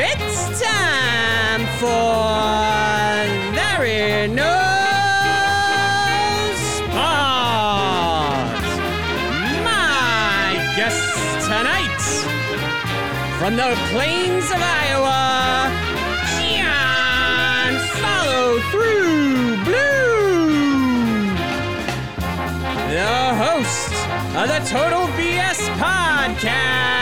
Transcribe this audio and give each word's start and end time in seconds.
It's 0.00 0.62
time 0.62 1.66
for 1.80 1.88
Larry 3.58 4.28
Knows 4.28 4.46
Sports. 6.78 7.02
My 9.66 10.54
guests 10.76 11.46
tonight 11.48 11.98
from 13.40 13.56
the 13.56 13.74
plains 13.90 14.44
of 14.52 14.60
Iowa, 14.62 15.66
John 16.46 17.72
Follow 17.98 18.60
Through 18.70 19.64
Blue, 19.64 21.26
the 22.94 23.34
host 23.34 23.94
of 24.36 24.46
the 24.46 24.60
Total 24.70 25.08
BS 25.18 25.58
podcast, 25.74 26.97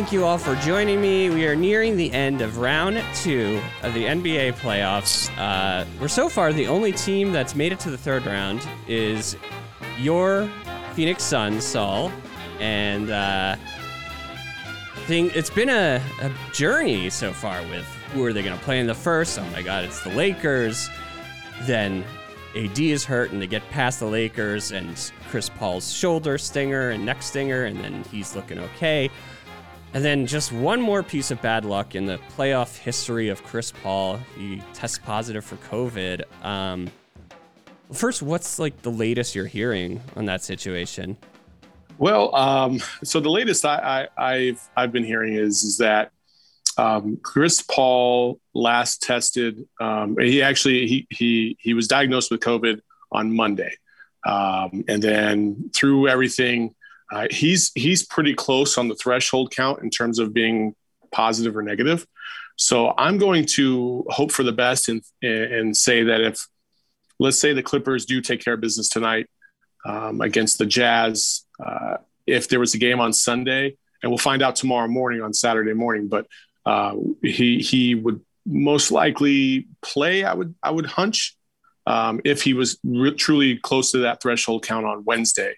Thank 0.00 0.12
you 0.12 0.24
all 0.24 0.38
for 0.38 0.54
joining 0.54 0.98
me. 0.98 1.28
We 1.28 1.46
are 1.46 1.54
nearing 1.54 1.94
the 1.94 2.10
end 2.10 2.40
of 2.40 2.56
round 2.56 3.04
two 3.14 3.60
of 3.82 3.92
the 3.92 4.04
NBA 4.06 4.54
playoffs. 4.54 5.30
Uh, 5.36 5.84
we're 6.00 6.08
so 6.08 6.30
far 6.30 6.54
the 6.54 6.68
only 6.68 6.90
team 6.90 7.32
that's 7.32 7.54
made 7.54 7.70
it 7.70 7.80
to 7.80 7.90
the 7.90 7.98
third 7.98 8.24
round 8.24 8.66
is 8.88 9.36
your 9.98 10.48
Phoenix 10.94 11.22
Suns, 11.22 11.64
Saul, 11.64 12.10
and 12.60 13.10
uh, 13.10 13.56
thing. 15.04 15.30
It's 15.34 15.50
been 15.50 15.68
a, 15.68 16.02
a 16.22 16.32
journey 16.54 17.10
so 17.10 17.30
far 17.34 17.60
with 17.64 17.84
who 18.14 18.24
are 18.24 18.32
they 18.32 18.42
going 18.42 18.58
to 18.58 18.64
play 18.64 18.80
in 18.80 18.86
the 18.86 18.94
first. 18.94 19.38
Oh 19.38 19.44
my 19.50 19.60
God, 19.60 19.84
it's 19.84 20.02
the 20.02 20.14
Lakers. 20.14 20.88
Then 21.64 22.06
AD 22.56 22.78
is 22.78 23.04
hurt, 23.04 23.32
and 23.32 23.42
they 23.42 23.46
get 23.46 23.68
past 23.68 24.00
the 24.00 24.06
Lakers, 24.06 24.72
and 24.72 25.12
Chris 25.28 25.50
Paul's 25.50 25.92
shoulder 25.92 26.38
stinger 26.38 26.88
and 26.88 27.04
neck 27.04 27.22
stinger, 27.22 27.66
and 27.66 27.78
then 27.84 28.02
he's 28.04 28.34
looking 28.34 28.58
okay. 28.58 29.10
And 29.92 30.04
then 30.04 30.26
just 30.26 30.52
one 30.52 30.80
more 30.80 31.02
piece 31.02 31.32
of 31.32 31.42
bad 31.42 31.64
luck 31.64 31.96
in 31.96 32.06
the 32.06 32.18
playoff 32.36 32.78
history 32.78 33.28
of 33.28 33.42
Chris 33.42 33.72
Paul. 33.72 34.20
He 34.38 34.62
tests 34.72 34.98
positive 34.98 35.44
for 35.44 35.56
COVID. 35.56 36.22
Um, 36.44 36.90
first, 37.92 38.22
what's 38.22 38.60
like 38.60 38.82
the 38.82 38.90
latest 38.90 39.34
you're 39.34 39.46
hearing 39.46 40.00
on 40.14 40.26
that 40.26 40.44
situation? 40.44 41.16
Well, 41.98 42.34
um, 42.34 42.80
so 43.02 43.20
the 43.20 43.30
latest 43.30 43.64
I, 43.66 44.08
I've 44.16 44.60
I've 44.76 44.92
been 44.92 45.04
hearing 45.04 45.34
is 45.34 45.64
is 45.64 45.78
that 45.78 46.12
um, 46.78 47.18
Chris 47.22 47.60
Paul 47.60 48.40
last 48.54 49.02
tested. 49.02 49.66
Um, 49.80 50.16
he 50.18 50.40
actually 50.40 50.86
he 50.86 51.06
he 51.10 51.56
he 51.60 51.74
was 51.74 51.88
diagnosed 51.88 52.30
with 52.30 52.40
COVID 52.40 52.80
on 53.12 53.34
Monday, 53.34 53.76
um, 54.24 54.84
and 54.88 55.02
then 55.02 55.70
through 55.74 56.08
everything, 56.08 56.74
uh, 57.12 57.26
he's 57.30 57.72
he's 57.74 58.04
pretty 58.04 58.34
close 58.34 58.78
on 58.78 58.88
the 58.88 58.94
threshold 58.94 59.52
count 59.54 59.82
in 59.82 59.90
terms 59.90 60.18
of 60.18 60.32
being 60.32 60.74
positive 61.12 61.56
or 61.56 61.62
negative. 61.62 62.06
So 62.56 62.92
I'm 62.96 63.18
going 63.18 63.46
to 63.56 64.04
hope 64.10 64.32
for 64.32 64.42
the 64.42 64.52
best 64.52 64.88
and 64.88 65.02
and 65.22 65.76
say 65.76 66.04
that 66.04 66.20
if 66.20 66.46
let's 67.18 67.38
say 67.38 67.52
the 67.52 67.62
Clippers 67.62 68.06
do 68.06 68.20
take 68.20 68.42
care 68.42 68.54
of 68.54 68.60
business 68.60 68.88
tonight 68.88 69.28
um, 69.84 70.20
against 70.20 70.58
the 70.58 70.66
Jazz, 70.66 71.44
uh, 71.64 71.98
if 72.26 72.48
there 72.48 72.60
was 72.60 72.74
a 72.74 72.78
game 72.78 73.00
on 73.00 73.12
Sunday, 73.12 73.76
and 74.02 74.10
we'll 74.10 74.18
find 74.18 74.42
out 74.42 74.56
tomorrow 74.56 74.88
morning 74.88 75.22
on 75.22 75.32
Saturday 75.32 75.74
morning, 75.74 76.08
but 76.08 76.26
uh, 76.66 76.94
he 77.22 77.58
he 77.58 77.94
would 77.94 78.20
most 78.46 78.90
likely 78.90 79.66
play. 79.82 80.24
I 80.24 80.34
would 80.34 80.54
I 80.62 80.70
would 80.70 80.86
hunch 80.86 81.36
um, 81.86 82.20
if 82.24 82.42
he 82.42 82.54
was 82.54 82.78
re- 82.84 83.14
truly 83.14 83.56
close 83.56 83.90
to 83.92 83.98
that 83.98 84.22
threshold 84.22 84.64
count 84.64 84.86
on 84.86 85.04
Wednesday, 85.04 85.54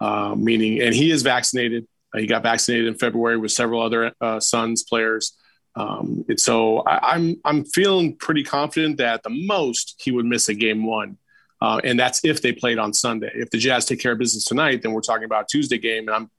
uh, 0.00 0.34
meaning 0.36 0.80
and 0.80 0.94
he 0.94 1.10
is 1.10 1.22
vaccinated. 1.22 1.86
Uh, 2.14 2.18
he 2.18 2.26
got 2.26 2.42
vaccinated 2.42 2.86
in 2.86 2.94
February 2.94 3.36
with 3.36 3.52
several 3.52 3.80
other 3.80 4.12
uh, 4.20 4.40
Suns 4.40 4.82
players. 4.84 5.36
Um, 5.74 6.24
and 6.28 6.40
so 6.40 6.80
I, 6.86 7.14
I'm 7.14 7.36
I'm 7.44 7.64
feeling 7.64 8.16
pretty 8.16 8.42
confident 8.42 8.98
that 8.98 9.14
at 9.14 9.22
the 9.22 9.30
most 9.30 10.00
he 10.02 10.10
would 10.10 10.26
miss 10.26 10.48
a 10.48 10.54
game 10.54 10.86
one. 10.86 11.18
Uh, 11.60 11.80
and 11.84 11.98
that's 11.98 12.24
if 12.24 12.42
they 12.42 12.52
played 12.52 12.78
on 12.78 12.92
Sunday. 12.92 13.30
If 13.34 13.50
the 13.50 13.58
Jazz 13.58 13.86
take 13.86 14.00
care 14.00 14.12
of 14.12 14.18
business 14.18 14.44
tonight, 14.44 14.82
then 14.82 14.92
we're 14.92 15.00
talking 15.00 15.24
about 15.24 15.44
a 15.44 15.46
Tuesday 15.50 15.78
game, 15.78 16.08
and 16.08 16.14
I'm 16.14 16.30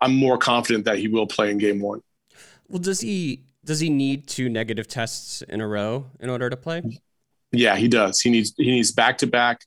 I'm 0.00 0.16
more 0.16 0.36
confident 0.36 0.84
that 0.86 0.98
he 0.98 1.06
will 1.06 1.28
play 1.28 1.50
in 1.50 1.58
game 1.58 1.80
one. 1.80 2.00
Well, 2.68 2.80
does 2.80 3.00
he 3.00 3.44
does 3.64 3.78
he 3.78 3.88
need 3.88 4.26
two 4.26 4.48
negative 4.48 4.88
tests 4.88 5.42
in 5.42 5.60
a 5.60 5.68
row 5.68 6.06
in 6.18 6.28
order 6.28 6.50
to 6.50 6.56
play? 6.56 6.82
Yeah, 7.52 7.76
he 7.76 7.86
does. 7.86 8.20
He 8.20 8.30
needs 8.30 8.52
he 8.56 8.70
needs 8.70 8.90
back 8.90 9.18
to 9.18 9.26
back 9.26 9.60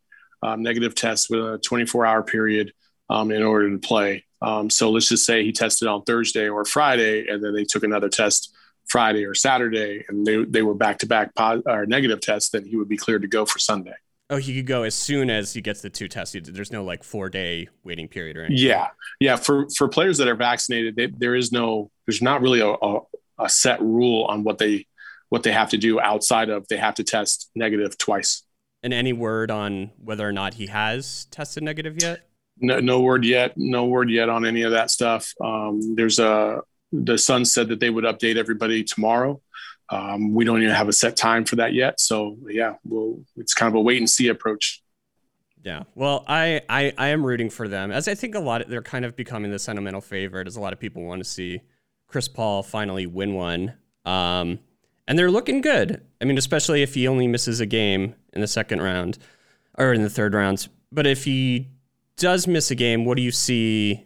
negative 0.57 0.93
tests 0.93 1.29
with 1.29 1.39
a 1.39 1.57
24 1.57 2.05
hour 2.05 2.21
period 2.21 2.71
um, 3.09 3.31
in 3.31 3.43
order 3.43 3.69
to 3.69 3.77
play. 3.77 4.23
Um, 4.41 4.69
so 4.69 4.91
let's 4.91 5.09
just 5.09 5.25
say 5.25 5.43
he 5.43 5.51
tested 5.51 5.87
on 5.87 6.03
Thursday 6.03 6.49
or 6.49 6.65
Friday, 6.65 7.27
and 7.27 7.43
then 7.43 7.53
they 7.53 7.63
took 7.63 7.83
another 7.83 8.09
test 8.09 8.55
Friday 8.87 9.25
or 9.25 9.33
Saturday, 9.33 10.05
and 10.07 10.25
they 10.25 10.43
they 10.43 10.61
were 10.61 10.75
back 10.75 10.99
to 10.99 11.07
back 11.07 11.31
or 11.39 11.85
negative 11.85 12.21
tests. 12.21 12.49
Then 12.49 12.65
he 12.65 12.75
would 12.75 12.89
be 12.89 12.97
cleared 12.97 13.23
to 13.23 13.27
go 13.27 13.45
for 13.45 13.59
Sunday. 13.59 13.95
Oh, 14.29 14.37
he 14.37 14.55
could 14.55 14.65
go 14.65 14.83
as 14.83 14.95
soon 14.95 15.29
as 15.29 15.53
he 15.53 15.61
gets 15.61 15.81
the 15.81 15.89
two 15.89 16.07
tests. 16.07 16.35
There's 16.43 16.71
no 16.71 16.83
like 16.83 17.03
four 17.03 17.29
day 17.29 17.67
waiting 17.83 18.07
period 18.07 18.37
or 18.37 18.45
anything. 18.45 18.65
Yeah, 18.65 18.87
yeah. 19.19 19.35
For 19.35 19.67
for 19.75 19.87
players 19.87 20.17
that 20.17 20.27
are 20.27 20.35
vaccinated, 20.35 20.95
they, 20.95 21.07
there 21.07 21.35
is 21.35 21.51
no, 21.51 21.91
there's 22.07 22.23
not 22.23 22.41
really 22.41 22.59
a, 22.59 22.69
a, 22.69 22.99
a 23.39 23.49
set 23.49 23.81
rule 23.81 24.25
on 24.25 24.43
what 24.43 24.57
they 24.57 24.87
what 25.29 25.43
they 25.43 25.51
have 25.51 25.69
to 25.71 25.77
do 25.77 25.99
outside 25.99 26.49
of 26.49 26.67
they 26.67 26.77
have 26.77 26.95
to 26.95 27.03
test 27.03 27.51
negative 27.55 27.97
twice. 27.97 28.43
And 28.81 28.93
any 28.93 29.13
word 29.13 29.51
on 29.51 29.91
whether 29.97 30.27
or 30.27 30.31
not 30.31 30.55
he 30.55 30.67
has 30.67 31.25
tested 31.25 31.63
negative 31.63 32.01
yet? 32.01 32.27
No, 32.57 32.79
no 32.79 33.01
word 33.01 33.25
yet. 33.25 33.53
No 33.57 33.85
word 33.85 34.09
yet 34.09 34.29
on 34.29 34.45
any 34.45 34.61
of 34.61 34.71
that 34.71 34.91
stuff. 34.91 35.33
Um, 35.43 35.95
there's 35.95 36.19
a 36.19 36.61
the 36.91 37.17
Sun 37.17 37.45
said 37.45 37.67
that 37.69 37.79
they 37.79 37.89
would 37.89 38.05
update 38.05 38.37
everybody 38.37 38.83
tomorrow. 38.83 39.41
Um, 39.89 40.33
we 40.33 40.45
don't 40.45 40.61
even 40.61 40.73
have 40.73 40.87
a 40.87 40.93
set 40.93 41.17
time 41.17 41.45
for 41.45 41.57
that 41.57 41.73
yet. 41.73 41.99
So 41.99 42.37
yeah, 42.47 42.75
well, 42.83 43.19
it's 43.35 43.53
kind 43.53 43.67
of 43.67 43.75
a 43.75 43.81
wait 43.81 43.97
and 43.97 44.09
see 44.09 44.29
approach. 44.29 44.81
Yeah. 45.63 45.83
Well, 45.95 46.23
I, 46.27 46.61
I, 46.69 46.93
I 46.97 47.07
am 47.07 47.25
rooting 47.25 47.49
for 47.49 47.67
them 47.67 47.91
as 47.91 48.07
I 48.07 48.13
think 48.13 48.35
a 48.35 48.39
lot 48.39 48.61
of, 48.61 48.69
they're 48.69 48.83
kind 48.83 49.03
of 49.03 49.15
becoming 49.15 49.51
the 49.51 49.59
sentimental 49.59 50.01
favorite 50.01 50.47
as 50.47 50.55
a 50.55 50.61
lot 50.61 50.73
of 50.73 50.79
people 50.79 51.03
want 51.03 51.23
to 51.23 51.29
see 51.29 51.61
Chris 52.07 52.27
Paul 52.27 52.61
finally 52.61 53.07
win 53.07 53.33
one. 53.33 53.73
Um, 54.05 54.59
and 55.07 55.17
they're 55.17 55.31
looking 55.31 55.61
good. 55.61 56.01
I 56.21 56.25
mean, 56.25 56.37
especially 56.37 56.83
if 56.83 56.93
he 56.93 57.07
only 57.07 57.27
misses 57.27 57.59
a 57.59 57.65
game 57.65 58.15
in 58.33 58.41
the 58.41 58.47
second 58.47 58.81
round 58.81 59.17
or 59.77 59.91
in 59.91 60.03
the 60.03 60.09
third 60.09 60.33
round. 60.35 60.67
But 60.91 61.07
if 61.07 61.25
he 61.25 61.69
does 62.17 62.47
miss 62.47 62.71
a 62.71 62.75
game, 62.75 63.05
what 63.05 63.17
do 63.17 63.23
you 63.23 63.31
see? 63.31 64.05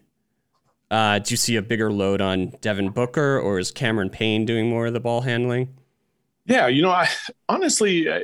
Uh, 0.92 1.20
do 1.20 1.32
you 1.32 1.38
see 1.38 1.56
a 1.56 1.62
bigger 1.62 1.92
load 1.92 2.22
on 2.22 2.54
Devin 2.62 2.90
Booker, 2.90 3.40
or 3.40 3.60
is 3.60 3.72
Cameron 3.72 4.10
Payne 4.10 4.46
doing 4.46 4.70
more 4.70 4.88
of 4.88 4.94
the 4.94 5.00
ball 5.00 5.22
handling? 5.22 5.78
Yeah, 6.46 6.68
you 6.68 6.82
know, 6.82 6.90
I 6.90 7.08
honestly, 7.48 8.10
uh, 8.10 8.20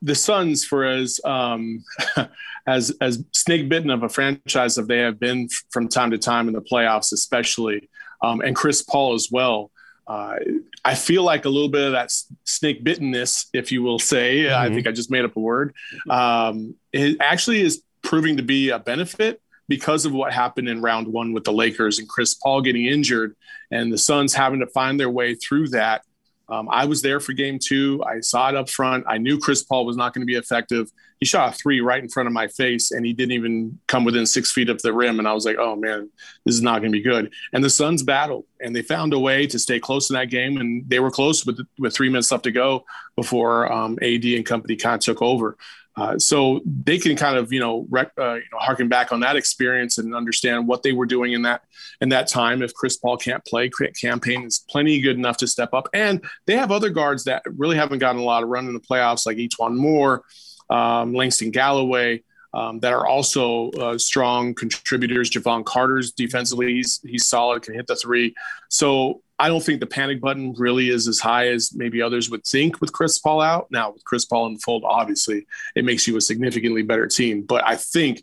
the 0.00 0.14
Suns, 0.14 0.64
for 0.64 0.84
as 0.84 1.20
um, 1.24 1.82
as 2.66 2.92
as 3.00 3.24
snake 3.32 3.68
bitten 3.68 3.90
of 3.90 4.04
a 4.04 4.08
franchise 4.08 4.76
that 4.76 4.86
they 4.86 4.98
have 4.98 5.18
been 5.18 5.48
from 5.70 5.88
time 5.88 6.12
to 6.12 6.18
time 6.18 6.46
in 6.46 6.54
the 6.54 6.62
playoffs, 6.62 7.12
especially, 7.12 7.88
um, 8.22 8.40
and 8.40 8.54
Chris 8.54 8.82
Paul 8.82 9.14
as 9.14 9.28
well. 9.30 9.72
Uh, 10.06 10.36
I 10.84 10.94
feel 10.94 11.22
like 11.22 11.44
a 11.44 11.48
little 11.48 11.68
bit 11.68 11.86
of 11.86 11.92
that 11.92 12.12
snake 12.44 12.82
bittenness, 12.82 13.46
if 13.52 13.72
you 13.72 13.82
will 13.82 13.98
say. 13.98 14.42
Mm-hmm. 14.42 14.60
I 14.60 14.74
think 14.74 14.86
I 14.86 14.92
just 14.92 15.10
made 15.10 15.24
up 15.24 15.36
a 15.36 15.40
word. 15.40 15.74
Um, 16.10 16.74
it 16.92 17.18
actually 17.20 17.62
is 17.62 17.82
proving 18.02 18.36
to 18.36 18.42
be 18.42 18.70
a 18.70 18.78
benefit 18.78 19.40
because 19.68 20.04
of 20.04 20.12
what 20.12 20.32
happened 20.32 20.68
in 20.68 20.82
round 20.82 21.06
one 21.06 21.32
with 21.32 21.44
the 21.44 21.52
Lakers 21.52 21.98
and 21.98 22.08
Chris 22.08 22.34
Paul 22.34 22.60
getting 22.60 22.86
injured 22.86 23.36
and 23.70 23.92
the 23.92 23.98
Suns 23.98 24.34
having 24.34 24.60
to 24.60 24.66
find 24.66 24.98
their 24.98 25.10
way 25.10 25.34
through 25.34 25.68
that. 25.68 26.02
Um, 26.48 26.68
I 26.70 26.84
was 26.84 27.00
there 27.00 27.20
for 27.20 27.32
game 27.32 27.58
two. 27.58 28.02
I 28.06 28.20
saw 28.20 28.50
it 28.50 28.54
up 28.54 28.68
front. 28.68 29.04
I 29.08 29.16
knew 29.16 29.38
Chris 29.38 29.62
Paul 29.62 29.86
was 29.86 29.96
not 29.96 30.12
going 30.12 30.20
to 30.20 30.30
be 30.30 30.36
effective. 30.36 30.90
he 31.18 31.24
shot 31.24 31.54
a 31.54 31.56
three 31.56 31.80
right 31.80 32.02
in 32.02 32.10
front 32.10 32.26
of 32.26 32.34
my 32.34 32.48
face, 32.48 32.90
and 32.90 33.06
he 33.06 33.14
didn't 33.14 33.32
even 33.32 33.78
come 33.86 34.04
within 34.04 34.26
six 34.26 34.52
feet 34.52 34.68
of 34.68 34.82
the 34.82 34.92
rim. 34.92 35.18
And 35.18 35.26
I 35.26 35.32
was 35.32 35.46
like, 35.46 35.56
oh 35.58 35.76
man, 35.76 36.10
this 36.44 36.54
is 36.54 36.60
not 36.60 36.80
going 36.80 36.92
to 36.92 36.98
be 36.98 37.02
good. 37.02 37.32
And 37.54 37.64
the 37.64 37.70
Suns 37.70 38.02
battled, 38.02 38.44
and 38.60 38.76
they 38.76 38.82
found 38.82 39.14
a 39.14 39.18
way 39.18 39.46
to 39.46 39.58
stay 39.58 39.80
close 39.80 40.10
in 40.10 40.14
that 40.14 40.28
game, 40.28 40.58
and 40.58 40.84
they 40.86 41.00
were 41.00 41.10
close 41.10 41.46
with 41.46 41.60
with 41.78 41.94
three 41.94 42.10
minutes 42.10 42.30
left 42.30 42.44
to 42.44 42.52
go 42.52 42.84
before 43.16 43.72
um, 43.72 43.98
AD 44.02 44.24
and 44.24 44.44
company 44.44 44.76
kind 44.76 44.96
of 44.96 45.00
took 45.00 45.22
over. 45.22 45.56
Uh, 45.94 46.18
so 46.18 46.60
they 46.64 46.98
can 46.98 47.14
kind 47.16 47.36
of 47.36 47.52
you 47.52 47.60
know 47.60 47.86
rec- 47.90 48.12
uh, 48.18 48.34
you 48.34 48.44
know 48.50 48.58
harken 48.58 48.88
back 48.88 49.12
on 49.12 49.20
that 49.20 49.36
experience 49.36 49.98
and 49.98 50.14
understand 50.14 50.66
what 50.66 50.82
they 50.82 50.92
were 50.92 51.04
doing 51.04 51.32
in 51.32 51.42
that 51.42 51.62
in 52.00 52.08
that 52.08 52.28
time. 52.28 52.62
If 52.62 52.72
Chris 52.72 52.96
Paul 52.96 53.18
can't 53.18 53.44
play, 53.44 53.70
Cam 54.00 54.18
Payne 54.18 54.44
is 54.44 54.64
plenty 54.70 55.00
good 55.00 55.16
enough 55.16 55.36
to 55.38 55.46
step 55.46 55.74
up, 55.74 55.88
and 55.92 56.24
they 56.46 56.56
have 56.56 56.72
other 56.72 56.88
guards 56.88 57.24
that 57.24 57.42
really 57.46 57.76
haven't 57.76 57.98
gotten 57.98 58.20
a 58.20 58.24
lot 58.24 58.42
of 58.42 58.48
run 58.48 58.66
in 58.66 58.72
the 58.72 58.80
playoffs, 58.80 59.26
like 59.26 59.36
E'Twaun 59.36 59.76
Moore, 59.76 60.22
um, 60.70 61.12
Langston 61.12 61.50
Galloway. 61.50 62.22
Um, 62.54 62.80
that 62.80 62.92
are 62.92 63.06
also 63.06 63.70
uh, 63.70 63.96
strong 63.96 64.54
contributors. 64.54 65.30
Jevon 65.30 65.64
Carter's 65.64 66.12
defensively, 66.12 66.74
he's, 66.74 67.00
he's 67.02 67.26
solid, 67.26 67.62
can 67.62 67.72
hit 67.72 67.86
the 67.86 67.96
three. 67.96 68.34
So 68.68 69.21
I 69.42 69.48
don't 69.48 69.60
think 69.60 69.80
the 69.80 69.86
panic 69.86 70.20
button 70.20 70.54
really 70.56 70.88
is 70.88 71.08
as 71.08 71.18
high 71.18 71.48
as 71.48 71.74
maybe 71.74 72.00
others 72.00 72.30
would 72.30 72.44
think 72.44 72.80
with 72.80 72.92
Chris 72.92 73.18
Paul 73.18 73.40
out. 73.40 73.66
Now, 73.72 73.90
with 73.90 74.04
Chris 74.04 74.24
Paul 74.24 74.46
in 74.46 74.54
the 74.54 74.60
fold, 74.60 74.84
obviously, 74.86 75.48
it 75.74 75.84
makes 75.84 76.06
you 76.06 76.16
a 76.16 76.20
significantly 76.20 76.82
better 76.82 77.08
team. 77.08 77.42
But 77.42 77.66
I 77.66 77.74
think 77.74 78.22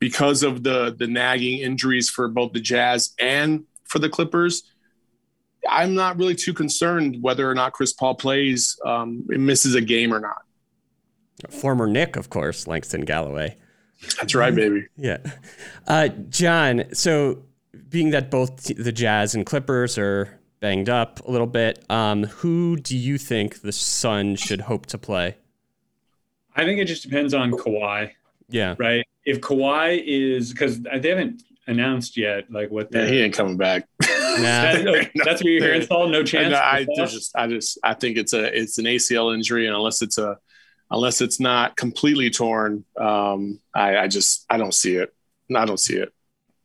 because 0.00 0.42
of 0.42 0.64
the 0.64 0.96
the 0.98 1.06
nagging 1.06 1.60
injuries 1.60 2.10
for 2.10 2.26
both 2.26 2.54
the 2.54 2.60
Jazz 2.60 3.14
and 3.20 3.66
for 3.84 4.00
the 4.00 4.08
Clippers, 4.08 4.64
I'm 5.68 5.94
not 5.94 6.18
really 6.18 6.34
too 6.34 6.52
concerned 6.52 7.18
whether 7.22 7.48
or 7.48 7.54
not 7.54 7.72
Chris 7.72 7.92
Paul 7.92 8.16
plays, 8.16 8.76
um, 8.84 9.24
misses 9.28 9.76
a 9.76 9.80
game 9.80 10.12
or 10.12 10.18
not. 10.18 10.42
Former 11.50 11.86
Knick, 11.86 12.16
of 12.16 12.30
course, 12.30 12.66
Langston 12.66 13.02
Galloway. 13.02 13.56
That's 14.16 14.34
right, 14.34 14.52
baby. 14.52 14.86
yeah. 14.96 15.18
Uh, 15.86 16.08
John, 16.08 16.92
so 16.94 17.44
being 17.88 18.10
that 18.10 18.28
both 18.28 18.64
the 18.76 18.90
Jazz 18.90 19.36
and 19.36 19.46
Clippers 19.46 19.96
are 19.98 20.37
banged 20.60 20.88
up 20.88 21.26
a 21.26 21.30
little 21.30 21.46
bit. 21.46 21.84
Um, 21.90 22.24
who 22.24 22.76
do 22.76 22.96
you 22.96 23.18
think 23.18 23.62
the 23.62 23.72
Sun 23.72 24.36
should 24.36 24.62
hope 24.62 24.86
to 24.86 24.98
play? 24.98 25.36
I 26.54 26.64
think 26.64 26.80
it 26.80 26.86
just 26.86 27.02
depends 27.02 27.34
on 27.34 27.52
Kawhi. 27.52 28.12
Yeah. 28.48 28.74
Right. 28.78 29.06
If 29.24 29.40
Kawhi 29.40 30.02
is 30.04 30.52
because 30.52 30.80
they 30.80 31.08
haven't 31.08 31.42
announced 31.66 32.16
yet, 32.16 32.50
like 32.50 32.70
what. 32.70 32.88
Yeah, 32.92 33.06
he 33.06 33.20
ain't 33.22 33.34
coming 33.34 33.56
back. 33.56 33.86
Nah. 34.38 34.44
that, 34.44 34.84
no, 35.16 35.24
that's 35.24 35.42
what 35.42 35.50
you're 35.50 35.60
hearing, 35.60 35.82
Saul. 35.82 36.06
No 36.06 36.22
chance. 36.22 36.52
No, 36.52 36.60
I 36.60 36.86
just, 36.94 37.34
I 37.34 37.48
just, 37.48 37.76
I 37.82 37.94
think 37.94 38.16
it's 38.16 38.32
a, 38.32 38.56
it's 38.56 38.78
an 38.78 38.84
ACL 38.84 39.34
injury, 39.34 39.66
and 39.66 39.74
unless 39.74 40.00
it's 40.00 40.16
a, 40.16 40.36
unless 40.92 41.20
it's 41.20 41.40
not 41.40 41.74
completely 41.74 42.30
torn, 42.30 42.84
um, 42.96 43.58
I, 43.74 43.96
I 43.96 44.06
just, 44.06 44.46
I 44.48 44.56
don't 44.56 44.72
see 44.72 44.94
it. 44.94 45.12
I 45.52 45.64
don't 45.64 45.80
see 45.80 45.96
it. 45.96 46.12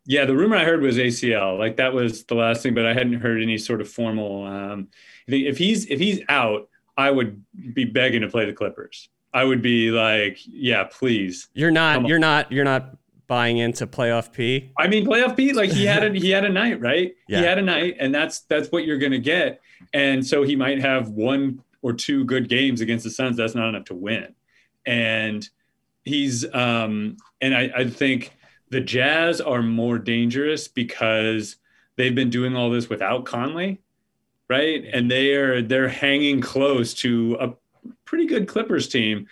Yeah, 0.06 0.26
the 0.26 0.36
rumor 0.36 0.58
I 0.58 0.66
heard 0.66 0.82
was 0.82 0.98
ACL. 0.98 1.58
Like 1.58 1.78
that 1.78 1.94
was 1.94 2.26
the 2.26 2.36
last 2.36 2.64
thing, 2.64 2.74
but 2.74 2.86
I 2.86 2.94
hadn't 2.94 3.22
heard 3.22 3.42
any 3.42 3.58
sort 3.58 3.82
of 3.82 3.90
formal. 3.90 4.46
Um, 4.46 4.90
if 5.28 5.58
he's 5.58 5.86
if 5.86 6.00
he's 6.00 6.22
out, 6.30 6.70
I 6.98 7.10
would 7.10 7.44
be 7.74 7.86
begging 7.86 8.22
to 8.22 8.28
play 8.28 8.46
the 8.46 8.54
Clippers. 8.54 9.10
I 9.34 9.44
would 9.44 9.62
be 9.62 9.90
like, 9.92 10.38
yeah, 10.46 10.84
please. 10.84 11.48
You're 11.54 11.72
not. 11.72 12.08
You're 12.08 12.20
not. 12.20 12.52
You're 12.52 12.66
not 12.66 12.98
buying 13.28 13.58
into 13.58 13.88
playoff 13.88 14.32
P. 14.32 14.72
I 14.78 14.88
mean, 14.88 15.06
playoff 15.06 15.36
P. 15.36 15.54
Like 15.54 15.72
he 15.72 15.86
had 15.86 16.04
a 16.04 16.14
he 16.14 16.30
had 16.30 16.46
a 16.46 16.50
night, 16.50 16.80
right? 16.80 17.16
Yeah. 17.28 17.40
He 17.40 17.46
had 17.46 17.58
a 17.58 17.62
night, 17.62 17.96
and 18.00 18.14
that's 18.14 18.42
that's 18.42 18.72
what 18.72 18.86
you're 18.86 19.00
gonna 19.00 19.20
get. 19.20 19.62
And 19.94 20.26
so 20.26 20.44
he 20.44 20.56
might 20.56 20.82
have 20.82 21.10
one 21.10 21.64
or 21.82 21.94
two 21.94 22.26
good 22.26 22.50
games 22.50 22.82
against 22.82 23.04
the 23.04 23.10
Suns. 23.10 23.38
That's 23.38 23.56
not 23.56 23.70
enough 23.70 23.86
to 23.86 23.96
win. 23.96 24.36
And 24.86 25.48
he's 26.04 26.46
um 26.54 27.18
and 27.42 27.56
I 27.56 27.72
I 27.76 27.90
think 27.90 28.34
the 28.74 28.82
Jazz 28.82 29.40
are 29.40 29.62
more 29.62 30.00
dangerous 30.00 30.68
because 30.68 31.58
they've 31.96 32.16
been 32.16 32.32
doing 32.32 32.56
all 32.56 32.72
this 32.72 32.90
without 32.90 33.24
Conley, 33.24 33.82
right? 34.50 34.84
And 34.92 35.10
they 35.10 35.36
are 35.36 35.62
they're 35.62 35.88
hanging 35.88 36.42
close 36.42 36.96
to 36.96 37.38
a 37.40 37.54
pretty 38.04 38.26
good 38.26 38.48
Clippers 38.48 38.90
team. 38.90 39.28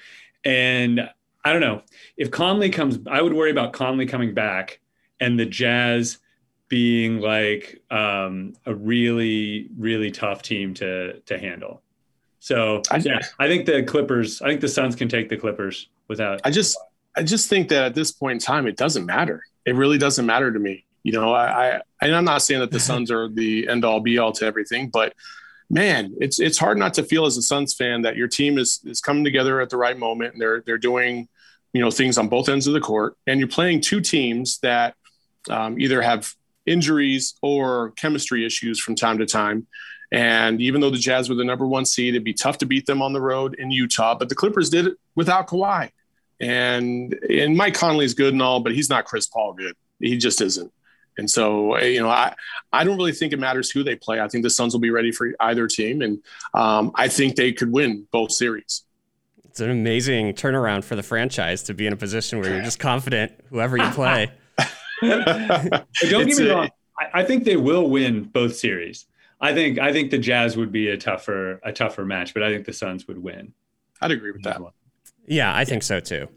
And 0.45 1.09
I 1.43 1.51
don't 1.51 1.61
know 1.61 1.81
if 2.17 2.29
Conley 2.29 2.69
comes. 2.69 2.99
I 3.09 3.23
would 3.23 3.33
worry 3.33 3.49
about 3.49 3.73
Conley 3.73 4.05
coming 4.05 4.35
back 4.35 4.79
and 5.19 5.39
the 5.39 5.47
Jazz 5.47 6.19
being 6.67 7.19
like 7.19 7.81
um, 7.89 8.53
a 8.67 8.75
really 8.75 9.69
really 9.75 10.11
tough 10.11 10.43
team 10.43 10.75
to 10.75 11.19
to 11.21 11.39
handle. 11.39 11.81
So 12.37 12.83
I, 12.91 12.97
yeah, 12.97 13.21
I 13.39 13.47
think 13.47 13.65
the 13.65 13.81
Clippers. 13.81 14.39
I 14.43 14.49
think 14.49 14.61
the 14.61 14.67
Suns 14.67 14.95
can 14.95 15.09
take 15.09 15.29
the 15.29 15.37
Clippers 15.37 15.89
without. 16.07 16.41
I 16.43 16.51
just 16.51 16.77
I 17.15 17.23
just 17.23 17.49
think 17.49 17.69
that 17.69 17.83
at 17.83 17.95
this 17.95 18.11
point 18.11 18.33
in 18.33 18.39
time, 18.39 18.67
it 18.67 18.77
doesn't 18.77 19.05
matter. 19.05 19.43
It 19.65 19.75
really 19.75 19.97
doesn't 19.97 20.25
matter 20.25 20.51
to 20.51 20.59
me. 20.59 20.85
You 21.03 21.13
know, 21.13 21.33
I, 21.33 21.77
I 21.77 21.81
and 22.01 22.15
I'm 22.15 22.25
not 22.25 22.41
saying 22.41 22.61
that 22.61 22.71
the 22.71 22.79
Suns 22.89 23.11
are 23.11 23.27
the 23.27 23.67
end 23.67 23.85
all 23.85 23.99
be 23.99 24.17
all 24.17 24.31
to 24.33 24.45
everything, 24.45 24.89
but 24.89 25.13
man, 25.69 26.13
it's 26.19 26.39
it's 26.39 26.57
hard 26.57 26.77
not 26.77 26.93
to 26.95 27.03
feel 27.03 27.25
as 27.25 27.37
a 27.37 27.41
Suns 27.41 27.73
fan 27.73 28.01
that 28.03 28.15
your 28.15 28.27
team 28.27 28.57
is 28.57 28.79
is 28.85 29.01
coming 29.01 29.23
together 29.23 29.61
at 29.61 29.69
the 29.69 29.77
right 29.77 29.97
moment 29.97 30.33
and 30.33 30.41
they're 30.41 30.61
they're 30.65 30.77
doing 30.77 31.27
you 31.73 31.81
know 31.81 31.91
things 31.91 32.17
on 32.17 32.27
both 32.27 32.49
ends 32.49 32.67
of 32.67 32.73
the 32.73 32.81
court, 32.81 33.15
and 33.27 33.39
you're 33.39 33.49
playing 33.49 33.81
two 33.81 34.01
teams 34.01 34.59
that 34.59 34.95
um, 35.49 35.79
either 35.79 36.01
have 36.01 36.33
injuries 36.65 37.35
or 37.41 37.91
chemistry 37.91 38.45
issues 38.45 38.79
from 38.79 38.95
time 38.95 39.17
to 39.17 39.25
time. 39.25 39.67
And 40.11 40.59
even 40.59 40.81
though 40.81 40.89
the 40.89 40.97
Jazz 40.97 41.29
were 41.29 41.35
the 41.35 41.45
number 41.45 41.65
one 41.65 41.85
seed, 41.85 42.13
it'd 42.13 42.23
be 42.23 42.33
tough 42.33 42.57
to 42.59 42.65
beat 42.65 42.85
them 42.85 43.01
on 43.01 43.13
the 43.13 43.21
road 43.21 43.55
in 43.57 43.71
Utah. 43.71 44.13
But 44.13 44.29
the 44.29 44.35
Clippers 44.35 44.69
did 44.69 44.87
it 44.87 44.97
without 45.15 45.47
Kawhi. 45.47 45.89
And 46.41 47.13
and 47.29 47.55
Mike 47.55 47.75
Conley 47.75 48.05
is 48.05 48.13
good 48.13 48.33
and 48.33 48.41
all, 48.41 48.59
but 48.59 48.73
he's 48.73 48.89
not 48.89 49.05
Chris 49.05 49.27
Paul 49.27 49.53
good. 49.53 49.75
He 49.99 50.17
just 50.17 50.41
isn't. 50.41 50.71
And 51.17 51.29
so, 51.29 51.77
you 51.77 52.01
know, 52.01 52.09
I, 52.09 52.33
I 52.71 52.83
don't 52.83 52.97
really 52.97 53.11
think 53.11 53.33
it 53.33 53.37
matters 53.37 53.69
who 53.69 53.83
they 53.83 53.95
play. 53.95 54.19
I 54.19 54.27
think 54.27 54.43
the 54.43 54.49
Suns 54.49 54.73
will 54.73 54.79
be 54.79 54.89
ready 54.89 55.11
for 55.11 55.33
either 55.39 55.67
team. 55.67 56.01
And 56.01 56.23
um, 56.53 56.91
I 56.95 57.09
think 57.09 57.35
they 57.35 57.51
could 57.51 57.71
win 57.71 58.07
both 58.11 58.31
series. 58.31 58.83
It's 59.45 59.59
an 59.59 59.69
amazing 59.69 60.33
turnaround 60.33 60.85
for 60.85 60.95
the 60.95 61.03
franchise 61.03 61.63
to 61.63 61.73
be 61.73 61.85
in 61.85 61.93
a 61.93 61.97
position 61.97 62.39
where 62.39 62.49
you're 62.49 62.63
just 62.63 62.79
confident 62.79 63.33
whoever 63.49 63.75
you 63.75 63.89
play. 63.89 64.31
don't 65.01 65.85
get 66.01 66.25
me 66.25 66.49
wrong. 66.49 66.69
I, 66.97 67.19
I 67.21 67.23
think 67.23 67.43
they 67.43 67.57
will 67.57 67.89
win 67.89 68.23
both 68.23 68.55
series. 68.55 69.05
I 69.41 69.53
think 69.53 69.79
I 69.79 69.91
think 69.91 70.11
the 70.11 70.19
Jazz 70.19 70.55
would 70.55 70.71
be 70.71 70.89
a 70.89 70.97
tougher 70.97 71.59
a 71.63 71.73
tougher 71.73 72.05
match, 72.05 72.33
but 72.33 72.43
I 72.43 72.49
think 72.53 72.65
the 72.65 72.73
Suns 72.73 73.07
would 73.07 73.17
win. 73.17 73.53
I'd 73.99 74.11
agree 74.11 74.31
with 74.31 74.43
that. 74.43 74.61
Yeah, 75.25 75.55
I 75.55 75.65
think 75.65 75.83
so 75.83 75.99
too. 75.99 76.27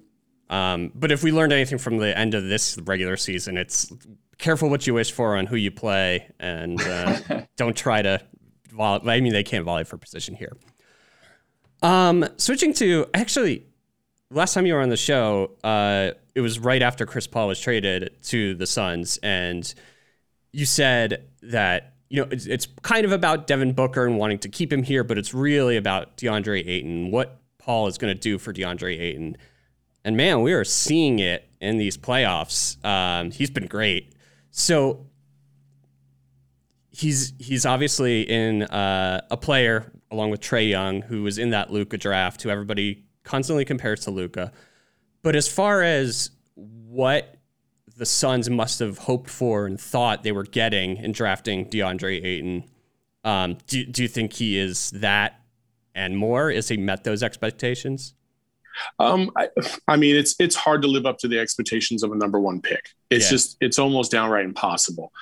Um, 0.51 0.93
but 0.95 1.11
if 1.11 1.23
we 1.23 1.33
learned 1.33 1.53
anything 1.53 1.79
from 1.79 1.99
the 1.99 2.17
end 2.17 2.35
of 2.35 2.45
this 2.45 2.79
regular 2.79 3.17
season, 3.17 3.57
it's 3.57 3.91
careful 4.39 4.69
what 4.69 4.87
you 4.87 4.95
wish 4.95 5.13
for 5.13 5.37
on 5.37 5.47
who 5.47 5.57
you 5.57 5.71
play, 5.71 6.31
and 6.39 6.81
uh, 6.81 7.43
don't 7.57 7.77
try 7.77 8.03
to. 8.03 8.21
Volley. 8.71 9.13
I 9.13 9.21
mean, 9.21 9.33
they 9.33 9.45
can't 9.45 9.65
volley 9.65 9.85
for 9.85 9.97
position 9.97 10.35
here. 10.35 10.53
Um, 11.83 12.27
switching 12.39 12.73
to 12.75 13.07
actually, 13.15 13.67
last 14.31 14.55
time 14.55 14.67
you 14.67 14.75
were 14.75 14.81
on 14.81 14.89
the 14.89 14.97
show, 14.97 15.53
uh, 15.63 16.11
it 16.35 16.41
was 16.41 16.59
right 16.59 16.83
after 16.83 17.07
Chris 17.07 17.27
Paul 17.27 17.49
was 17.49 17.61
traded 17.61 18.17
to 18.25 18.55
the 18.55 18.67
Suns, 18.67 19.19
and 19.23 19.73
you 20.53 20.67
said 20.67 21.25
that 21.43 21.95
you 22.11 22.21
know 22.21 22.29
it's, 22.31 22.47
it's 22.47 22.67
kind 22.83 23.05
of 23.05 23.13
about 23.13 23.47
Devin 23.47 23.75
Booker 23.75 24.07
and 24.07 24.19
wanting 24.19 24.39
to 24.41 24.49
keep 24.49 24.73
him 24.73 24.83
here, 24.83 25.05
but 25.05 25.19
it's 25.19 25.33
really 25.33 25.77
about 25.77 26.17
DeAndre 26.17 26.67
Ayton. 26.67 27.11
What 27.11 27.41
Paul 27.65 27.87
is 27.87 27.97
going 27.97 28.15
to 28.15 28.21
do 28.21 28.39
for 28.39 28.53
DeAndre 28.53 29.01
Ayton. 29.01 29.39
And 30.05 30.19
man, 30.19 30.43
we 30.43 30.53
are 30.53 30.65
seeing 30.65 31.19
it 31.19 31.49
in 31.63 31.79
these 31.79 31.97
playoffs. 31.97 32.85
Um, 32.85 33.31
he's 33.31 33.49
been 33.49 33.67
great. 33.67 34.13
So 34.51 35.07
he's 36.91 37.33
he's 37.39 37.65
obviously 37.65 38.23
in 38.23 38.65
uh, 38.65 39.23
a 39.31 39.39
player 39.39 39.91
along 40.11 40.31
with 40.31 40.43
Trae 40.43 40.69
Young, 40.69 41.01
who 41.03 41.23
was 41.23 41.39
in 41.39 41.51
that 41.51 41.73
Luka 41.73 41.97
draft, 41.97 42.43
who 42.43 42.51
everybody 42.51 43.07
constantly 43.23 43.65
compares 43.65 44.01
to 44.01 44.11
Luka. 44.11 44.53
But 45.23 45.35
as 45.35 45.49
far 45.49 45.83
as 45.83 46.33
what 46.55 47.39
the 47.97 48.05
Suns 48.05 48.51
must 48.51 48.79
have 48.81 48.99
hoped 48.99 49.31
for 49.31 49.65
and 49.65 49.81
thought 49.81 50.23
they 50.23 50.33
were 50.33 50.45
getting 50.45 50.99
in 50.99 51.13
drafting 51.13 51.65
DeAndre 51.71 52.23
Ayton, 52.23 52.65
um, 53.25 53.57
do, 53.67 53.87
do 53.87 54.03
you 54.03 54.09
think 54.09 54.35
he 54.35 54.59
is 54.59 54.91
that 54.91 55.41
and 55.95 56.17
more? 56.17 56.51
Is 56.51 56.69
he 56.69 56.77
met 56.77 57.05
those 57.05 57.23
expectations? 57.23 58.15
Um, 58.99 59.31
I, 59.37 59.49
I, 59.87 59.97
mean, 59.97 60.17
it's 60.17 60.35
it's 60.39 60.57
hard 60.57 60.83
to 60.83 60.89
live 60.89 61.07
up 61.07 61.19
to 61.19 61.29
the 61.29 61.39
expectations 61.39 62.03
of 62.03 62.13
a 62.13 62.17
number 62.17 62.41
one 62.41 62.61
pick. 62.61 62.91
It's 63.11 63.27
yeah. 63.27 63.31
just 63.31 63.57
it's 63.61 63.79
almost 63.79 64.11
downright 64.11 64.45
impossible 64.45 65.13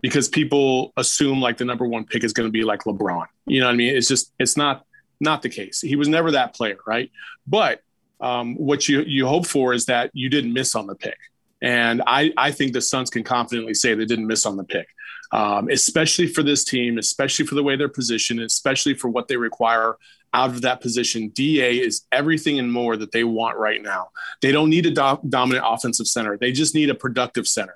because 0.00 0.28
people 0.28 0.92
assume 0.96 1.40
like 1.40 1.56
the 1.56 1.64
number 1.64 1.86
one 1.86 2.04
pick 2.04 2.22
is 2.22 2.32
going 2.32 2.46
to 2.46 2.52
be 2.52 2.62
like 2.62 2.84
LeBron. 2.84 3.26
You 3.46 3.60
know 3.60 3.66
what 3.66 3.72
I 3.72 3.76
mean? 3.76 3.96
It's 3.96 4.08
just 4.08 4.32
it's 4.38 4.56
not 4.56 4.84
not 5.20 5.42
the 5.42 5.48
case. 5.48 5.80
He 5.80 5.96
was 5.96 6.08
never 6.08 6.30
that 6.30 6.54
player, 6.54 6.78
right? 6.86 7.10
But 7.46 7.80
um, 8.20 8.54
what 8.54 8.88
you 8.88 9.02
you 9.02 9.26
hope 9.26 9.46
for 9.46 9.74
is 9.74 9.86
that 9.86 10.10
you 10.12 10.28
didn't 10.28 10.52
miss 10.52 10.74
on 10.74 10.86
the 10.86 10.94
pick. 10.94 11.18
And 11.62 12.00
I, 12.06 12.32
I 12.38 12.52
think 12.52 12.72
the 12.72 12.80
Suns 12.80 13.10
can 13.10 13.22
confidently 13.22 13.74
say 13.74 13.92
they 13.92 14.06
didn't 14.06 14.26
miss 14.26 14.46
on 14.46 14.56
the 14.56 14.64
pick 14.64 14.86
um, 15.32 15.68
especially 15.68 16.26
for 16.26 16.42
this 16.42 16.64
team, 16.64 16.98
especially 16.98 17.46
for 17.46 17.54
the 17.54 17.62
way 17.62 17.76
they're 17.76 17.88
positioned, 17.88 18.40
especially 18.40 18.94
for 18.94 19.08
what 19.08 19.28
they 19.28 19.36
require 19.36 19.96
out 20.32 20.50
of 20.50 20.62
that 20.62 20.80
position. 20.80 21.28
DA 21.28 21.78
is 21.78 22.02
everything 22.12 22.58
and 22.58 22.72
more 22.72 22.96
that 22.96 23.12
they 23.12 23.24
want 23.24 23.56
right 23.56 23.82
now. 23.82 24.10
They 24.42 24.52
don't 24.52 24.70
need 24.70 24.86
a 24.86 24.90
do- 24.90 25.28
dominant 25.28 25.64
offensive 25.68 26.06
center. 26.06 26.36
They 26.36 26.52
just 26.52 26.74
need 26.74 26.90
a 26.90 26.94
productive 26.94 27.46
center. 27.46 27.74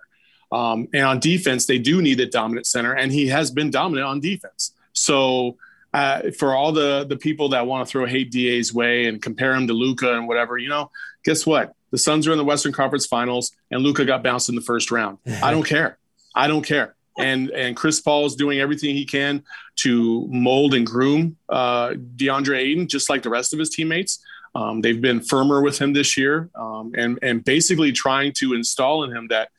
Um, 0.53 0.89
and 0.95 1.05
on 1.05 1.19
defense, 1.21 1.67
they 1.67 1.79
do 1.79 2.01
need 2.01 2.21
a 2.21 2.27
dominant 2.27 2.67
center, 2.67 2.93
and 2.93 3.11
he 3.11 3.29
has 3.29 3.51
been 3.51 3.71
dominant 3.71 4.07
on 4.07 4.21
defense. 4.21 4.73
So 4.93 5.57
uh, 5.93 6.31
for 6.39 6.55
all 6.55 6.73
the 6.73 7.05
the 7.09 7.17
people 7.17 7.49
that 7.51 7.67
want 7.67 7.87
to 7.87 7.91
throw 7.91 8.07
hate 8.07 8.31
DA's 8.31 8.73
way 8.73 9.07
and 9.07 9.21
compare 9.21 9.55
him 9.55 9.67
to 9.67 9.73
Luka 9.73 10.15
and 10.17 10.29
whatever, 10.29 10.59
you 10.59 10.69
know, 10.69 10.91
guess 11.25 11.45
what? 11.47 11.75
The 11.91 11.99
Suns 11.99 12.27
are 12.27 12.33
in 12.33 12.39
the 12.39 12.45
Western 12.45 12.73
Conference 12.73 13.07
Finals, 13.07 13.53
and 13.71 13.83
Luka 13.83 14.05
got 14.05 14.23
bounced 14.23 14.49
in 14.49 14.55
the 14.55 14.61
first 14.61 14.91
round. 14.91 15.19
I 15.43 15.51
don't 15.51 15.63
care. 15.67 15.99
I 16.35 16.47
don't 16.49 16.63
care. 16.65 16.95
And 17.19 17.51
and 17.51 17.77
Chris 17.77 18.01
Paul 18.01 18.27
is 18.27 18.35
doing 18.35 18.59
everything 18.59 18.95
he 18.95 19.05
can 19.05 19.45
to 19.77 20.27
mold 20.29 20.75
and 20.75 20.87
groom 20.87 21.37
uh, 21.49 21.91
DeAndre 21.91 22.59
Ayton, 22.59 22.89
just 22.89 23.09
like 23.09 23.23
the 23.23 23.31
rest 23.31 23.53
of 23.53 23.59
his 23.59 23.71
teammates. 23.71 24.25
Um, 24.57 24.81
they've 24.81 25.01
been 25.01 25.21
firmer 25.21 25.63
with 25.63 25.79
him 25.79 25.93
this 25.93 26.17
year, 26.17 26.51
um, 26.55 26.93
and 26.97 27.19
and 27.23 27.45
basically 27.45 27.93
trying 27.93 28.33
to 28.35 28.55
install 28.55 29.05
in 29.05 29.15
him 29.15 29.29
that 29.29 29.51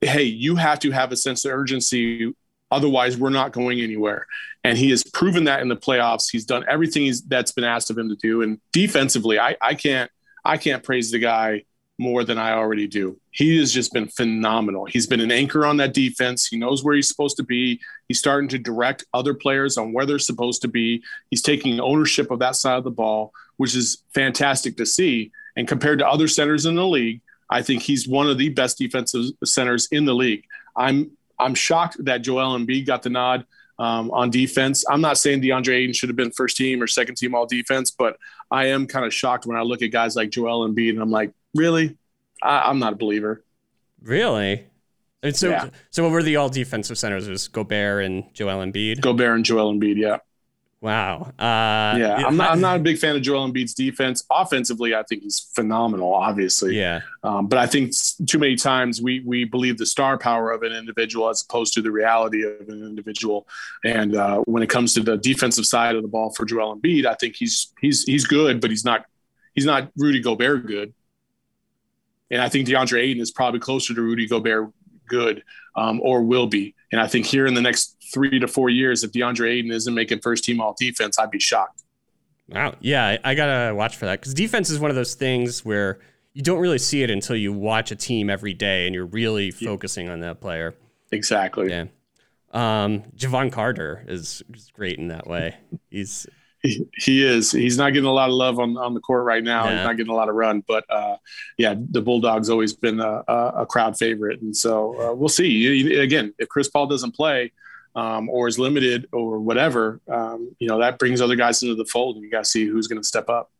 hey, 0.00 0.24
you 0.24 0.56
have 0.56 0.78
to 0.80 0.90
have 0.90 1.12
a 1.12 1.16
sense 1.16 1.44
of 1.44 1.52
urgency. 1.52 2.32
Otherwise, 2.70 3.16
we're 3.16 3.30
not 3.30 3.52
going 3.52 3.80
anywhere. 3.80 4.26
And 4.64 4.76
he 4.76 4.90
has 4.90 5.04
proven 5.04 5.44
that 5.44 5.60
in 5.60 5.68
the 5.68 5.76
playoffs. 5.76 6.30
He's 6.30 6.44
done 6.44 6.64
everything 6.68 7.12
that's 7.28 7.52
been 7.52 7.64
asked 7.64 7.90
of 7.90 7.98
him 7.98 8.08
to 8.08 8.16
do. 8.16 8.42
And 8.42 8.60
defensively, 8.72 9.38
I, 9.38 9.56
I 9.60 9.74
can't 9.74 10.10
I 10.44 10.56
can't 10.58 10.82
praise 10.82 11.10
the 11.10 11.18
guy 11.18 11.64
more 11.98 12.24
than 12.24 12.38
I 12.38 12.52
already 12.52 12.86
do. 12.86 13.18
He 13.30 13.58
has 13.58 13.72
just 13.72 13.92
been 13.92 14.08
phenomenal. 14.08 14.84
He's 14.84 15.06
been 15.06 15.20
an 15.20 15.30
anchor 15.30 15.64
on 15.64 15.76
that 15.76 15.94
defense. 15.94 16.46
He 16.46 16.56
knows 16.56 16.82
where 16.82 16.94
he's 16.94 17.08
supposed 17.08 17.36
to 17.36 17.44
be. 17.44 17.80
He's 18.08 18.18
starting 18.18 18.48
to 18.48 18.58
direct 18.58 19.04
other 19.14 19.32
players 19.32 19.76
on 19.76 19.92
where 19.92 20.04
they're 20.04 20.18
supposed 20.18 20.62
to 20.62 20.68
be. 20.68 21.02
He's 21.30 21.42
taking 21.42 21.78
ownership 21.80 22.30
of 22.30 22.40
that 22.40 22.56
side 22.56 22.78
of 22.78 22.84
the 22.84 22.90
ball, 22.90 23.32
which 23.58 23.76
is 23.76 24.02
fantastic 24.12 24.76
to 24.78 24.86
see. 24.86 25.30
And 25.56 25.68
compared 25.68 26.00
to 26.00 26.08
other 26.08 26.26
centers 26.26 26.66
in 26.66 26.74
the 26.74 26.86
league, 26.86 27.20
I 27.48 27.62
think 27.62 27.82
he's 27.82 28.08
one 28.08 28.28
of 28.28 28.38
the 28.38 28.48
best 28.48 28.78
defensive 28.78 29.26
centers 29.44 29.86
in 29.92 30.04
the 30.04 30.14
league. 30.14 30.44
I'm 30.76 31.12
I'm 31.38 31.54
shocked 31.54 31.96
that 32.04 32.22
Joel 32.22 32.58
Embiid 32.58 32.86
got 32.86 33.02
the 33.02 33.10
nod 33.10 33.44
um, 33.78 34.10
on 34.12 34.30
defense. 34.30 34.84
I'm 34.88 35.00
not 35.00 35.18
saying 35.18 35.42
DeAndre 35.42 35.74
Ayton 35.74 35.92
should 35.92 36.08
have 36.08 36.16
been 36.16 36.30
first 36.30 36.56
team 36.56 36.82
or 36.82 36.86
second 36.86 37.16
team 37.16 37.34
all 37.34 37.46
defense, 37.46 37.90
but 37.90 38.16
I 38.50 38.66
am 38.66 38.86
kind 38.86 39.04
of 39.04 39.12
shocked 39.12 39.46
when 39.46 39.56
I 39.56 39.62
look 39.62 39.82
at 39.82 39.90
guys 39.90 40.16
like 40.16 40.30
Joel 40.30 40.68
Embiid 40.68 40.90
and 40.90 41.00
I'm 41.00 41.10
like, 41.10 41.32
really? 41.54 41.96
I, 42.42 42.70
am 42.70 42.78
not 42.78 42.92
a 42.92 42.96
believer. 42.96 43.44
Really? 44.02 44.66
And 45.22 45.34
so, 45.34 45.48
yeah. 45.48 45.70
so 45.90 46.02
what 46.02 46.12
were 46.12 46.22
the 46.22 46.36
all 46.36 46.50
defensive 46.50 46.98
centers? 46.98 47.26
It 47.26 47.30
was 47.30 47.48
Gobert 47.48 48.04
and 48.04 48.24
Joel 48.34 48.64
Embiid. 48.64 49.00
Gobert 49.00 49.36
and 49.36 49.44
Joel 49.44 49.72
Embiid. 49.72 49.96
Yeah. 49.96 50.18
Wow. 50.84 51.32
Uh, 51.38 51.96
yeah, 51.96 52.22
I'm 52.26 52.36
not, 52.36 52.50
I'm 52.50 52.60
not 52.60 52.76
a 52.76 52.78
big 52.78 52.98
fan 52.98 53.16
of 53.16 53.22
Joel 53.22 53.50
Embiid's 53.50 53.72
defense. 53.72 54.22
Offensively, 54.30 54.94
I 54.94 55.02
think 55.02 55.22
he's 55.22 55.50
phenomenal, 55.54 56.12
obviously. 56.12 56.78
Yeah. 56.78 57.00
Um, 57.22 57.46
but 57.46 57.58
I 57.58 57.66
think 57.66 57.92
too 58.26 58.38
many 58.38 58.54
times 58.54 59.00
we 59.00 59.20
we 59.20 59.44
believe 59.44 59.78
the 59.78 59.86
star 59.86 60.18
power 60.18 60.50
of 60.50 60.62
an 60.62 60.72
individual 60.72 61.30
as 61.30 61.40
opposed 61.40 61.72
to 61.74 61.80
the 61.80 61.90
reality 61.90 62.44
of 62.44 62.68
an 62.68 62.84
individual. 62.84 63.48
And 63.82 64.14
uh, 64.14 64.40
when 64.40 64.62
it 64.62 64.68
comes 64.68 64.92
to 64.92 65.00
the 65.00 65.16
defensive 65.16 65.64
side 65.64 65.96
of 65.96 66.02
the 66.02 66.08
ball 66.08 66.34
for 66.34 66.44
Joel 66.44 66.76
Embiid, 66.76 67.06
I 67.06 67.14
think 67.14 67.36
he's 67.36 67.72
he's 67.80 68.04
he's 68.04 68.26
good, 68.26 68.60
but 68.60 68.68
he's 68.68 68.84
not 68.84 69.06
he's 69.54 69.64
not 69.64 69.90
Rudy 69.96 70.20
Gobert 70.20 70.66
good. 70.66 70.92
And 72.34 72.42
I 72.42 72.48
think 72.48 72.66
DeAndre 72.66 73.00
Ayton 73.00 73.22
is 73.22 73.30
probably 73.30 73.60
closer 73.60 73.94
to 73.94 74.02
Rudy 74.02 74.26
Gobert 74.26 74.72
good 75.06 75.44
um, 75.76 76.00
or 76.02 76.20
will 76.22 76.48
be. 76.48 76.74
And 76.90 77.00
I 77.00 77.06
think 77.06 77.26
here 77.26 77.46
in 77.46 77.54
the 77.54 77.60
next 77.60 77.96
three 78.12 78.40
to 78.40 78.48
four 78.48 78.70
years, 78.70 79.04
if 79.04 79.12
DeAndre 79.12 79.52
Ayton 79.52 79.70
isn't 79.70 79.94
making 79.94 80.18
first 80.18 80.42
team 80.42 80.60
all 80.60 80.74
defense, 80.76 81.16
I'd 81.16 81.30
be 81.30 81.38
shocked. 81.38 81.84
Wow. 82.48 82.74
Yeah, 82.80 83.18
I, 83.22 83.36
got 83.36 83.46
to 83.46 83.72
watch 83.72 83.96
for 83.96 84.06
that 84.06 84.18
because 84.18 84.34
defense 84.34 84.68
is 84.68 84.80
one 84.80 84.90
of 84.90 84.96
those 84.96 85.14
things 85.14 85.64
where 85.64 86.00
you 86.32 86.42
don't 86.42 86.58
really 86.58 86.78
see 86.78 87.04
it 87.04 87.10
until 87.10 87.36
you 87.36 87.52
watch 87.52 87.92
a 87.92 87.96
team 87.96 88.28
every 88.28 88.52
day 88.52 88.86
and 88.86 88.96
you're 88.96 89.06
really 89.06 89.52
focusing 89.52 90.08
on 90.08 90.18
that 90.20 90.40
player. 90.40 90.74
Exactly. 91.12 91.70
Yeah. 91.70 91.84
Um, 92.50 93.04
Jevon 93.16 93.52
Carter 93.52 94.04
is, 94.08 94.42
is 94.52 94.72
great 94.74 94.98
in 94.98 95.06
that 95.08 95.28
way. 95.28 95.54
He's 95.88 96.26
he, 96.64 97.24
is. 97.24 97.52
He's 97.52 97.76
not 97.76 97.92
getting 97.92 98.08
a 98.08 98.12
lot 98.12 98.30
of 98.30 98.34
love 98.34 98.58
on, 98.58 98.76
on 98.76 98.94
the 98.94 99.00
court 99.00 99.24
right 99.24 99.44
now. 99.44 99.64
Yeah. 99.64 99.76
He's 99.76 99.84
not 99.84 99.96
getting 99.96 100.12
a 100.12 100.16
lot 100.16 100.28
of 100.28 100.34
run, 100.34 100.64
but 100.66 100.84
uh, 100.90 101.16
yeah, 101.58 101.74
the 101.90 102.00
Bulldogs 102.00 102.48
always 102.48 102.72
been 102.72 103.00
a, 103.00 103.22
a 103.28 103.66
crowd 103.68 103.98
favorite, 103.98 104.40
and 104.40 104.56
so 104.56 105.00
uh, 105.00 105.14
we'll 105.14 105.28
see. 105.28 105.98
Again, 106.00 106.32
if 106.38 106.48
Chris 106.48 106.68
Paul 106.68 106.86
doesn't 106.86 107.14
play 107.14 107.52
um, 107.94 108.28
or 108.30 108.48
is 108.48 108.58
limited 108.58 109.08
or 109.12 109.40
whatever, 109.40 110.00
um, 110.08 110.54
you 110.58 110.66
know 110.66 110.78
that 110.78 110.98
brings 110.98 111.20
other 111.20 111.36
guys 111.36 111.62
into 111.62 111.74
the 111.74 111.84
fold, 111.84 112.16
and 112.16 112.24
you 112.24 112.30
got 112.30 112.44
to 112.44 112.50
see 112.50 112.66
who's 112.66 112.86
going 112.86 113.00
to 113.00 113.06
step 113.06 113.28
up. 113.28 113.50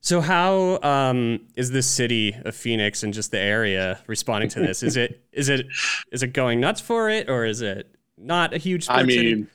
So, 0.00 0.20
how 0.20 0.80
um, 0.82 1.46
is 1.56 1.70
this 1.70 1.86
city 1.86 2.36
of 2.44 2.54
Phoenix 2.56 3.02
and 3.02 3.14
just 3.14 3.30
the 3.30 3.40
area 3.40 4.00
responding 4.06 4.50
to 4.50 4.60
this? 4.60 4.82
is 4.82 4.96
it 4.96 5.24
is 5.32 5.48
it 5.48 5.66
is 6.10 6.22
it 6.22 6.32
going 6.32 6.60
nuts 6.60 6.80
for 6.80 7.08
it, 7.08 7.28
or 7.28 7.44
is 7.44 7.62
it 7.62 7.94
not 8.18 8.52
a 8.52 8.58
huge? 8.58 8.86
I 8.90 9.04
mean. 9.04 9.16
City? 9.16 9.46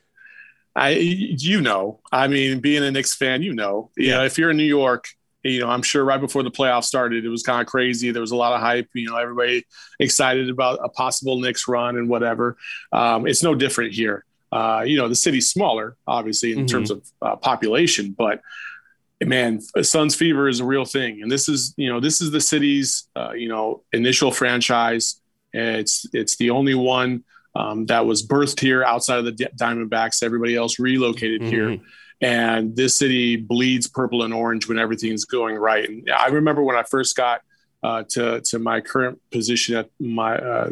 I 0.75 0.89
you 0.89 1.61
know, 1.61 1.99
I 2.11 2.27
mean, 2.27 2.59
being 2.59 2.83
a 2.83 2.91
Knicks 2.91 3.15
fan, 3.15 3.41
you 3.41 3.53
know, 3.53 3.91
you 3.97 4.07
yeah. 4.07 4.17
know, 4.17 4.25
if 4.25 4.37
you're 4.37 4.51
in 4.51 4.57
New 4.57 4.63
York, 4.63 5.07
you 5.43 5.59
know, 5.59 5.69
I'm 5.69 5.81
sure 5.81 6.03
right 6.05 6.21
before 6.21 6.43
the 6.43 6.51
playoffs 6.51 6.85
started, 6.85 7.25
it 7.25 7.29
was 7.29 7.43
kind 7.43 7.61
of 7.61 7.67
crazy. 7.67 8.11
There 8.11 8.21
was 8.21 8.31
a 8.31 8.35
lot 8.35 8.53
of 8.53 8.61
hype. 8.61 8.87
You 8.93 9.09
know, 9.09 9.17
everybody 9.17 9.65
excited 9.99 10.49
about 10.49 10.79
a 10.83 10.89
possible 10.89 11.39
Knicks 11.39 11.67
run 11.67 11.97
and 11.97 12.07
whatever. 12.07 12.57
Um, 12.91 13.27
it's 13.27 13.43
no 13.43 13.55
different 13.55 13.93
here. 13.93 14.23
Uh, 14.51 14.83
you 14.85 14.97
know, 14.97 15.07
the 15.07 15.15
city's 15.15 15.49
smaller, 15.49 15.95
obviously, 16.07 16.51
in 16.51 16.59
mm-hmm. 16.59 16.65
terms 16.67 16.91
of 16.91 17.05
uh, 17.21 17.35
population, 17.37 18.13
but 18.17 18.41
man, 19.23 19.61
Suns 19.81 20.15
fever 20.15 20.47
is 20.47 20.59
a 20.59 20.65
real 20.65 20.85
thing. 20.85 21.21
And 21.21 21.31
this 21.31 21.47
is, 21.47 21.73
you 21.77 21.89
know, 21.89 21.99
this 21.99 22.21
is 22.21 22.31
the 22.31 22.41
city's, 22.41 23.07
uh, 23.15 23.31
you 23.31 23.47
know, 23.47 23.83
initial 23.93 24.31
franchise. 24.31 25.21
It's 25.53 26.05
it's 26.13 26.37
the 26.37 26.49
only 26.49 26.75
one 26.75 27.23
um, 27.55 27.85
that 27.87 28.05
was 28.05 28.25
birthed 28.25 28.59
here 28.59 28.83
outside 28.83 29.19
of 29.19 29.25
the 29.25 29.49
Diamondbacks. 29.59 30.23
Everybody 30.23 30.55
else 30.55 30.79
relocated 30.79 31.41
mm-hmm. 31.41 31.51
here. 31.51 31.79
And 32.21 32.75
this 32.75 32.95
city 32.95 33.35
bleeds 33.35 33.87
purple 33.87 34.23
and 34.23 34.33
orange 34.33 34.67
when 34.67 34.77
everything's 34.77 35.25
going 35.25 35.55
right. 35.55 35.89
And 35.89 36.09
I 36.09 36.27
remember 36.27 36.63
when 36.63 36.75
I 36.75 36.83
first 36.83 37.15
got 37.15 37.41
uh, 37.83 38.03
to 38.09 38.41
to 38.41 38.59
my 38.59 38.79
current 38.79 39.19
position 39.31 39.75
at 39.75 39.89
my 39.99 40.35
uh, 40.35 40.69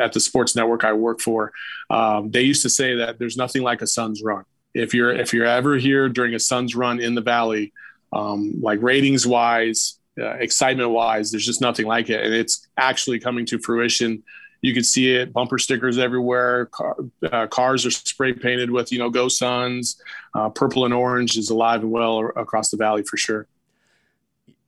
at 0.00 0.12
the 0.12 0.20
sports 0.20 0.54
network 0.54 0.84
I 0.84 0.92
work 0.92 1.20
for, 1.20 1.52
um, 1.90 2.30
they 2.30 2.42
used 2.42 2.62
to 2.62 2.70
say 2.70 2.94
that 2.96 3.18
there's 3.18 3.36
nothing 3.36 3.62
like 3.62 3.82
a 3.82 3.88
Suns 3.88 4.22
run. 4.22 4.44
If 4.72 4.94
you're 4.94 5.10
if 5.10 5.32
you're 5.32 5.46
ever 5.46 5.76
here 5.76 6.08
during 6.08 6.34
a 6.34 6.38
Suns 6.38 6.76
run 6.76 7.00
in 7.00 7.16
the 7.16 7.22
Valley, 7.22 7.72
um, 8.12 8.54
like 8.60 8.80
ratings 8.80 9.26
wise, 9.26 9.98
uh, 10.16 10.34
excitement 10.34 10.90
wise, 10.90 11.32
there's 11.32 11.46
just 11.46 11.60
nothing 11.60 11.86
like 11.86 12.08
it, 12.08 12.24
and 12.24 12.32
it's 12.32 12.68
actually 12.76 13.18
coming 13.18 13.44
to 13.46 13.58
fruition 13.58 14.22
you 14.60 14.74
could 14.74 14.86
see 14.86 15.14
it 15.14 15.32
bumper 15.32 15.58
stickers 15.58 15.98
everywhere 15.98 16.66
Car, 16.66 16.96
uh, 17.30 17.46
cars 17.46 17.86
are 17.86 17.90
spray 17.90 18.32
painted 18.32 18.70
with 18.70 18.92
you 18.92 18.98
know 18.98 19.10
go 19.10 19.28
suns. 19.28 20.00
Uh, 20.34 20.48
purple 20.48 20.84
and 20.84 20.94
orange 20.94 21.36
is 21.36 21.50
alive 21.50 21.82
and 21.82 21.90
well 21.90 22.30
across 22.36 22.70
the 22.70 22.76
valley 22.76 23.02
for 23.02 23.16
sure. 23.16 23.46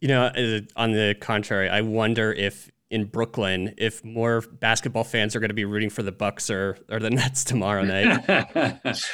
You 0.00 0.09
know 0.09 0.25
uh, 0.25 0.61
on 0.76 0.92
the 0.92 1.14
contrary 1.20 1.68
i 1.68 1.82
wonder 1.82 2.32
if 2.32 2.70
in 2.90 3.04
brooklyn 3.04 3.75
if 3.76 4.02
more 4.02 4.40
basketball 4.40 5.04
fans 5.04 5.37
are 5.37 5.40
going 5.40 5.50
to 5.50 5.54
be 5.54 5.66
rooting 5.66 5.90
for 5.90 6.02
the 6.02 6.12
bucks 6.12 6.49
or, 6.50 6.78
or 6.90 6.99
the 7.00 7.11
nets 7.11 7.44
tomorrow 7.44 7.85
night. 7.85 8.97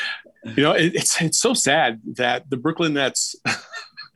You 0.55 0.63
know 0.63 0.73
it, 0.73 0.95
it's 0.95 1.21
it's 1.21 1.39
so 1.39 1.55
sad 1.55 2.01
that 2.15 2.49
the 2.49 2.57
brooklyn 2.57 2.95
nets 2.95 3.35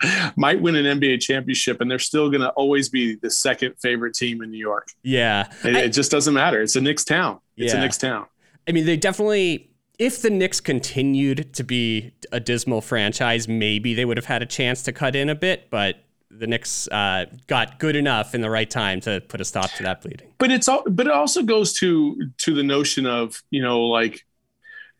might 0.36 0.60
win 0.60 0.76
an 0.76 1.00
NBA 1.00 1.20
championship, 1.20 1.80
and 1.80 1.90
they're 1.90 1.98
still 1.98 2.30
going 2.30 2.40
to 2.40 2.50
always 2.50 2.88
be 2.88 3.16
the 3.16 3.30
second 3.30 3.74
favorite 3.80 4.14
team 4.14 4.42
in 4.42 4.50
New 4.50 4.58
York. 4.58 4.88
Yeah, 5.02 5.50
it, 5.64 5.76
I, 5.76 5.80
it 5.80 5.88
just 5.90 6.10
doesn't 6.10 6.34
matter. 6.34 6.60
It's 6.60 6.76
a 6.76 6.80
Knicks 6.80 7.04
town. 7.04 7.40
It's 7.56 7.72
yeah. 7.72 7.78
a 7.78 7.82
Knicks 7.82 7.98
town. 7.98 8.26
I 8.68 8.72
mean, 8.72 8.86
they 8.86 8.96
definitely. 8.96 9.66
If 9.98 10.22
the 10.22 10.30
Knicks 10.30 10.60
continued 10.60 11.52
to 11.52 11.62
be 11.62 12.14
a 12.32 12.40
dismal 12.40 12.80
franchise, 12.80 13.46
maybe 13.48 13.92
they 13.92 14.06
would 14.06 14.16
have 14.16 14.24
had 14.24 14.40
a 14.40 14.46
chance 14.46 14.82
to 14.84 14.92
cut 14.92 15.14
in 15.14 15.28
a 15.28 15.34
bit, 15.34 15.68
but 15.68 15.96
the 16.30 16.46
Knicks 16.46 16.88
uh, 16.88 17.26
got 17.48 17.78
good 17.78 17.96
enough 17.96 18.34
in 18.34 18.40
the 18.40 18.48
right 18.48 18.70
time 18.70 19.00
to 19.02 19.20
put 19.28 19.40
a 19.40 19.44
stop 19.44 19.70
to 19.72 19.82
that 19.82 20.00
bleeding. 20.00 20.32
But 20.38 20.50
it's 20.50 20.68
all, 20.68 20.82
but 20.88 21.06
it 21.06 21.12
also 21.12 21.42
goes 21.42 21.72
to 21.74 22.30
to 22.38 22.54
the 22.54 22.62
notion 22.62 23.04
of 23.04 23.42
you 23.50 23.60
know 23.60 23.80
like 23.80 24.24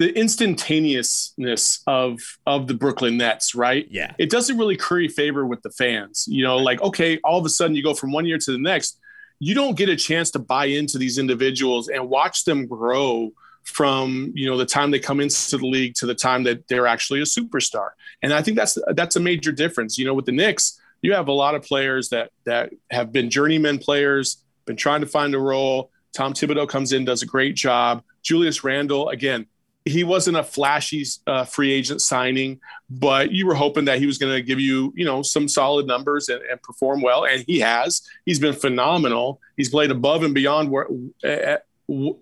the 0.01 0.19
instantaneousness 0.19 1.83
of 1.87 2.21
of 2.47 2.67
the 2.67 2.73
Brooklyn 2.73 3.19
Nets, 3.19 3.55
right? 3.55 3.87
Yeah. 3.91 4.15
It 4.19 4.31
doesn't 4.31 4.57
really 4.57 4.75
curry 4.75 5.09
favor 5.09 5.47
with 5.47 5.61
the 5.61 5.71
fans. 5.71 6.25
You 6.27 6.43
know, 6.43 6.57
like 6.57 6.81
okay, 6.81 7.21
all 7.23 7.39
of 7.39 7.45
a 7.45 7.51
sudden 7.51 7.77
you 7.77 7.83
go 7.83 7.93
from 7.93 8.11
one 8.11 8.25
year 8.25 8.39
to 8.39 8.51
the 8.51 8.59
next, 8.59 8.99
you 9.41 9.55
don't 9.55 9.77
get 9.77 9.91
a 9.91 9.97
chance 9.97 10.31
to 10.31 10.39
buy 10.39 10.65
into 10.65 10.97
these 10.97 11.19
individuals 11.19 11.89
and 11.89 12.09
watch 12.09 12.45
them 12.45 12.67
grow 12.67 13.31
from 13.65 14.33
you 14.35 14.49
know 14.49 14.57
the 14.57 14.65
time 14.65 14.91
they 14.91 14.99
come 14.99 15.21
into 15.21 15.59
the 15.59 15.67
league 15.67 15.95
to 15.97 16.07
the 16.07 16.15
time 16.15 16.45
that 16.45 16.67
they're 16.67 16.87
actually 16.87 17.21
a 17.21 17.25
superstar. 17.25 17.91
And 18.23 18.33
I 18.33 18.41
think 18.41 18.57
that's 18.57 18.79
that's 18.95 19.17
a 19.17 19.21
major 19.21 19.53
difference. 19.53 19.99
You 19.99 20.07
know, 20.07 20.15
with 20.15 20.25
the 20.25 20.33
Knicks, 20.33 20.81
you 21.03 21.13
have 21.13 21.29
a 21.29 21.33
lot 21.33 21.55
of 21.55 21.63
players 21.63 22.09
that 22.09 22.31
that 22.47 22.73
have 22.91 23.13
been 23.13 23.29
journeyman 23.29 23.79
players, 23.79 24.43
been 24.65 24.77
trying 24.77 25.03
to 25.03 25.07
find 25.07 25.35
a 25.35 25.39
role. 25.39 25.91
Tom 26.15 26.33
Thibodeau 26.33 26.67
comes 26.67 26.95
in, 26.95 27.05
does 27.05 27.23
a 27.23 27.27
great 27.27 27.55
job. 27.55 28.03
Julius 28.23 28.65
Randle, 28.65 29.11
again, 29.11 29.47
he 29.85 30.05
wasn't 30.05 30.37
a 30.37 30.43
flashy 30.43 31.05
uh, 31.27 31.45
free 31.45 31.73
agent 31.73 32.03
signing, 32.03 32.61
but 32.91 33.33
you 33.33 33.47
were 33.47 33.55
hoping 33.55 33.87
that 33.87 33.99
he 33.99 34.07
was 34.07 34.19
going 34.19 34.33
to 34.33 34.43
give 34.43 34.61
you, 34.61 34.93
you 34.95 35.05
know, 35.05 35.23
some 35.23 35.49
solid 35.49 35.87
numbers 35.87 36.29
and, 36.29 36.43
and, 36.43 36.63
perform 36.63 37.01
well, 37.01 37.25
and 37.25 37.45
he 37.47 37.61
has. 37.61 38.03
He's 38.27 38.39
been 38.39 38.53
phenomenal. 38.53 39.41
He's 39.57 39.71
played 39.71 39.91
above 39.91 40.23
and 40.23 40.35
beyond 40.35 40.71
where, 40.71 40.87
uh, 41.25 41.57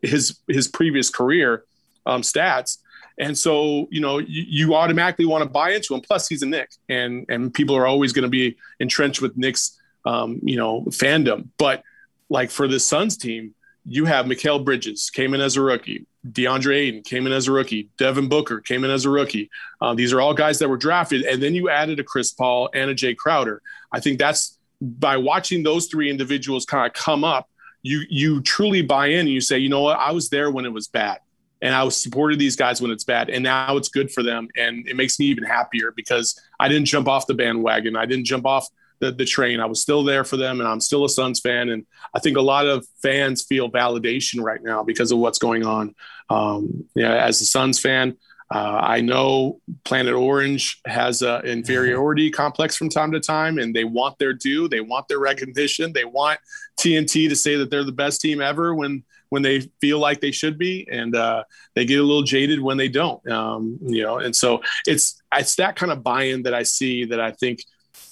his 0.02 0.38
his 0.48 0.68
previous 0.68 1.10
career 1.10 1.64
um, 2.06 2.22
stats, 2.22 2.78
and 3.18 3.36
so 3.36 3.86
you 3.90 4.00
know 4.00 4.18
you, 4.18 4.44
you 4.48 4.74
automatically 4.74 5.26
want 5.26 5.42
to 5.42 5.50
buy 5.50 5.72
into 5.72 5.94
him. 5.94 6.00
Plus, 6.00 6.28
he's 6.28 6.42
a 6.42 6.46
Knick, 6.46 6.70
and 6.88 7.26
and 7.28 7.52
people 7.52 7.76
are 7.76 7.86
always 7.86 8.12
going 8.12 8.22
to 8.22 8.30
be 8.30 8.56
entrenched 8.80 9.20
with 9.20 9.36
Knicks, 9.36 9.78
um, 10.06 10.40
you 10.42 10.56
know, 10.56 10.82
fandom. 10.90 11.48
But 11.58 11.82
like 12.30 12.50
for 12.50 12.68
the 12.68 12.80
Suns 12.80 13.16
team, 13.16 13.54
you 13.84 14.04
have 14.04 14.26
Mikal 14.26 14.64
Bridges 14.64 15.10
came 15.10 15.34
in 15.34 15.40
as 15.40 15.56
a 15.56 15.60
rookie. 15.62 16.06
DeAndre 16.30 16.76
Ayton 16.76 17.02
came 17.02 17.26
in 17.26 17.32
as 17.32 17.48
a 17.48 17.52
rookie. 17.52 17.88
Devin 17.98 18.28
Booker 18.28 18.60
came 18.60 18.84
in 18.84 18.90
as 18.90 19.04
a 19.04 19.10
rookie. 19.10 19.50
Uh, 19.80 19.94
these 19.94 20.12
are 20.12 20.20
all 20.20 20.34
guys 20.34 20.58
that 20.58 20.68
were 20.68 20.76
drafted. 20.76 21.22
And 21.22 21.42
then 21.42 21.54
you 21.54 21.70
added 21.70 22.00
a 22.00 22.04
Chris 22.04 22.32
Paul 22.32 22.70
and 22.74 22.90
a 22.90 22.94
Jae 22.94 23.16
Crowder. 23.16 23.62
I 23.92 24.00
think 24.00 24.18
that's 24.18 24.58
by 24.80 25.16
watching 25.16 25.62
those 25.62 25.86
three 25.86 26.10
individuals 26.10 26.64
kind 26.64 26.86
of 26.86 26.92
come 26.92 27.24
up, 27.24 27.48
you 27.82 28.02
you 28.08 28.40
truly 28.42 28.82
buy 28.82 29.08
in 29.08 29.20
and 29.20 29.28
you 29.28 29.40
say, 29.40 29.58
you 29.58 29.68
know 29.68 29.82
what, 29.82 29.98
I 29.98 30.12
was 30.12 30.28
there 30.28 30.50
when 30.50 30.64
it 30.64 30.72
was 30.72 30.88
bad. 30.88 31.18
And 31.60 31.74
I 31.74 31.82
was 31.82 32.00
supported 32.00 32.38
these 32.38 32.54
guys 32.54 32.80
when 32.80 32.92
it's 32.92 33.02
bad. 33.02 33.30
And 33.30 33.42
now 33.42 33.76
it's 33.76 33.88
good 33.88 34.12
for 34.12 34.22
them. 34.22 34.48
And 34.56 34.86
it 34.86 34.94
makes 34.94 35.18
me 35.18 35.26
even 35.26 35.42
happier 35.42 35.92
because 35.96 36.40
I 36.60 36.68
didn't 36.68 36.84
jump 36.84 37.08
off 37.08 37.26
the 37.26 37.34
bandwagon. 37.34 37.96
I 37.96 38.06
didn't 38.06 38.26
jump 38.26 38.46
off 38.46 38.68
the, 39.00 39.12
the 39.12 39.24
train. 39.24 39.60
I 39.60 39.66
was 39.66 39.82
still 39.82 40.04
there 40.04 40.24
for 40.24 40.36
them, 40.36 40.60
and 40.60 40.68
I'm 40.68 40.80
still 40.80 41.04
a 41.04 41.08
Suns 41.08 41.40
fan. 41.40 41.68
And 41.68 41.86
I 42.14 42.20
think 42.20 42.36
a 42.36 42.42
lot 42.42 42.66
of 42.66 42.86
fans 43.02 43.44
feel 43.44 43.70
validation 43.70 44.42
right 44.42 44.62
now 44.62 44.82
because 44.82 45.12
of 45.12 45.18
what's 45.18 45.38
going 45.38 45.64
on. 45.64 45.94
Um, 46.30 46.84
yeah, 46.94 47.14
as 47.14 47.40
a 47.40 47.46
Suns 47.46 47.80
fan, 47.80 48.16
uh, 48.50 48.80
I 48.82 49.02
know 49.02 49.60
Planet 49.84 50.14
Orange 50.14 50.80
has 50.86 51.20
an 51.20 51.44
inferiority 51.44 52.30
complex 52.42 52.76
from 52.76 52.88
time 52.88 53.12
to 53.12 53.20
time, 53.20 53.58
and 53.58 53.74
they 53.74 53.84
want 53.84 54.18
their 54.18 54.32
due. 54.32 54.68
They 54.68 54.80
want 54.80 55.06
their 55.08 55.18
recognition. 55.18 55.92
They 55.92 56.04
want 56.04 56.40
TNT 56.80 57.28
to 57.28 57.36
say 57.36 57.56
that 57.56 57.70
they're 57.70 57.84
the 57.84 57.92
best 57.92 58.20
team 58.20 58.40
ever 58.40 58.74
when 58.74 59.04
when 59.30 59.42
they 59.42 59.60
feel 59.78 59.98
like 59.98 60.22
they 60.22 60.30
should 60.30 60.56
be, 60.56 60.88
and 60.90 61.14
uh, 61.14 61.44
they 61.74 61.84
get 61.84 62.00
a 62.00 62.02
little 62.02 62.22
jaded 62.22 62.62
when 62.62 62.78
they 62.78 62.88
don't. 62.88 63.26
Um, 63.28 63.78
you 63.82 64.02
know, 64.02 64.18
and 64.18 64.34
so 64.34 64.62
it's 64.86 65.20
it's 65.34 65.56
that 65.56 65.76
kind 65.76 65.92
of 65.92 66.02
buy-in 66.02 66.44
that 66.44 66.54
I 66.54 66.62
see 66.62 67.04
that 67.06 67.20
I 67.20 67.32
think 67.32 67.60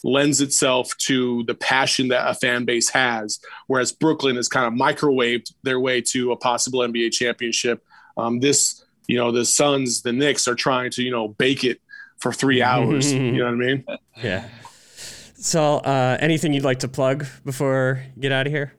lends 0.04 0.40
itself 0.40 0.96
to 0.98 1.44
the 1.44 1.54
passion 1.54 2.08
that 2.08 2.28
a 2.28 2.34
fan 2.34 2.64
base 2.64 2.88
has. 2.90 3.40
Whereas 3.66 3.92
Brooklyn 3.92 4.36
has 4.36 4.48
kind 4.48 4.66
of 4.66 4.72
microwaved 4.72 5.52
their 5.62 5.80
way 5.80 6.00
to 6.12 6.32
a 6.32 6.36
possible 6.36 6.80
NBA 6.80 7.12
championship. 7.12 7.84
Um, 8.16 8.40
this, 8.40 8.84
you 9.06 9.16
know, 9.16 9.32
the 9.32 9.44
Suns, 9.44 10.02
the 10.02 10.12
Knicks 10.12 10.46
are 10.48 10.54
trying 10.54 10.90
to, 10.92 11.02
you 11.02 11.10
know, 11.10 11.28
bake 11.28 11.64
it 11.64 11.80
for 12.18 12.32
three 12.32 12.62
hours. 12.70 13.12
you 13.12 13.32
know 13.32 13.44
what 13.46 13.54
I 13.54 13.56
mean? 13.56 13.84
Yeah. 14.22 14.48
So, 15.36 15.76
uh, 15.76 16.16
anything 16.20 16.52
you'd 16.52 16.64
like 16.64 16.80
to 16.80 16.88
plug 16.88 17.26
before 17.44 18.02
you 18.14 18.22
get 18.22 18.32
out 18.32 18.46
of 18.46 18.52
here? 18.52 18.72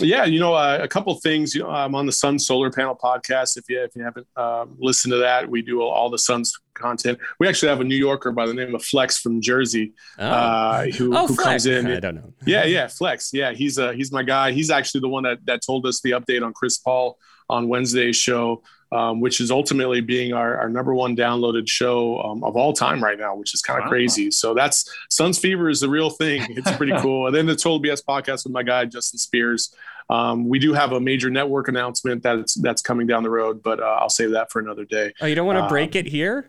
Yeah, 0.00 0.24
you 0.24 0.40
know, 0.40 0.54
uh, 0.54 0.78
a 0.80 0.88
couple 0.88 1.14
things. 1.16 1.54
You 1.54 1.62
know, 1.62 1.70
I'm 1.70 1.94
on 1.94 2.06
the 2.06 2.12
Sun 2.12 2.38
Solar 2.38 2.70
Panel 2.70 2.96
podcast. 2.96 3.56
If 3.56 3.68
you 3.68 3.82
if 3.82 3.94
you 3.96 4.02
haven't 4.02 4.26
um, 4.36 4.76
listened 4.78 5.12
to 5.12 5.18
that, 5.18 5.48
we 5.48 5.62
do 5.62 5.82
all 5.82 6.10
the 6.10 6.18
Suns 6.18 6.58
content. 6.74 7.18
We 7.38 7.48
actually 7.48 7.68
have 7.68 7.80
a 7.80 7.84
New 7.84 7.96
Yorker 7.96 8.32
by 8.32 8.46
the 8.46 8.54
name 8.54 8.74
of 8.74 8.84
Flex 8.84 9.18
from 9.18 9.40
Jersey, 9.40 9.92
oh. 10.18 10.26
uh, 10.26 10.86
who, 10.86 11.16
oh, 11.16 11.26
who 11.26 11.36
comes 11.36 11.66
in. 11.66 11.86
I 11.86 12.00
don't 12.00 12.16
know. 12.16 12.32
yeah, 12.46 12.64
yeah, 12.64 12.86
Flex. 12.86 13.32
Yeah, 13.32 13.52
he's 13.52 13.78
uh, 13.78 13.92
he's 13.92 14.12
my 14.12 14.22
guy. 14.22 14.52
He's 14.52 14.70
actually 14.70 15.00
the 15.00 15.08
one 15.08 15.24
that 15.24 15.44
that 15.46 15.62
told 15.64 15.86
us 15.86 16.00
the 16.00 16.12
update 16.12 16.44
on 16.44 16.52
Chris 16.52 16.78
Paul 16.78 17.18
on 17.48 17.68
Wednesday's 17.68 18.16
show 18.16 18.62
um, 18.92 19.20
which 19.20 19.40
is 19.40 19.50
ultimately 19.50 20.00
being 20.00 20.32
our, 20.32 20.56
our 20.58 20.68
number 20.68 20.94
one 20.94 21.16
downloaded 21.16 21.68
show 21.68 22.20
um, 22.22 22.42
of 22.44 22.56
all 22.56 22.72
time 22.72 23.02
right 23.02 23.18
now, 23.18 23.34
which 23.34 23.54
is 23.54 23.60
kind 23.60 23.78
of 23.78 23.84
wow. 23.84 23.90
crazy. 23.90 24.30
So 24.30 24.54
that's 24.54 24.90
Suns 25.10 25.38
Fever 25.38 25.68
is 25.68 25.80
the 25.80 25.88
real 25.88 26.10
thing. 26.10 26.46
It's 26.50 26.70
pretty 26.72 26.92
cool. 26.98 27.26
and 27.26 27.34
then 27.34 27.46
the 27.46 27.56
Total 27.56 27.80
BS 27.80 28.04
podcast 28.04 28.44
with 28.44 28.52
my 28.52 28.62
guy 28.62 28.84
Justin 28.84 29.18
Spears. 29.18 29.74
Um, 30.10 30.48
we 30.48 30.58
do 30.58 30.72
have 30.72 30.92
a 30.92 31.00
major 31.00 31.28
network 31.28 31.68
announcement 31.68 32.22
that's 32.22 32.54
that's 32.54 32.80
coming 32.80 33.06
down 33.06 33.22
the 33.22 33.30
road, 33.30 33.62
but 33.62 33.78
uh, 33.80 33.98
I'll 34.00 34.08
save 34.08 34.30
that 34.30 34.50
for 34.50 34.60
another 34.60 34.86
day. 34.86 35.12
Oh, 35.20 35.26
you 35.26 35.34
don't 35.34 35.46
want 35.46 35.58
to 35.58 35.68
break 35.68 35.94
um, 35.94 36.00
it 36.00 36.06
here? 36.06 36.48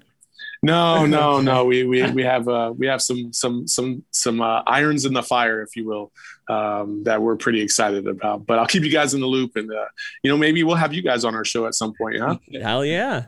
No, 0.61 1.05
no, 1.05 1.39
no. 1.39 1.65
We 1.65 1.85
we 1.85 2.09
we 2.11 2.23
have 2.23 2.47
uh, 2.47 2.73
we 2.77 2.87
have 2.87 3.01
some 3.01 3.31
some 3.31 3.65
some 3.65 4.03
some 4.11 4.41
uh, 4.41 4.61
irons 4.67 5.05
in 5.05 5.13
the 5.13 5.23
fire, 5.23 5.61
if 5.61 5.75
you 5.75 5.85
will, 5.85 6.11
um, 6.49 7.03
that 7.05 7.21
we're 7.21 7.37
pretty 7.37 7.61
excited 7.61 8.07
about. 8.07 8.45
But 8.45 8.59
I'll 8.59 8.67
keep 8.67 8.83
you 8.83 8.91
guys 8.91 9.13
in 9.13 9.21
the 9.21 9.27
loop, 9.27 9.55
and 9.55 9.71
uh, 9.71 9.85
you 10.21 10.29
know 10.29 10.37
maybe 10.37 10.63
we'll 10.63 10.75
have 10.75 10.93
you 10.93 11.01
guys 11.01 11.23
on 11.23 11.33
our 11.33 11.45
show 11.45 11.65
at 11.65 11.75
some 11.75 11.93
point, 11.97 12.19
huh? 12.19 12.37
Hell 12.61 12.83
yeah! 12.83 13.25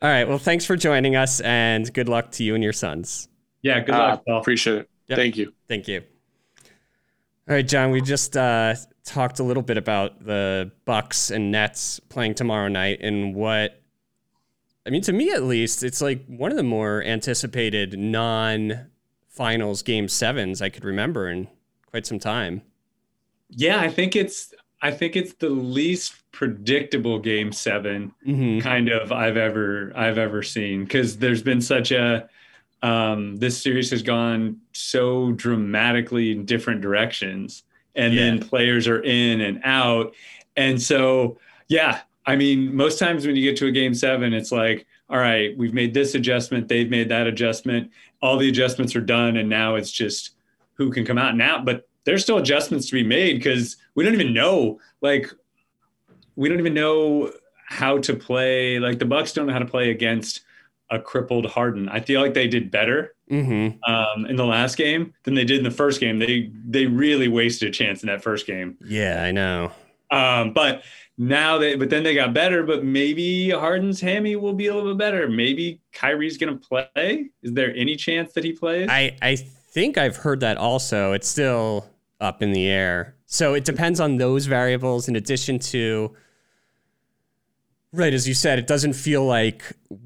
All 0.00 0.08
right. 0.08 0.28
Well, 0.28 0.38
thanks 0.38 0.64
for 0.64 0.76
joining 0.76 1.16
us, 1.16 1.40
and 1.40 1.92
good 1.92 2.08
luck 2.08 2.30
to 2.32 2.44
you 2.44 2.54
and 2.54 2.62
your 2.62 2.72
Suns. 2.72 3.28
Yeah, 3.62 3.80
good 3.80 3.96
luck. 3.96 4.22
Uh, 4.28 4.34
appreciate 4.34 4.78
it. 4.78 4.90
Yep. 5.08 5.18
Thank 5.18 5.36
you. 5.36 5.52
Thank 5.68 5.88
you. 5.88 6.02
All 7.48 7.54
right, 7.56 7.66
John. 7.66 7.90
We 7.90 8.00
just 8.02 8.36
uh, 8.36 8.74
talked 9.04 9.40
a 9.40 9.42
little 9.42 9.64
bit 9.64 9.78
about 9.78 10.24
the 10.24 10.70
Bucks 10.84 11.32
and 11.32 11.50
Nets 11.50 11.98
playing 12.08 12.34
tomorrow 12.34 12.68
night, 12.68 12.98
and 13.00 13.34
what 13.34 13.82
I 14.86 14.90
mean, 14.90 15.02
to 15.02 15.12
me 15.12 15.32
at 15.32 15.42
least, 15.42 15.82
it's 15.82 16.00
like 16.00 16.24
one 16.26 16.52
of 16.52 16.56
the 16.56 16.62
more 16.62 17.02
anticipated 17.02 17.98
non 17.98 18.86
finals 19.28 19.82
game 19.82 20.08
sevens 20.08 20.62
I 20.62 20.68
could 20.68 20.84
remember 20.84 21.28
in 21.28 21.48
quite 21.90 22.06
some 22.06 22.18
time. 22.18 22.62
Yeah, 23.50 23.80
I 23.80 23.88
think 23.88 24.14
it's 24.14 24.54
I 24.80 24.90
think 24.90 25.16
it's 25.16 25.34
the 25.34 25.48
least 25.48 26.14
predictable 26.32 27.18
game 27.18 27.50
7 27.50 28.12
mm-hmm. 28.26 28.60
kind 28.60 28.88
of 28.88 29.10
I've 29.10 29.36
ever 29.36 29.92
I've 29.96 30.18
ever 30.18 30.42
seen 30.42 30.84
because 30.84 31.18
there's 31.18 31.42
been 31.42 31.60
such 31.60 31.90
a 31.90 32.28
um, 32.82 33.36
this 33.36 33.60
series 33.60 33.90
has 33.90 34.02
gone 34.02 34.60
so 34.72 35.32
dramatically 35.32 36.30
in 36.30 36.44
different 36.44 36.82
directions, 36.82 37.64
and 37.94 38.14
yeah. 38.14 38.20
then 38.20 38.38
players 38.40 38.86
are 38.86 39.02
in 39.02 39.40
and 39.40 39.60
out, 39.64 40.14
and 40.56 40.80
so 40.80 41.38
yeah, 41.68 42.00
I 42.26 42.36
mean, 42.36 42.74
most 42.74 42.98
times 42.98 43.26
when 43.26 43.36
you 43.36 43.42
get 43.42 43.56
to 43.58 43.66
a 43.66 43.72
game 43.72 43.94
seven, 43.94 44.32
it's 44.34 44.50
like, 44.50 44.86
all 45.08 45.18
right, 45.18 45.56
we've 45.56 45.74
made 45.74 45.94
this 45.94 46.14
adjustment, 46.14 46.68
they've 46.68 46.90
made 46.90 47.08
that 47.10 47.26
adjustment, 47.26 47.90
all 48.20 48.36
the 48.36 48.48
adjustments 48.48 48.96
are 48.96 49.00
done, 49.00 49.36
and 49.36 49.48
now 49.48 49.76
it's 49.76 49.92
just 49.92 50.34
who 50.74 50.90
can 50.90 51.04
come 51.04 51.18
out 51.18 51.36
now. 51.36 51.62
But 51.62 51.88
there's 52.04 52.22
still 52.22 52.38
adjustments 52.38 52.86
to 52.88 52.94
be 52.94 53.04
made 53.04 53.34
because 53.34 53.76
we 53.94 54.04
don't 54.04 54.14
even 54.14 54.34
know, 54.34 54.80
like, 55.00 55.30
we 56.34 56.48
don't 56.48 56.58
even 56.58 56.74
know 56.74 57.32
how 57.66 57.98
to 57.98 58.14
play. 58.14 58.78
Like 58.78 58.98
the 58.98 59.04
Bucks 59.04 59.32
don't 59.32 59.46
know 59.46 59.52
how 59.52 59.58
to 59.58 59.66
play 59.66 59.90
against 59.90 60.42
a 60.90 60.98
crippled 61.00 61.46
Harden. 61.46 61.88
I 61.88 62.00
feel 62.00 62.20
like 62.20 62.34
they 62.34 62.46
did 62.46 62.70
better 62.70 63.14
mm-hmm. 63.30 63.92
um, 63.92 64.26
in 64.26 64.36
the 64.36 64.44
last 64.44 64.76
game 64.76 65.14
than 65.24 65.34
they 65.34 65.44
did 65.44 65.58
in 65.58 65.64
the 65.64 65.70
first 65.70 66.00
game. 66.00 66.18
They 66.18 66.52
they 66.64 66.86
really 66.86 67.28
wasted 67.28 67.68
a 67.68 67.72
chance 67.72 68.02
in 68.02 68.06
that 68.06 68.22
first 68.22 68.46
game. 68.46 68.76
Yeah, 68.84 69.22
I 69.22 69.32
know. 69.32 69.72
Um, 70.10 70.52
but 70.52 70.82
now 71.18 71.56
they 71.56 71.76
but 71.76 71.88
then 71.88 72.02
they 72.02 72.14
got 72.14 72.34
better 72.34 72.62
but 72.62 72.84
maybe 72.84 73.50
harden's 73.50 74.00
hammy 74.00 74.36
will 74.36 74.52
be 74.52 74.66
a 74.66 74.74
little 74.74 74.92
bit 74.92 74.98
better. 74.98 75.28
Maybe 75.28 75.80
kyrie's 75.92 76.36
gonna 76.36 76.56
play? 76.56 77.30
Is 77.42 77.52
there 77.52 77.74
any 77.74 77.96
chance 77.96 78.32
that 78.34 78.44
he 78.44 78.52
plays? 78.52 78.88
I 78.90 79.16
i 79.22 79.36
think 79.36 79.98
i've 79.98 80.16
heard 80.16 80.40
that 80.40 80.56
also. 80.56 81.12
It's 81.12 81.28
still 81.28 81.86
up 82.20 82.42
in 82.42 82.52
the 82.52 82.66
air. 82.68 83.14
So 83.26 83.54
it 83.54 83.64
depends 83.64 84.00
on 84.00 84.18
those 84.18 84.46
variables 84.46 85.08
in 85.08 85.16
addition 85.16 85.58
to 85.58 86.14
right 87.92 88.12
as 88.12 88.28
you 88.28 88.34
said 88.34 88.58
it 88.58 88.66
doesn't 88.66 88.92
feel 88.92 89.24
like 89.24 89.62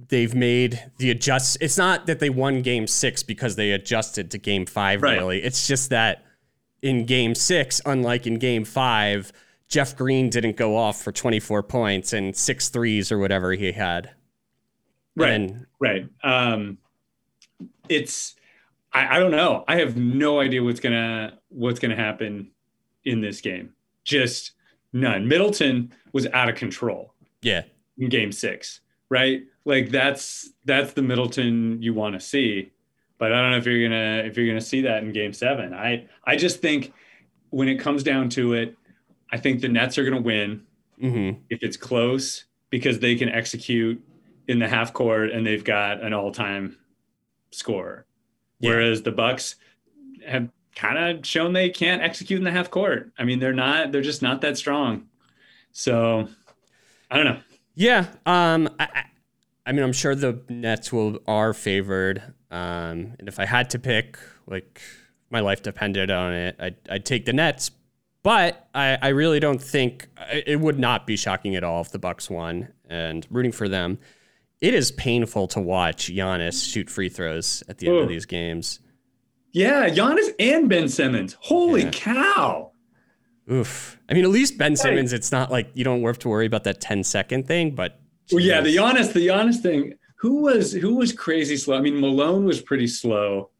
they've 0.08 0.34
made 0.34 0.80
the 0.98 1.10
adjust 1.10 1.56
it's 1.60 1.78
not 1.78 2.06
that 2.06 2.20
they 2.20 2.30
won 2.30 2.62
game 2.62 2.86
six 2.86 3.22
because 3.22 3.56
they 3.56 3.72
adjusted 3.72 4.30
to 4.30 4.38
game 4.38 4.64
five 4.64 5.02
right. 5.02 5.18
really. 5.18 5.42
It's 5.42 5.66
just 5.66 5.90
that 5.90 6.24
in 6.82 7.04
game 7.04 7.34
six 7.34 7.80
unlike 7.84 8.26
in 8.28 8.38
game 8.38 8.64
five 8.64 9.32
Jeff 9.70 9.96
Green 9.96 10.28
didn't 10.28 10.56
go 10.56 10.76
off 10.76 11.00
for 11.00 11.12
24 11.12 11.62
points 11.62 12.12
and 12.12 12.36
six 12.36 12.68
threes 12.68 13.10
or 13.10 13.18
whatever 13.18 13.52
he 13.52 13.72
had. 13.72 14.10
Right. 15.16 15.30
And, 15.30 15.66
right. 15.78 16.08
Um, 16.22 16.78
it's, 17.88 18.34
I, 18.92 19.16
I 19.16 19.18
don't 19.20 19.30
know. 19.30 19.64
I 19.68 19.76
have 19.76 19.96
no 19.96 20.40
idea 20.40 20.62
what's 20.62 20.80
gonna 20.80 21.38
what's 21.48 21.78
gonna 21.78 21.96
happen 21.96 22.50
in 23.04 23.20
this 23.20 23.40
game. 23.40 23.74
Just 24.04 24.52
none. 24.92 25.28
Middleton 25.28 25.92
was 26.12 26.26
out 26.28 26.48
of 26.48 26.56
control. 26.56 27.14
Yeah. 27.42 27.62
In 27.98 28.08
game 28.08 28.32
six, 28.32 28.80
right? 29.08 29.42
Like 29.64 29.90
that's 29.90 30.50
that's 30.64 30.94
the 30.94 31.02
Middleton 31.02 31.80
you 31.80 31.94
want 31.94 32.14
to 32.14 32.20
see. 32.20 32.72
But 33.18 33.32
I 33.32 33.40
don't 33.40 33.52
know 33.52 33.58
if 33.58 33.66
you're 33.66 33.88
gonna 33.88 34.22
if 34.26 34.36
you're 34.36 34.48
gonna 34.48 34.60
see 34.60 34.80
that 34.82 35.02
in 35.02 35.12
game 35.12 35.32
seven. 35.32 35.74
I 35.74 36.08
I 36.24 36.36
just 36.36 36.60
think 36.60 36.92
when 37.50 37.68
it 37.68 37.78
comes 37.78 38.02
down 38.02 38.28
to 38.30 38.54
it, 38.54 38.76
I 39.32 39.38
think 39.38 39.60
the 39.60 39.68
Nets 39.68 39.98
are 39.98 40.04
going 40.04 40.16
to 40.16 40.22
win 40.22 40.62
mm-hmm. 41.00 41.40
if 41.48 41.62
it's 41.62 41.76
close 41.76 42.44
because 42.70 42.98
they 42.98 43.16
can 43.16 43.28
execute 43.28 44.02
in 44.48 44.58
the 44.58 44.68
half 44.68 44.92
court 44.92 45.30
and 45.30 45.46
they've 45.46 45.64
got 45.64 46.02
an 46.02 46.12
all-time 46.12 46.76
scorer. 47.50 48.06
Yeah. 48.58 48.70
Whereas 48.70 49.02
the 49.02 49.12
Bucks 49.12 49.56
have 50.26 50.50
kind 50.74 50.98
of 50.98 51.26
shown 51.26 51.52
they 51.52 51.70
can't 51.70 52.02
execute 52.02 52.38
in 52.38 52.44
the 52.44 52.50
half 52.50 52.70
court. 52.70 53.12
I 53.18 53.24
mean, 53.24 53.38
they're 53.38 53.52
not. 53.52 53.92
They're 53.92 54.02
just 54.02 54.22
not 54.22 54.40
that 54.42 54.56
strong. 54.56 55.06
So 55.72 56.28
I 57.10 57.16
don't 57.16 57.26
know. 57.26 57.40
Yeah. 57.74 58.06
Um. 58.26 58.68
I, 58.78 59.04
I 59.66 59.72
mean, 59.72 59.84
I'm 59.84 59.92
sure 59.92 60.14
the 60.14 60.42
Nets 60.48 60.92
will 60.92 61.18
are 61.26 61.52
favored. 61.52 62.22
Um, 62.50 63.14
and 63.18 63.28
if 63.28 63.38
I 63.38 63.46
had 63.46 63.70
to 63.70 63.78
pick, 63.78 64.18
like 64.46 64.80
my 65.30 65.40
life 65.40 65.62
depended 65.62 66.10
on 66.10 66.32
it, 66.32 66.56
I'd, 66.58 66.76
I'd 66.88 67.04
take 67.04 67.24
the 67.24 67.32
Nets. 67.32 67.70
But 68.22 68.68
I, 68.74 68.98
I 69.00 69.08
really 69.08 69.40
don't 69.40 69.62
think 69.62 70.08
it 70.30 70.60
would 70.60 70.78
not 70.78 71.06
be 71.06 71.16
shocking 71.16 71.56
at 71.56 71.64
all 71.64 71.80
if 71.80 71.90
the 71.90 71.98
Bucks 71.98 72.28
won 72.28 72.68
and 72.88 73.26
rooting 73.30 73.52
for 73.52 73.68
them. 73.68 73.98
It 74.60 74.74
is 74.74 74.92
painful 74.92 75.48
to 75.48 75.60
watch 75.60 76.08
Giannis 76.08 76.70
shoot 76.70 76.90
free 76.90 77.08
throws 77.08 77.62
at 77.68 77.78
the 77.78 77.86
end 77.86 77.96
Ooh. 77.96 78.00
of 78.00 78.08
these 78.08 78.26
games. 78.26 78.80
Yeah, 79.52 79.88
Giannis 79.88 80.32
and 80.38 80.68
Ben 80.68 80.88
Simmons. 80.88 81.36
Holy 81.40 81.84
yeah. 81.84 81.90
cow. 81.90 82.72
Oof. 83.50 83.98
I 84.08 84.14
mean, 84.14 84.24
at 84.24 84.30
least 84.30 84.58
Ben 84.58 84.76
Simmons, 84.76 85.12
it's 85.12 85.32
not 85.32 85.50
like 85.50 85.70
you 85.74 85.82
don't 85.82 86.02
have 86.04 86.18
to 86.20 86.28
worry 86.28 86.46
about 86.46 86.64
that 86.64 86.80
10 86.80 87.02
second 87.04 87.48
thing, 87.48 87.74
but 87.74 88.00
well, 88.30 88.44
yeah, 88.44 88.60
the 88.60 88.76
Giannis, 88.76 89.12
the 89.12 89.26
Giannis 89.26 89.60
thing. 89.60 89.94
Who 90.18 90.42
was 90.42 90.72
who 90.72 90.96
was 90.96 91.12
crazy 91.12 91.56
slow? 91.56 91.78
I 91.78 91.80
mean, 91.80 91.98
Malone 91.98 92.44
was 92.44 92.60
pretty 92.60 92.86
slow. 92.86 93.50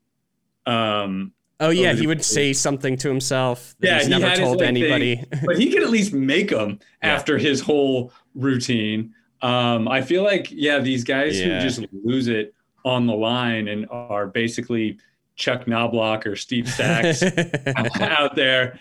Um, 0.66 1.32
Oh 1.60 1.68
yeah, 1.68 1.92
he 1.92 2.06
would 2.06 2.24
say 2.24 2.54
something 2.54 2.96
to 2.96 3.08
himself 3.08 3.76
that 3.80 3.86
yeah, 3.86 3.98
he's 3.98 4.08
never 4.08 4.34
told 4.34 4.62
anybody. 4.62 5.16
Thing, 5.16 5.40
but 5.44 5.58
he 5.58 5.70
could 5.70 5.82
at 5.82 5.90
least 5.90 6.14
make 6.14 6.48
them 6.48 6.80
yeah. 7.02 7.14
after 7.14 7.36
his 7.36 7.60
whole 7.60 8.12
routine. 8.34 9.14
Um, 9.42 9.86
I 9.86 10.00
feel 10.00 10.24
like 10.24 10.48
yeah, 10.50 10.78
these 10.78 11.04
guys 11.04 11.38
yeah. 11.38 11.60
who 11.60 11.68
just 11.68 11.84
lose 11.92 12.28
it 12.28 12.54
on 12.84 13.06
the 13.06 13.14
line 13.14 13.68
and 13.68 13.86
are 13.90 14.26
basically 14.26 14.98
Chuck 15.36 15.66
Knoblauch 15.66 16.24
or 16.24 16.34
Steve 16.34 16.66
Sax 16.66 17.22
out 18.00 18.34
there. 18.36 18.78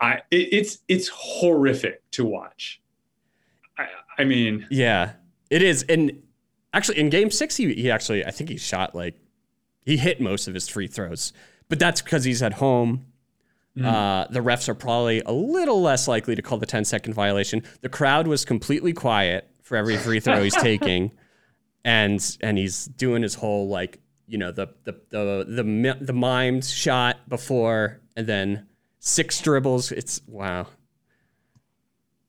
I 0.00 0.22
it, 0.32 0.48
it's 0.52 0.78
it's 0.88 1.08
horrific 1.08 2.02
to 2.12 2.24
watch. 2.24 2.80
I, 3.78 3.86
I 4.18 4.24
mean, 4.24 4.66
yeah, 4.68 5.12
it 5.48 5.62
is. 5.62 5.84
And 5.84 6.24
actually, 6.74 6.98
in 6.98 7.08
Game 7.08 7.30
Six, 7.30 7.56
he 7.56 7.72
he 7.74 7.88
actually 7.88 8.26
I 8.26 8.32
think 8.32 8.50
he 8.50 8.56
shot 8.56 8.96
like 8.96 9.14
he 9.84 9.96
hit 9.96 10.20
most 10.20 10.48
of 10.48 10.54
his 10.54 10.68
free 10.68 10.88
throws 10.88 11.32
but 11.68 11.78
that's 11.78 12.02
because 12.02 12.24
he's 12.24 12.42
at 12.42 12.54
home. 12.54 13.06
Mm. 13.76 13.84
Uh, 13.84 14.26
the 14.30 14.40
refs 14.40 14.68
are 14.68 14.74
probably 14.74 15.20
a 15.26 15.32
little 15.32 15.82
less 15.82 16.08
likely 16.08 16.34
to 16.34 16.42
call 16.42 16.58
the 16.58 16.66
10 16.66 16.84
second 16.84 17.12
violation. 17.12 17.62
The 17.82 17.88
crowd 17.88 18.26
was 18.26 18.44
completely 18.44 18.92
quiet 18.92 19.50
for 19.62 19.76
every 19.76 19.96
free 19.96 20.20
throw 20.20 20.42
he's 20.42 20.54
taking, 20.54 21.12
and 21.84 22.36
and 22.40 22.56
he's 22.56 22.86
doing 22.86 23.22
his 23.22 23.34
whole 23.34 23.68
like 23.68 23.98
you 24.26 24.38
know 24.38 24.50
the 24.50 24.68
the 24.84 24.92
the 25.10 25.44
the 25.46 25.98
the 26.00 26.12
mimed 26.12 26.64
shot 26.64 27.28
before 27.28 28.00
and 28.16 28.26
then 28.26 28.66
six 28.98 29.40
dribbles. 29.40 29.92
It's 29.92 30.20
wow. 30.26 30.68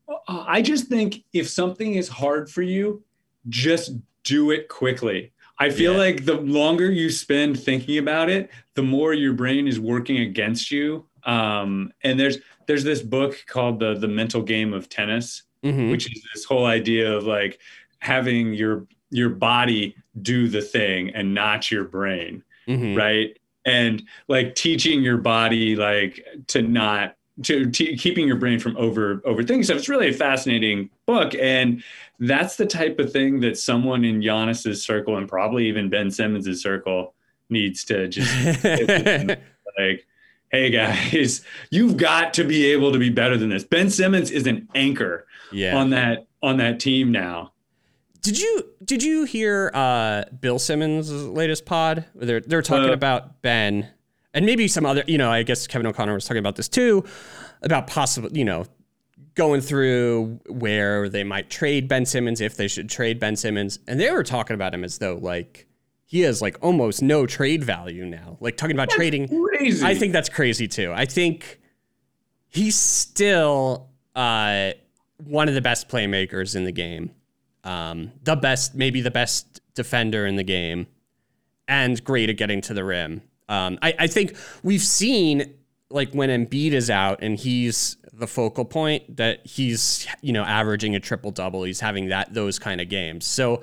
Uh, 0.10 0.44
I 0.48 0.62
just 0.62 0.88
think 0.88 1.24
if 1.34 1.50
something 1.50 1.96
is 1.96 2.10
hard 2.10 2.50
for 2.50 2.62
you, 2.62 3.04
just 3.50 3.94
do 4.24 4.52
it 4.52 4.68
quickly. 4.68 5.32
I 5.60 5.70
feel 5.70 5.94
yeah. 5.94 6.00
like 6.00 6.26
the 6.26 6.36
longer 6.36 6.92
you 6.92 7.10
spend 7.10 7.60
thinking 7.60 7.98
about 7.98 8.30
it, 8.30 8.50
the 8.76 8.84
more 8.84 9.14
your 9.14 9.34
brain 9.34 9.68
is 9.68 9.80
working 9.80 10.18
against 10.20 10.72
you. 10.72 11.06
Um, 11.24 11.92
and 12.04 12.20
there's 12.20 12.38
there's 12.68 12.84
this 12.84 13.02
book 13.02 13.44
called 13.48 13.80
the 13.80 13.96
the 13.96 14.08
mental 14.08 14.42
game 14.42 14.74
of 14.74 14.88
tennis, 14.88 15.44
mm-hmm. 15.64 15.90
which 15.90 16.12
is 16.14 16.24
this 16.34 16.46
whole 16.46 16.66
idea 16.66 17.12
of 17.12 17.24
like 17.24 17.60
having 18.00 18.54
your 18.54 18.88
your 19.10 19.30
body 19.30 19.96
do 20.22 20.48
the 20.48 20.62
thing 20.62 21.10
and 21.12 21.34
not 21.34 21.72
your 21.72 21.86
brain, 21.86 22.44
mm-hmm. 22.68 22.96
right? 22.96 23.38
And 23.66 24.04
like 24.28 24.56
teaching 24.56 25.02
your 25.02 25.18
body 25.18 25.76
like 25.76 26.24
to 26.48 26.62
not 26.62 27.17
to 27.44 27.70
t- 27.70 27.96
keeping 27.98 28.28
your 28.28 28.38
brain 28.38 28.60
from 28.60 28.76
over 28.78 29.18
overthinking 29.18 29.66
stuff. 29.66 29.78
It's 29.78 29.90
really 29.90 30.10
a 30.10 30.14
fascinating 30.14 30.90
book, 31.06 31.34
and 31.36 31.84
that's 32.20 32.56
the 32.56 32.66
type 32.66 33.00
of 33.00 33.12
thing 33.12 33.40
that 33.42 33.58
someone 33.58 34.04
in 34.04 34.22
Giannis's 34.22 34.84
circle 34.84 35.18
and 35.18 35.28
probably 35.28 35.68
even 35.68 35.90
Ben 35.90 36.10
Simmons's 36.10 36.62
circle 36.62 37.14
needs 37.50 37.84
to 37.86 38.08
just 38.08 38.64
like, 39.78 40.06
hey 40.52 40.70
guys, 40.70 41.42
you've 41.70 41.98
got 41.98 42.34
to 42.36 42.44
be 42.44 42.66
able 42.72 42.92
to 42.92 43.00
be 43.00 43.10
better 43.10 43.38
than 43.38 43.50
this. 43.50 43.64
Ben 43.64 43.90
Simmons 43.90 44.32
is 44.32 44.48
an 44.48 44.68
anchor 44.76 45.28
yeah. 45.52 45.78
on 45.78 45.92
that 45.92 46.28
on 46.42 46.58
that 46.58 46.80
team 46.80 47.12
now. 47.12 47.52
Did 48.22 48.40
you 48.40 48.64
did 48.84 49.04
you 49.04 49.24
hear 49.24 49.72
uh, 49.74 50.24
Bill 50.42 50.60
Simmons' 50.60 51.12
latest 51.12 51.66
pod? 51.66 52.06
They're 52.16 52.42
they're 52.42 52.62
talking 52.62 52.90
uh, 52.90 52.94
about 52.94 53.42
Ben 53.42 53.90
and 54.34 54.46
maybe 54.46 54.68
some 54.68 54.86
other. 54.86 55.04
You 55.08 55.18
know, 55.18 55.32
I 55.32 55.44
guess 55.44 55.68
Kevin 55.68 55.88
O'Connor 55.88 56.14
was 56.14 56.26
talking 56.26 56.40
about 56.40 56.56
this 56.56 56.70
too, 56.70 57.04
about 57.62 57.88
possible. 57.88 58.30
You 58.32 58.46
know, 58.46 58.66
going 59.36 59.62
through 59.62 60.40
where 60.50 61.10
they 61.10 61.24
might 61.24 61.50
trade 61.50 61.88
Ben 61.88 62.06
Simmons 62.06 62.42
if 62.42 62.58
they 62.58 62.68
should 62.68 62.90
trade 62.90 63.20
Ben 63.20 63.36
Simmons, 63.36 63.80
and 63.88 64.00
they 64.00 64.12
were 64.12 64.24
talking 64.24 64.56
about 64.56 64.74
him 64.74 64.84
as 64.84 64.98
though 64.98 65.16
like 65.16 65.68
he 66.06 66.22
has 66.22 66.42
like 66.42 66.58
almost 66.62 67.02
no 67.02 67.26
trade 67.26 67.64
value 67.64 68.06
now. 68.06 68.38
Like 68.40 68.58
talking 68.58 68.76
about 68.76 68.90
that's 68.90 68.96
trading, 68.96 69.28
crazy. 69.28 69.86
I 69.86 69.94
think 69.94 70.14
that's 70.14 70.30
crazy 70.30 70.68
too. 70.68 70.94
I 70.94 71.06
think 71.06 71.60
he's 72.50 72.76
still 72.76 73.90
uh, 74.16 74.72
one 75.24 75.48
of 75.48 75.54
the 75.54 75.62
best 75.62 75.90
playmakers 75.90 76.56
in 76.56 76.64
the 76.64 76.72
game, 76.72 77.12
um, 77.64 78.12
the 78.24 78.36
best, 78.36 78.74
maybe 78.74 79.02
the 79.02 79.12
best 79.12 79.62
defender 79.76 80.26
in 80.26 80.38
the 80.38 80.44
game, 80.44 80.88
and 81.68 82.04
great 82.04 82.30
at 82.30 82.38
getting 82.38 82.62
to 82.62 82.74
the 82.74 82.84
rim. 82.84 83.22
Um, 83.50 83.80
I, 83.82 83.94
I 84.00 84.08
think 84.08 84.36
we've 84.64 84.82
seen 84.82 85.54
like 85.90 86.12
when 86.12 86.30
Embiid 86.30 86.72
is 86.72 86.90
out 86.90 87.20
and 87.22 87.38
he's 87.38 87.98
the 88.14 88.28
focal 88.28 88.66
point 88.66 89.18
that 89.18 89.46
he's 89.46 90.08
you 90.22 90.34
know 90.34 90.44
averaging 90.44 90.96
a 90.96 91.00
triple 91.00 91.32
double. 91.32 91.64
He's 91.64 91.80
having 91.80 92.10
that 92.10 92.34
those 92.34 92.60
kind 92.60 92.82
of 92.82 92.90
games. 92.90 93.26
So 93.26 93.62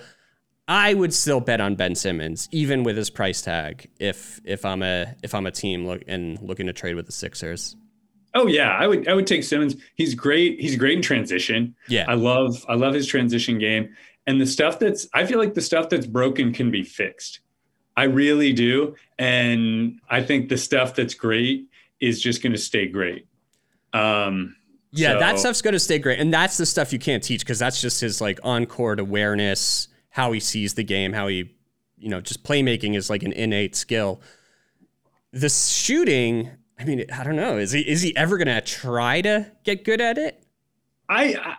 I 0.66 0.94
would 0.94 1.12
still 1.12 1.40
bet 1.40 1.60
on 1.60 1.74
Ben 1.74 1.94
Simmons 1.94 2.48
even 2.50 2.84
with 2.84 2.96
his 2.96 3.10
price 3.10 3.42
tag 3.42 3.90
if 3.98 4.40
if 4.44 4.64
I'm 4.64 4.82
a 4.82 5.14
if 5.22 5.34
I'm 5.34 5.46
a 5.46 5.50
team 5.50 5.86
look 5.86 6.02
and 6.06 6.40
looking 6.40 6.66
to 6.66 6.72
trade 6.72 6.94
with 6.94 7.06
the 7.06 7.12
Sixers. 7.12 7.76
Oh 8.34 8.46
yeah, 8.46 8.70
I 8.70 8.86
would 8.86 9.06
I 9.08 9.14
would 9.14 9.26
take 9.26 9.44
Simmons. 9.44 9.76
He's 9.94 10.14
great. 10.14 10.60
He's 10.60 10.76
great 10.76 10.96
in 10.96 11.02
transition. 11.02 11.74
Yeah. 11.88 12.04
I 12.08 12.14
love 12.14 12.64
I 12.68 12.74
love 12.74 12.94
his 12.94 13.06
transition 13.06 13.58
game. 13.58 13.94
And 14.26 14.40
the 14.40 14.46
stuff 14.46 14.78
that's 14.78 15.06
I 15.12 15.26
feel 15.26 15.38
like 15.38 15.54
the 15.54 15.60
stuff 15.60 15.88
that's 15.88 16.06
broken 16.06 16.52
can 16.52 16.70
be 16.70 16.82
fixed. 16.82 17.40
I 17.96 18.04
really 18.04 18.52
do. 18.52 18.96
And 19.18 20.00
I 20.10 20.22
think 20.22 20.48
the 20.48 20.58
stuff 20.58 20.94
that's 20.94 21.14
great 21.14 21.68
is 22.00 22.20
just 22.20 22.42
going 22.42 22.52
to 22.52 22.58
stay 22.58 22.86
great. 22.86 23.26
Um, 23.92 24.56
yeah, 24.90 25.14
so. 25.14 25.18
that 25.20 25.38
stuff's 25.38 25.62
going 25.62 25.72
to 25.72 25.80
stay 25.80 25.98
great, 25.98 26.20
and 26.20 26.32
that's 26.32 26.56
the 26.56 26.66
stuff 26.66 26.92
you 26.92 27.00
can't 27.00 27.22
teach 27.22 27.40
because 27.40 27.58
that's 27.58 27.80
just 27.80 28.00
his 28.00 28.20
like 28.20 28.38
on 28.44 28.66
court 28.66 29.00
awareness, 29.00 29.88
how 30.10 30.30
he 30.32 30.38
sees 30.38 30.74
the 30.74 30.84
game, 30.84 31.12
how 31.12 31.26
he, 31.26 31.52
you 31.98 32.08
know, 32.08 32.20
just 32.20 32.44
playmaking 32.44 32.94
is 32.94 33.10
like 33.10 33.24
an 33.24 33.32
innate 33.32 33.74
skill. 33.74 34.20
The 35.32 35.48
shooting, 35.48 36.50
I 36.78 36.84
mean, 36.84 37.06
I 37.12 37.24
don't 37.24 37.34
know. 37.34 37.58
Is 37.58 37.72
he 37.72 37.80
is 37.80 38.02
he 38.02 38.16
ever 38.16 38.36
going 38.36 38.46
to 38.46 38.60
try 38.60 39.20
to 39.22 39.50
get 39.64 39.84
good 39.84 40.00
at 40.00 40.16
it? 40.16 40.44
I, 41.08 41.56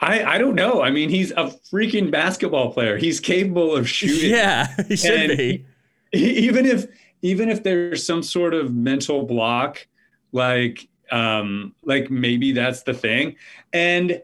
I 0.00 0.24
I 0.24 0.38
don't 0.38 0.54
know. 0.54 0.80
I 0.80 0.90
mean, 0.90 1.08
he's 1.08 1.32
a 1.32 1.52
freaking 1.72 2.12
basketball 2.12 2.72
player. 2.72 2.96
He's 2.96 3.18
capable 3.18 3.74
of 3.74 3.88
shooting. 3.88 4.30
Yeah, 4.30 4.68
he 4.88 4.96
should 4.96 5.30
and 5.30 5.36
be. 5.36 5.66
Even 6.12 6.66
if 6.66 6.86
even 7.20 7.48
if 7.48 7.62
there's 7.62 8.06
some 8.06 8.22
sort 8.22 8.54
of 8.54 8.74
mental 8.74 9.24
block, 9.24 9.86
like 10.32 10.88
um, 11.10 11.74
like 11.84 12.10
maybe 12.10 12.52
that's 12.52 12.82
the 12.82 12.94
thing. 12.94 13.36
And 13.72 14.22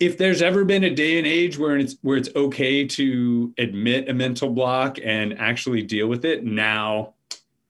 if 0.00 0.18
there's 0.18 0.42
ever 0.42 0.64
been 0.64 0.84
a 0.84 0.94
day 0.94 1.18
and 1.18 1.26
age 1.26 1.58
where 1.58 1.78
it's 1.78 1.96
where 2.02 2.16
it's 2.16 2.28
okay 2.36 2.86
to 2.86 3.54
admit 3.58 4.08
a 4.08 4.14
mental 4.14 4.50
block 4.50 4.98
and 5.02 5.38
actually 5.38 5.82
deal 5.82 6.08
with 6.08 6.24
it, 6.24 6.44
now 6.44 7.14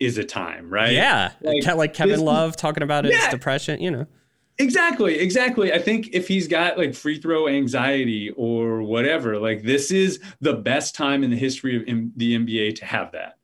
is 0.01 0.19
a 0.19 0.25
time, 0.25 0.69
right? 0.69 0.93
Yeah, 0.93 1.33
like, 1.41 1.65
like 1.77 1.95
Kevin 1.95 2.21
Love 2.21 2.57
talking 2.57 2.83
about 2.83 3.05
his 3.05 3.15
yeah, 3.15 3.31
depression, 3.31 3.81
you 3.81 3.91
know. 3.91 4.07
Exactly, 4.59 5.19
exactly. 5.19 5.73
I 5.73 5.79
think 5.79 6.09
if 6.13 6.27
he's 6.29 6.49
got 6.49 6.79
like 6.79 6.95
free 6.95 7.21
throw 7.21 7.47
anxiety 7.47 8.31
or 8.37 8.83
whatever, 8.83 9.39
like 9.39 9.63
this 9.63 9.91
is 9.91 10.19
the 10.41 10.55
best 10.55 10.95
time 10.95 11.23
in 11.23 11.31
the 11.31 11.37
history 11.37 11.77
of 11.77 11.85
the 12.17 12.37
NBA 12.39 12.77
to 12.77 12.87
have 12.87 13.13
that. 13.13 13.36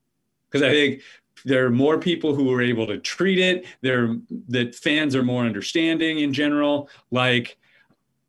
Because 0.52 0.62
I 0.62 0.70
think 0.70 1.02
there 1.44 1.66
are 1.66 1.70
more 1.70 1.98
people 1.98 2.34
who 2.34 2.52
are 2.52 2.62
able 2.62 2.86
to 2.86 2.98
treat 2.98 3.38
it 3.38 3.66
there 3.80 4.16
that 4.48 4.74
fans 4.74 5.16
are 5.16 5.22
more 5.22 5.44
understanding 5.44 6.20
in 6.20 6.32
general. 6.32 6.88
Like 7.10 7.58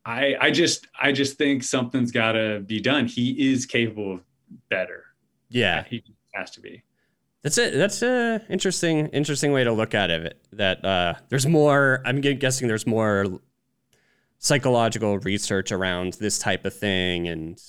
i 0.06 0.36
i 0.42 0.52
just 0.52 0.88
i 1.02 1.12
just 1.14 1.38
think 1.38 1.64
something's 1.64 2.12
got 2.12 2.34
to 2.34 2.62
be 2.62 2.80
done. 2.80 3.06
He 3.06 3.52
is 3.52 3.66
capable 3.66 4.16
of 4.16 4.20
better. 4.70 5.06
Yeah. 5.50 5.84
He 5.90 6.04
has 6.34 6.52
to 6.52 6.62
be. 6.62 6.84
That's 7.42 7.58
it 7.58 7.74
that's 7.74 8.02
a 8.02 8.42
interesting 8.50 9.08
interesting 9.08 9.52
way 9.52 9.64
to 9.64 9.74
look 9.74 9.94
at 9.94 10.10
it 10.10 10.40
that 10.54 10.84
uh 10.86 11.16
there's 11.30 11.46
more 11.46 12.02
i'm 12.06 12.22
guessing 12.22 12.70
there's 12.70 12.88
more 12.88 13.40
psychological 14.40 15.20
research 15.20 15.72
around 15.72 16.14
this 16.14 16.40
type 16.40 16.66
of 16.66 16.74
thing 16.74 17.28
and 17.28 17.62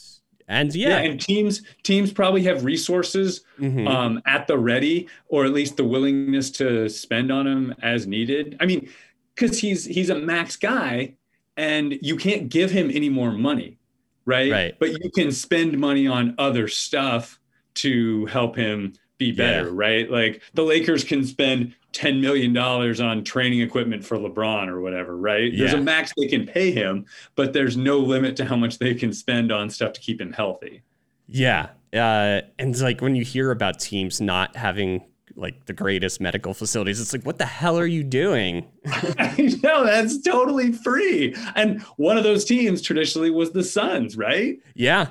and 0.49 0.75
yeah. 0.75 0.89
yeah. 0.89 0.97
and 0.99 1.21
teams 1.21 1.63
teams 1.83 2.13
probably 2.13 2.43
have 2.45 2.65
resources 2.65 3.45
mm-hmm. 3.59 3.87
um, 3.89 4.23
at 4.27 4.47
the 4.47 4.59
ready, 4.59 5.09
or 5.29 5.45
at 5.45 5.53
least 5.53 5.77
the 5.77 5.85
willingness 5.85 6.51
to 6.53 6.89
spend 6.89 7.31
on 7.31 7.47
him 7.47 7.75
as 7.83 8.07
needed. 8.07 8.57
I 8.61 8.67
mean, 8.67 8.89
because 9.35 9.59
he's 9.59 9.85
he's 9.85 10.11
a 10.11 10.17
max 10.19 10.57
guy, 10.57 11.15
and 11.57 11.99
you 12.03 12.17
can't 12.17 12.49
give 12.49 12.71
him 12.71 12.91
any 12.93 13.09
more 13.09 13.33
money. 13.33 13.79
right? 14.27 14.51
Right. 14.51 14.79
But 14.79 14.93
you 14.93 15.11
can 15.15 15.33
spend 15.33 15.79
money 15.79 16.07
on 16.07 16.35
other 16.39 16.69
stuff 16.69 17.39
to 17.75 18.27
help 18.27 18.57
him 18.57 18.95
be 19.19 19.33
better, 19.33 19.67
Yeah. 19.67 19.73
right? 19.75 20.11
Like 20.11 20.43
the 20.55 20.63
Lakers 20.63 21.05
can 21.05 21.25
spend 21.25 21.75
$10 21.95 22.21
million 22.21 22.57
on 22.57 23.25
training 23.25 23.61
equipment 23.61 24.05
for 24.05 24.19
LeBron 24.19 24.69
or 24.69 24.81
whatever, 24.81 25.17
right? 25.17 25.53
There's 25.57 25.73
a 25.73 25.81
max 25.81 26.13
they 26.17 26.27
can 26.27 26.47
pay 26.47 26.73
him, 26.73 27.07
but 27.37 27.53
there's 27.53 27.77
no 27.77 27.99
limit 27.99 28.37
to 28.37 28.45
how 28.45 28.57
much 28.57 28.79
they 28.79 28.95
can 28.95 29.13
spend 29.13 29.53
on 29.53 29.71
stuff 29.71 29.93
to 29.95 30.01
keep 30.01 30.21
him 30.21 30.33
healthy. 30.33 30.83
Yeah. 31.27 31.71
Uh, 31.93 32.43
and 32.59 32.71
it's 32.71 32.83
like 32.83 33.01
when 33.01 33.15
you 33.15 33.25
hear 33.25 33.51
about 33.51 33.79
teams 33.79 34.21
not 34.21 34.57
having 34.57 35.05
like 35.37 35.67
the 35.67 35.73
greatest 35.73 36.21
medical 36.21 36.53
facilities, 36.53 37.01
it's 37.01 37.13
like, 37.13 37.25
what 37.25 37.39
the 37.39 37.47
hell 37.47 37.79
are 37.79 37.87
you 37.87 38.03
doing? 38.03 38.67
I 38.87 39.59
know 39.63 39.85
that's 39.85 40.21
totally 40.21 40.73
free. 40.73 41.35
And 41.55 41.81
one 41.97 42.17
of 42.17 42.25
those 42.25 42.45
teams 42.45 42.83
traditionally 42.83 43.31
was 43.31 43.53
the 43.53 43.65
Suns, 43.65 44.17
right? 44.17 44.59
Yeah. 44.75 45.09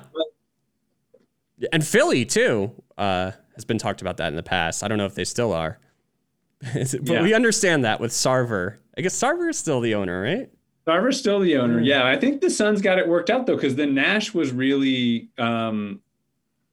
And 1.72 1.86
Philly 1.86 2.24
too 2.24 2.72
uh, 2.98 3.32
has 3.54 3.64
been 3.64 3.78
talked 3.78 4.02
about 4.02 4.18
that 4.18 4.28
in 4.28 4.36
the 4.36 4.42
past. 4.42 4.82
I 4.82 4.88
don't 4.88 4.98
know 4.98 5.06
if 5.06 5.14
they 5.14 5.24
still 5.24 5.52
are, 5.52 5.78
but 6.74 7.02
Yeah. 7.08 7.22
we 7.22 7.34
understand 7.34 7.84
that 7.84 8.00
with 8.00 8.12
Sarver. 8.12 8.76
I 8.96 9.00
guess 9.00 9.14
Sarver 9.20 9.50
is 9.50 9.58
still 9.58 9.80
the 9.80 9.94
owner, 9.94 10.22
right? 10.22 10.50
Sarver's 10.86 11.18
still 11.18 11.40
the 11.40 11.56
owner. 11.56 11.80
Mm. 11.80 11.86
Yeah, 11.86 12.06
I 12.06 12.16
think 12.18 12.40
the 12.40 12.50
Suns 12.50 12.80
got 12.82 12.98
it 12.98 13.08
worked 13.08 13.30
out 13.30 13.46
though, 13.46 13.56
because 13.56 13.74
then 13.74 13.94
Nash 13.94 14.34
was 14.34 14.52
really 14.52 15.30
um, 15.38 16.00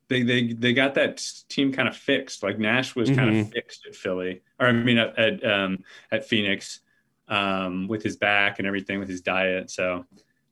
they 0.10 0.22
they 0.24 0.52
they 0.54 0.74
got 0.74 0.96
that 0.96 1.24
team 1.48 1.72
kind 1.72 1.88
of 1.88 1.96
fixed. 1.96 2.44
Like 2.44 2.60
Nash 2.60 2.96
was 2.96 3.10
kind 3.10 3.30
of 3.30 3.36
Mhm. 3.48 3.54
fixed 3.54 3.86
at 3.88 3.96
Philly, 3.96 4.42
or 4.60 4.68
I 4.68 4.72
mean 4.74 4.98
at 4.98 5.18
at, 5.18 5.46
um, 5.46 5.80
at 6.12 6.28
Phoenix 6.28 6.82
um, 7.30 7.88
with 7.88 8.04
his 8.04 8.18
back 8.18 8.60
and 8.60 8.68
everything 8.68 9.00
with 9.00 9.08
his 9.08 9.22
diet. 9.22 9.72
So 9.72 10.06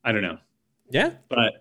I 0.06 0.14
don't 0.14 0.22
know, 0.22 0.38
Yeah. 0.90 1.12
but 1.28 1.54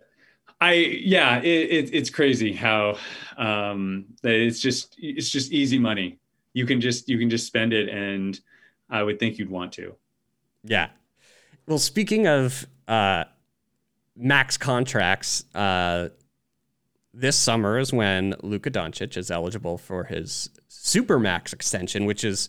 I 0.61 0.75
yeah, 0.75 1.41
it, 1.41 1.45
it, 1.47 1.95
it's 1.95 2.11
crazy 2.11 2.53
how 2.53 2.97
um, 3.37 4.05
it's 4.23 4.61
just 4.61 4.95
it's 4.99 5.29
just 5.31 5.51
easy 5.51 5.81
money. 5.81 6.19
You 6.53 6.67
can 6.67 6.81
just 6.81 7.09
you 7.09 7.19
can 7.19 7.31
just 7.31 7.47
spend 7.47 7.73
it, 7.73 7.89
and 7.89 8.39
I 8.91 9.03
would 9.03 9.19
think 9.19 9.39
you'd 9.39 9.51
want 9.51 9.73
to. 9.75 9.95
Yeah. 10.65 10.89
Well, 11.67 11.79
speaking 11.79 12.27
of 12.27 12.67
uh, 12.87 13.25
max 14.17 14.57
contracts, 14.57 15.45
uh, 15.55 16.09
this 17.13 17.37
summer 17.37 17.79
is 17.79 17.93
when 17.93 18.35
Luka 18.43 18.71
Doncic 18.71 19.17
is 19.17 19.31
eligible 19.31 19.79
for 19.79 20.05
his 20.05 20.51
super 20.69 21.19
max 21.19 21.53
extension, 21.53 22.07
which 22.07 22.25
is 22.25 22.49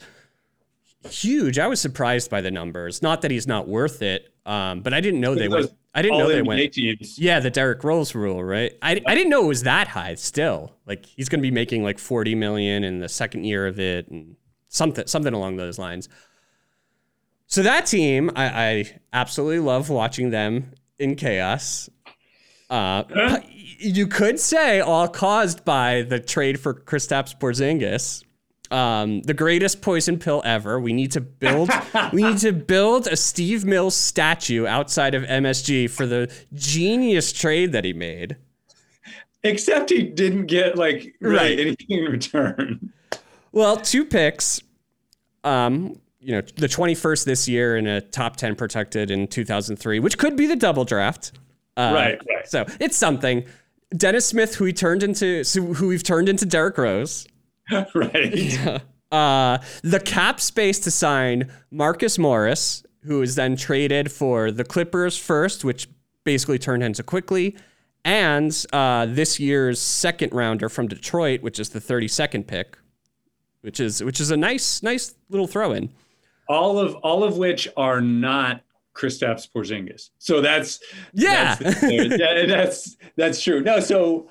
huge. 1.09 1.59
I 1.59 1.67
was 1.67 1.79
surprised 1.79 2.29
by 2.29 2.41
the 2.41 2.51
numbers. 2.51 3.01
Not 3.01 3.21
that 3.21 3.31
he's 3.31 3.47
not 3.47 3.67
worth 3.67 4.01
it, 4.01 4.33
um, 4.45 4.81
but 4.81 4.93
I 4.93 5.01
didn't 5.01 5.21
know 5.21 5.35
they 5.35 5.47
went. 5.47 5.71
I 5.93 6.01
didn't 6.01 6.19
know 6.19 6.27
they 6.29 6.41
went. 6.41 6.73
teams. 6.73 7.17
Yeah, 7.17 7.39
the 7.39 7.49
Derrick 7.49 7.83
Rose 7.83 8.13
rule, 8.13 8.43
right? 8.43 8.73
I, 8.81 9.01
I 9.07 9.15
didn't 9.15 9.29
know 9.29 9.43
it 9.43 9.47
was 9.47 9.63
that 9.63 9.87
high. 9.87 10.15
Still, 10.15 10.75
like 10.85 11.05
he's 11.05 11.29
going 11.29 11.39
to 11.39 11.41
be 11.41 11.51
making 11.51 11.83
like 11.83 11.97
forty 11.99 12.35
million 12.35 12.83
in 12.83 12.99
the 12.99 13.09
second 13.09 13.43
year 13.45 13.65
of 13.65 13.79
it, 13.79 14.07
and 14.09 14.35
something 14.67 15.07
something 15.07 15.33
along 15.33 15.57
those 15.57 15.79
lines. 15.79 16.07
So 17.47 17.63
that 17.63 17.87
team, 17.87 18.29
I, 18.35 18.45
I 18.45 18.99
absolutely 19.11 19.59
love 19.59 19.89
watching 19.89 20.29
them 20.29 20.73
in 20.99 21.15
chaos. 21.15 21.89
Uh, 22.69 23.03
Huh? 23.11 23.39
you 23.79 24.05
could 24.05 24.39
say 24.39 24.81
all 24.81 25.07
caused 25.07 25.65
by 25.65 26.03
the 26.03 26.19
trade 26.19 26.59
for 26.59 26.73
Kristaps 26.75 27.35
Porzingis. 27.39 28.23
Um, 28.71 29.21
the 29.23 29.33
greatest 29.33 29.81
poison 29.81 30.19
pill 30.19 30.41
ever. 30.45 30.79
We 30.79 30.93
need 30.93 31.11
to 31.13 31.21
build. 31.21 31.69
we 32.13 32.23
need 32.23 32.37
to 32.39 32.51
build 32.53 33.07
a 33.07 33.15
Steve 33.15 33.65
Mills 33.65 33.95
statue 33.95 34.67
outside 34.67 35.15
of 35.15 35.23
MSG 35.23 35.89
for 35.89 36.05
the 36.05 36.31
genius 36.53 37.33
trade 37.33 37.71
that 37.71 37.83
he 37.83 37.93
made. 37.93 38.37
Except 39.43 39.89
he 39.89 40.03
didn't 40.03 40.45
get 40.47 40.77
like 40.77 41.15
really 41.19 41.35
Right. 41.35 41.59
anything 41.59 41.85
in 41.89 42.11
return. 42.11 42.93
Well, 43.51 43.77
two 43.77 44.05
picks. 44.05 44.61
Um, 45.43 45.99
you 46.19 46.33
know, 46.33 46.41
the 46.57 46.67
21st 46.67 47.23
this 47.25 47.47
year 47.47 47.77
and 47.77 47.87
a 47.87 48.01
top 48.01 48.35
10 48.35 48.55
protected 48.55 49.09
in 49.09 49.27
2003, 49.27 49.99
which 49.99 50.17
could 50.17 50.35
be 50.35 50.45
the 50.45 50.55
double 50.57 50.83
draft. 50.83 51.31
Uh, 51.77 51.91
Right, 51.95 52.21
right. 52.29 52.47
So 52.47 52.65
it's 52.79 52.97
something. 52.97 53.45
Dennis 53.95 54.25
Smith, 54.27 54.55
who 54.55 54.65
we 54.65 54.73
turned 54.73 55.01
into, 55.01 55.43
so 55.45 55.61
who 55.73 55.87
we've 55.87 56.03
turned 56.03 56.27
into 56.29 56.45
Derrick 56.45 56.77
Rose. 56.77 57.25
right. 57.95 58.81
Uh, 59.11 59.57
the 59.83 59.99
cap 59.99 60.39
space 60.39 60.79
to 60.79 60.91
sign 60.91 61.51
Marcus 61.71 62.17
Morris, 62.17 62.83
who 63.03 63.21
is 63.21 63.35
then 63.35 63.55
traded 63.55 64.11
for 64.11 64.51
the 64.51 64.63
Clippers 64.63 65.17
first, 65.17 65.63
which 65.63 65.87
basically 66.23 66.59
turned 66.59 66.83
into 66.83 67.01
Quickley, 67.01 67.55
and 68.05 68.65
uh, 68.71 69.05
this 69.07 69.39
year's 69.39 69.79
second 69.79 70.31
rounder 70.33 70.69
from 70.69 70.87
Detroit, 70.87 71.41
which 71.41 71.59
is 71.59 71.69
the 71.69 71.79
32nd 71.79 72.45
pick, 72.47 72.77
which 73.61 73.79
is 73.79 74.03
which 74.03 74.19
is 74.19 74.31
a 74.31 74.37
nice 74.37 74.83
nice 74.83 75.15
little 75.29 75.47
throw 75.47 75.71
in. 75.71 75.89
All 76.47 76.79
of 76.79 76.95
all 76.95 77.23
of 77.23 77.37
which 77.37 77.67
are 77.77 78.01
not 78.01 78.61
Kristaps 78.95 79.49
Porzingis. 79.49 80.09
So 80.17 80.41
that's 80.41 80.79
Yeah. 81.13 81.55
that's, 81.55 81.83
yeah, 81.83 82.45
that's 82.47 82.97
that's 83.15 83.43
true. 83.43 83.61
No, 83.61 83.79
so 83.79 84.29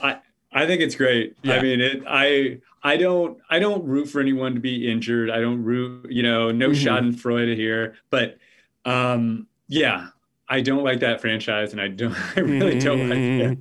I 0.00 0.18
I 0.52 0.66
think 0.66 0.80
it's 0.82 0.94
great. 0.94 1.36
Yeah. 1.42 1.54
I 1.54 1.62
mean 1.62 1.80
it 1.80 2.02
I 2.06 2.58
I 2.82 2.96
don't 2.96 3.38
I 3.48 3.58
don't 3.58 3.84
root 3.86 4.06
for 4.08 4.20
anyone 4.20 4.54
to 4.54 4.60
be 4.60 4.90
injured. 4.90 5.30
I 5.30 5.40
don't 5.40 5.62
root, 5.62 6.10
you 6.10 6.22
know, 6.22 6.50
no 6.50 6.70
Mhm. 6.70 6.74
Schadenfreude 7.14 7.56
here. 7.56 7.94
But 8.10 8.38
um 8.84 9.46
yeah, 9.68 10.08
I 10.48 10.60
don't 10.60 10.84
like 10.84 11.00
that 11.00 11.20
franchise 11.20 11.72
and 11.72 11.80
I 11.80 11.88
don't 11.88 12.14
I 12.36 12.40
really 12.40 12.78
don't 12.78 13.08
like 13.08 13.18
it. 13.18 13.58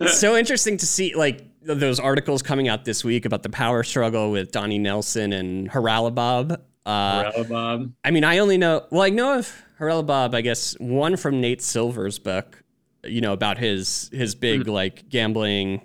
It's 0.00 0.18
so 0.18 0.36
interesting 0.36 0.76
to 0.78 0.86
see 0.86 1.14
like 1.14 1.44
those 1.62 2.00
articles 2.00 2.42
coming 2.42 2.68
out 2.68 2.84
this 2.84 3.04
week 3.04 3.24
about 3.24 3.42
the 3.44 3.48
power 3.48 3.82
struggle 3.84 4.32
with 4.32 4.50
Donnie 4.50 4.78
Nelson 4.78 5.32
and 5.32 5.70
Haralabob. 5.70 6.58
Uh, 6.84 7.22
Morella 7.32 7.44
Bob. 7.44 7.92
I 8.04 8.10
mean, 8.10 8.24
I 8.24 8.38
only 8.38 8.58
know. 8.58 8.84
Well, 8.90 9.02
I 9.02 9.10
know 9.10 9.38
of 9.38 9.62
Haralabob. 9.78 10.34
I 10.34 10.40
guess 10.40 10.74
one 10.80 11.16
from 11.16 11.40
Nate 11.40 11.62
Silver's 11.62 12.18
book. 12.18 12.64
You 13.04 13.20
know 13.20 13.32
about 13.32 13.58
his 13.58 14.10
his 14.12 14.34
big 14.34 14.66
like 14.66 15.08
gambling 15.08 15.82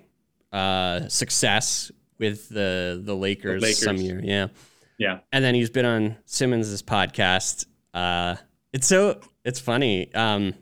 uh, 0.57 1.07
success 1.09 1.91
with 2.19 2.49
the 2.49 3.01
the 3.03 3.15
Lakers, 3.15 3.61
Lakers. 3.61 3.83
some 3.83 3.97
year. 3.97 4.19
Yeah, 4.23 4.47
Yeah. 4.97 5.19
and 5.31 5.43
then 5.43 5.53
he's 5.55 5.69
been 5.69 5.85
on 5.85 6.17
Simmons's 6.25 6.81
podcast. 6.81 7.65
Uh, 7.93 8.35
it's 8.73 8.87
so 8.87 9.19
it's 9.45 9.59
funny 9.59 10.13
um, 10.13 10.53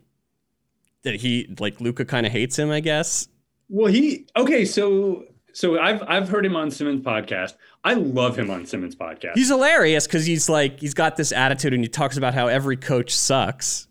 that 1.02 1.16
he 1.16 1.54
like 1.58 1.80
Luka 1.80 2.04
kind 2.04 2.26
of 2.26 2.32
hates 2.32 2.58
him. 2.58 2.70
I 2.70 2.80
guess. 2.80 3.28
Well, 3.68 3.90
he 3.92 4.26
okay. 4.36 4.64
So 4.64 5.24
so 5.52 5.78
I've 5.80 6.02
I've 6.06 6.28
heard 6.28 6.44
him 6.44 6.56
on 6.56 6.70
Simmons 6.70 7.00
podcast. 7.04 7.54
I 7.84 7.94
love 7.94 8.38
him 8.38 8.50
on 8.50 8.66
Simmons 8.66 8.94
podcast. 8.96 9.32
He's 9.34 9.48
hilarious 9.48 10.06
because 10.06 10.26
he's 10.26 10.48
like 10.48 10.80
he's 10.80 10.94
got 10.94 11.16
this 11.16 11.32
attitude 11.32 11.72
and 11.72 11.82
he 11.82 11.88
talks 11.88 12.16
about 12.16 12.34
how 12.34 12.46
every 12.48 12.76
coach 12.76 13.14
sucks. 13.14 13.88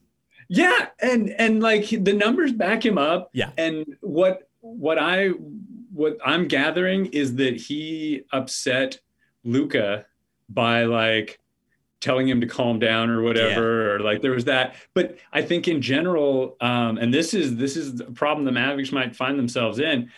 yeah, 0.49 0.87
and 0.99 1.29
and 1.37 1.61
like 1.63 1.89
the 1.89 2.13
numbers 2.13 2.51
back 2.51 2.85
him 2.85 2.97
up. 2.97 3.29
Yeah. 3.33 3.49
And 3.57 3.85
what 4.01 4.47
what 4.61 4.97
I 4.99 5.29
what 5.95 6.17
I'm 6.25 6.47
gathering 6.47 7.05
is 7.07 7.35
that 7.35 7.55
he 7.55 8.23
upset 8.33 8.99
Luka 9.45 10.05
by 10.49 10.83
like 10.83 11.39
telling 12.01 12.27
him 12.27 12.41
to 12.41 12.47
calm 12.47 12.77
down 12.79 13.09
or 13.09 13.21
whatever 13.21 13.95
or 13.95 13.99
like 14.01 14.21
there 14.21 14.31
was 14.31 14.45
that. 14.45 14.75
But 14.93 15.17
i 15.31 15.41
think 15.41 15.67
in 15.67 15.81
general 15.81 16.55
um 16.61 16.97
and 16.97 17.11
this 17.13 17.33
is 17.33 17.55
this 17.55 17.75
is 17.77 17.99
a 18.01 18.11
problem 18.11 18.45
the 18.45 18.51
mavericks 18.51 18.91
might 18.91 19.15
find 19.15 19.39
themselves 19.39 19.79
in. 19.79 20.11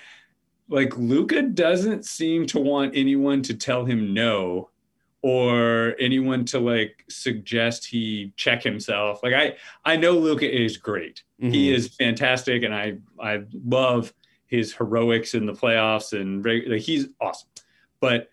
Like 0.68 0.98
luka 0.98 1.44
doesn't 1.44 2.06
seem 2.06 2.46
to 2.48 2.60
want 2.60 2.98
anyone 2.98 3.42
to 3.44 3.54
tell 3.54 3.86
him 3.86 4.14
no 4.14 4.70
or 5.22 5.96
anyone 6.00 6.44
to 6.46 6.60
like 6.60 7.04
suggest 7.10 7.86
he 7.86 8.34
check 8.36 8.64
himself. 8.64 9.22
Like 9.24 9.34
i 9.34 9.56
i 9.86 9.96
know 9.96 10.14
luka 10.14 10.50
is 10.50 10.76
great. 10.78 11.24
He 11.40 11.70
Mhm. 11.70 11.76
is 11.76 11.88
fantastic 11.96 12.64
and 12.64 12.74
i 12.74 12.98
i 13.22 13.44
love 13.66 14.12
his 14.48 14.74
heroics 14.74 15.34
in 15.34 15.46
the 15.46 15.54
playoffs 15.54 16.20
and 16.20 16.44
like 16.46 16.82
he's 16.82 17.08
awesome. 17.22 17.50
But 18.00 18.30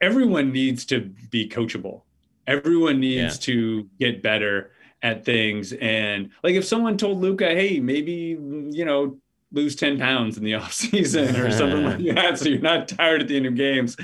everyone 0.00 0.52
needs 0.52 0.84
to 0.86 1.00
be 1.30 1.48
coachable. 1.48 2.02
Everyone 2.46 3.00
needs 3.00 3.38
to 3.40 3.88
get 3.98 4.22
better 4.22 4.72
at 5.02 5.24
things. 5.24 5.72
And 5.74 6.30
like 6.42 6.54
if 6.54 6.64
someone 6.64 6.96
told 6.96 7.18
luka 7.18 7.46
hey 7.46 7.80
maybe 7.80 8.38
you 8.70 8.84
know 8.84 9.18
lose 9.52 9.74
10 9.74 9.98
pounds 9.98 10.38
in 10.38 10.44
the 10.44 10.54
off 10.54 10.72
season 10.72 11.34
or 11.36 11.50
something 11.50 11.84
like 11.84 11.98
that 12.14 12.38
so 12.38 12.48
you're 12.48 12.60
not 12.60 12.86
tired 12.86 13.20
at 13.20 13.28
the 13.28 13.36
end 13.36 13.46
of 13.46 13.56
games 13.56 13.96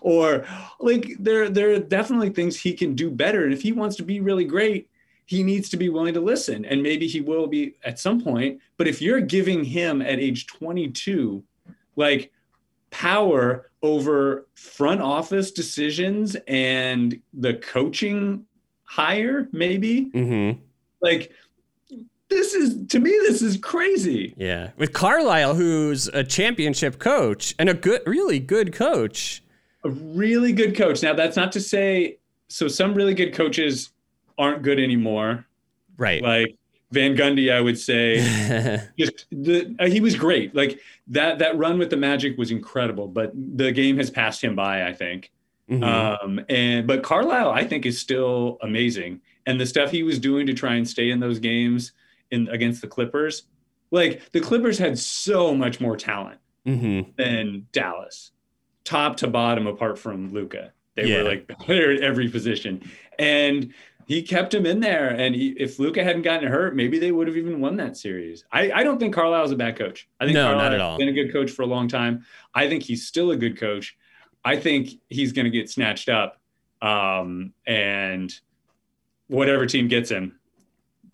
or 0.00 0.46
like 0.78 1.16
there 1.18 1.48
there 1.48 1.72
are 1.72 1.78
definitely 1.78 2.30
things 2.30 2.58
he 2.58 2.72
can 2.72 2.94
do 2.94 3.10
better. 3.10 3.44
And 3.44 3.52
if 3.52 3.62
he 3.62 3.72
wants 3.72 3.96
to 3.96 4.02
be 4.02 4.20
really 4.20 4.44
great 4.44 4.88
he 5.26 5.42
needs 5.42 5.68
to 5.70 5.76
be 5.76 5.88
willing 5.88 6.14
to 6.14 6.20
listen 6.20 6.64
and 6.64 6.82
maybe 6.82 7.06
he 7.06 7.20
will 7.20 7.46
be 7.46 7.74
at 7.84 7.98
some 7.98 8.20
point 8.20 8.60
but 8.76 8.86
if 8.88 9.00
you're 9.00 9.20
giving 9.20 9.64
him 9.64 10.02
at 10.02 10.18
age 10.18 10.46
22 10.46 11.42
like 11.96 12.30
power 12.90 13.70
over 13.82 14.46
front 14.54 15.00
office 15.00 15.50
decisions 15.50 16.36
and 16.46 17.20
the 17.34 17.54
coaching 17.54 18.44
hire 18.84 19.48
maybe 19.52 20.10
Mhm. 20.14 20.58
like 21.00 21.32
this 22.28 22.54
is 22.54 22.86
to 22.88 22.98
me 22.98 23.10
this 23.10 23.42
is 23.42 23.58
crazy. 23.58 24.32
Yeah, 24.38 24.70
with 24.78 24.94
Carlisle, 24.94 25.54
who's 25.54 26.08
a 26.08 26.24
championship 26.24 26.98
coach 26.98 27.54
and 27.58 27.68
a 27.68 27.74
good, 27.74 28.00
really 28.06 28.38
good 28.38 28.72
coach. 28.72 29.42
A 29.84 29.90
really 29.90 30.52
good 30.52 30.74
coach. 30.74 31.02
Now 31.02 31.12
that's 31.12 31.36
not 31.36 31.52
to 31.52 31.60
say 31.60 32.16
so 32.48 32.68
some 32.68 32.94
really 32.94 33.12
good 33.12 33.34
coaches 33.34 33.90
aren't 34.42 34.62
good 34.62 34.80
anymore. 34.80 35.46
Right. 35.96 36.22
Like 36.22 36.56
Van 36.90 37.16
Gundy, 37.16 37.52
I 37.52 37.60
would 37.60 37.78
say, 37.78 38.16
just 38.98 39.26
the 39.30 39.74
uh, 39.78 39.86
he 39.86 40.00
was 40.00 40.14
great. 40.14 40.54
Like 40.54 40.78
that 41.08 41.38
that 41.38 41.56
run 41.56 41.78
with 41.78 41.90
the 41.90 41.96
Magic 41.96 42.36
was 42.36 42.50
incredible, 42.50 43.08
but 43.08 43.32
the 43.34 43.72
game 43.72 43.96
has 43.96 44.10
passed 44.10 44.42
him 44.42 44.54
by. 44.54 44.86
I 44.86 44.92
think. 44.92 45.32
Mm-hmm. 45.70 45.84
Um, 45.84 46.44
and 46.48 46.86
but 46.86 47.02
Carlisle, 47.02 47.50
I 47.50 47.64
think, 47.64 47.86
is 47.86 47.98
still 47.98 48.58
amazing, 48.62 49.22
and 49.46 49.58
the 49.58 49.66
stuff 49.66 49.90
he 49.90 50.02
was 50.02 50.18
doing 50.18 50.46
to 50.46 50.52
try 50.52 50.74
and 50.74 50.86
stay 50.86 51.10
in 51.10 51.18
those 51.18 51.38
games 51.38 51.92
in 52.30 52.48
against 52.48 52.82
the 52.82 52.88
Clippers. 52.88 53.44
Like 53.90 54.30
the 54.32 54.40
Clippers 54.40 54.78
had 54.78 54.98
so 54.98 55.54
much 55.54 55.80
more 55.80 55.96
talent 55.96 56.40
mm-hmm. 56.66 57.10
than 57.16 57.68
Dallas, 57.72 58.32
top 58.84 59.16
to 59.18 59.28
bottom, 59.28 59.66
apart 59.66 59.98
from 59.98 60.32
Luka. 60.32 60.72
They 60.94 61.06
yeah. 61.06 61.18
were 61.18 61.28
like 61.28 61.46
better 61.66 61.92
at 61.92 62.02
every 62.02 62.28
position, 62.28 62.82
and 63.18 63.72
he 64.06 64.22
kept 64.22 64.52
him 64.52 64.66
in 64.66 64.80
there. 64.80 65.08
And 65.10 65.34
he, 65.34 65.48
if 65.58 65.78
Luka 65.78 66.02
hadn't 66.02 66.22
gotten 66.22 66.48
hurt, 66.48 66.74
maybe 66.74 66.98
they 66.98 67.12
would 67.12 67.26
have 67.26 67.36
even 67.36 67.60
won 67.60 67.76
that 67.76 67.96
series. 67.96 68.44
I, 68.52 68.70
I 68.72 68.82
don't 68.82 68.98
think 68.98 69.14
Carlisle 69.14 69.44
is 69.44 69.50
a 69.50 69.56
bad 69.56 69.76
coach. 69.76 70.08
I 70.20 70.24
think 70.24 70.34
no, 70.34 70.46
Carlisle 70.46 70.64
not 70.64 70.74
at 70.74 70.80
all. 70.80 70.98
Been 70.98 71.08
a 71.08 71.12
good 71.12 71.32
coach 71.32 71.50
for 71.50 71.62
a 71.62 71.66
long 71.66 71.88
time. 71.88 72.24
I 72.54 72.68
think 72.68 72.82
he's 72.82 73.06
still 73.06 73.30
a 73.30 73.36
good 73.36 73.58
coach. 73.58 73.96
I 74.44 74.56
think 74.56 74.90
he's 75.08 75.32
going 75.32 75.44
to 75.44 75.50
get 75.50 75.70
snatched 75.70 76.08
up, 76.08 76.40
um, 76.80 77.52
and 77.64 78.32
whatever 79.28 79.66
team 79.66 79.86
gets 79.86 80.10
him, 80.10 80.38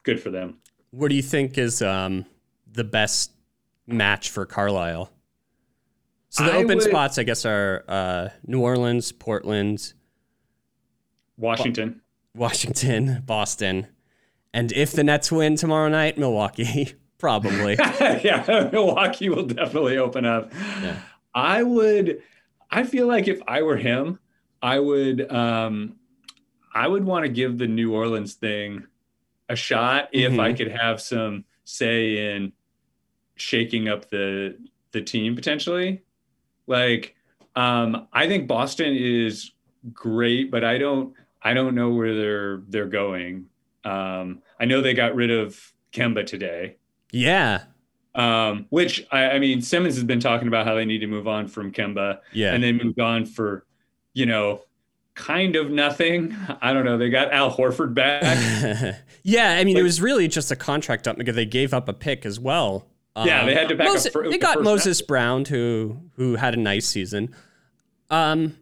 good 0.02 0.18
for 0.20 0.30
them. 0.30 0.58
What 0.90 1.08
do 1.08 1.14
you 1.14 1.22
think 1.22 1.58
is 1.58 1.82
um, 1.82 2.24
the 2.72 2.84
best 2.84 3.32
match 3.86 4.30
for 4.30 4.46
Carlisle? 4.46 5.12
So 6.30 6.44
the 6.44 6.52
I 6.52 6.56
open 6.56 6.78
would, 6.78 6.82
spots, 6.82 7.18
I 7.18 7.22
guess, 7.24 7.44
are 7.44 7.84
uh, 7.86 8.28
New 8.46 8.62
Orleans, 8.62 9.12
Portland, 9.12 9.92
Washington, 11.36 12.00
Washington, 12.38 13.22
Boston, 13.26 13.88
and 14.54 14.72
if 14.72 14.92
the 14.92 15.04
Nets 15.04 15.30
win 15.30 15.56
tomorrow 15.56 15.88
night, 15.88 16.16
Milwaukee, 16.16 16.94
probably. 17.18 17.74
yeah, 18.00 18.68
Milwaukee 18.72 19.28
will 19.28 19.46
definitely 19.46 19.98
open 19.98 20.24
up. 20.24 20.52
Yeah. 20.82 20.96
I 21.34 21.62
would. 21.62 22.22
I 22.70 22.84
feel 22.84 23.06
like 23.06 23.28
if 23.28 23.40
I 23.46 23.62
were 23.62 23.76
him, 23.76 24.18
I 24.62 24.78
would. 24.78 25.30
Um, 25.30 25.96
I 26.74 26.86
would 26.86 27.04
want 27.04 27.24
to 27.24 27.28
give 27.28 27.58
the 27.58 27.66
New 27.66 27.94
Orleans 27.94 28.34
thing 28.34 28.86
a 29.48 29.56
shot 29.56 30.08
if 30.12 30.32
mm-hmm. 30.32 30.40
I 30.40 30.52
could 30.52 30.70
have 30.70 31.00
some 31.00 31.44
say 31.64 32.34
in 32.34 32.52
shaking 33.36 33.88
up 33.88 34.10
the 34.10 34.58
the 34.92 35.02
team 35.02 35.34
potentially. 35.34 36.02
Like, 36.66 37.14
um, 37.56 38.08
I 38.12 38.26
think 38.28 38.46
Boston 38.46 38.94
is 38.94 39.52
great, 39.92 40.50
but 40.50 40.64
I 40.64 40.78
don't 40.78 41.14
I 41.42 41.54
don't 41.54 41.74
know 41.74 41.90
where 41.90 42.14
they're 42.14 42.62
they're 42.68 42.86
going. 42.86 43.46
Um, 43.84 44.42
I 44.60 44.64
know 44.64 44.80
they 44.80 44.94
got 44.94 45.14
rid 45.14 45.30
of 45.30 45.72
Kemba 45.92 46.26
today. 46.26 46.76
Yeah. 47.12 47.64
Um, 48.14 48.66
which 48.70 49.06
I, 49.12 49.30
I 49.30 49.38
mean, 49.38 49.62
Simmons 49.62 49.94
has 49.94 50.04
been 50.04 50.20
talking 50.20 50.48
about 50.48 50.66
how 50.66 50.74
they 50.74 50.84
need 50.84 50.98
to 50.98 51.06
move 51.06 51.28
on 51.28 51.46
from 51.46 51.72
Kemba. 51.72 52.18
Yeah. 52.32 52.52
And 52.52 52.62
they 52.62 52.72
moved 52.72 53.00
on 53.00 53.26
for, 53.26 53.64
you 54.12 54.26
know, 54.26 54.62
kind 55.14 55.56
of 55.56 55.70
nothing. 55.70 56.34
I 56.60 56.72
don't 56.72 56.84
know. 56.84 56.98
They 56.98 57.10
got 57.10 57.32
Al 57.32 57.54
Horford 57.54 57.94
back. 57.94 58.96
yeah, 59.22 59.52
I 59.52 59.64
mean, 59.64 59.76
it 59.76 59.82
was 59.82 60.00
really 60.00 60.28
just 60.28 60.50
a 60.50 60.56
contract 60.56 61.06
up 61.06 61.16
because 61.16 61.36
they 61.36 61.46
gave 61.46 61.74
up 61.74 61.88
a 61.88 61.92
pick 61.92 62.24
as 62.26 62.40
well. 62.40 62.86
Yeah, 63.16 63.40
um, 63.40 63.46
they 63.46 63.54
had 63.54 63.68
to 63.68 63.74
back 63.74 63.88
Moses, 63.88 64.14
up. 64.14 64.22
they 64.30 64.38
got 64.38 64.62
Moses 64.62 65.02
Brown, 65.02 65.44
who 65.44 65.98
who 66.16 66.36
had 66.36 66.54
a 66.54 66.56
nice 66.56 66.86
season. 66.86 67.34
Um, 68.10 68.56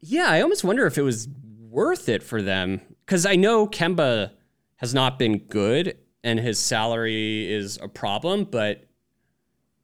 yeah, 0.00 0.28
I 0.28 0.40
almost 0.40 0.64
wonder 0.64 0.86
if 0.86 0.98
it 0.98 1.02
was 1.02 1.28
worth 1.68 2.08
it 2.08 2.22
for 2.22 2.42
them 2.42 2.80
because 3.04 3.26
I 3.26 3.36
know 3.36 3.66
Kemba 3.66 4.32
has 4.76 4.94
not 4.94 5.18
been 5.18 5.38
good 5.38 5.96
and 6.24 6.38
his 6.38 6.58
salary 6.58 7.50
is 7.50 7.78
a 7.82 7.88
problem, 7.88 8.44
but 8.44 8.84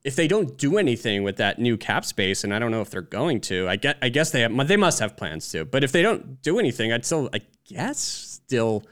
if 0.04 0.14
they 0.16 0.28
don't 0.28 0.56
do 0.56 0.78
anything 0.78 1.22
with 1.22 1.36
that 1.36 1.58
new 1.58 1.76
cap 1.76 2.04
space, 2.04 2.44
and 2.44 2.54
I 2.54 2.58
don't 2.58 2.70
know 2.70 2.80
if 2.80 2.90
they're 2.90 3.02
going 3.02 3.40
to, 3.42 3.68
I 3.68 3.76
get, 3.76 3.98
I 4.00 4.08
guess 4.08 4.30
they 4.30 4.42
have, 4.42 4.68
they 4.68 4.76
must 4.76 5.00
have 5.00 5.16
plans 5.16 5.48
to. 5.50 5.64
But 5.64 5.82
if 5.82 5.92
they 5.92 6.02
don't 6.02 6.40
do 6.42 6.58
anything, 6.58 6.92
I'd 6.92 7.04
still, 7.04 7.28
I 7.32 7.40
guess, 7.64 7.98
still 7.98 8.84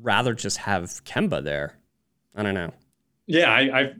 rather 0.00 0.32
just 0.34 0.58
have 0.58 0.84
Kemba 1.04 1.44
there. 1.44 1.78
I 2.34 2.42
don't 2.42 2.54
know. 2.54 2.72
Yeah, 3.26 3.50
I, 3.50 3.60
I 3.80 3.92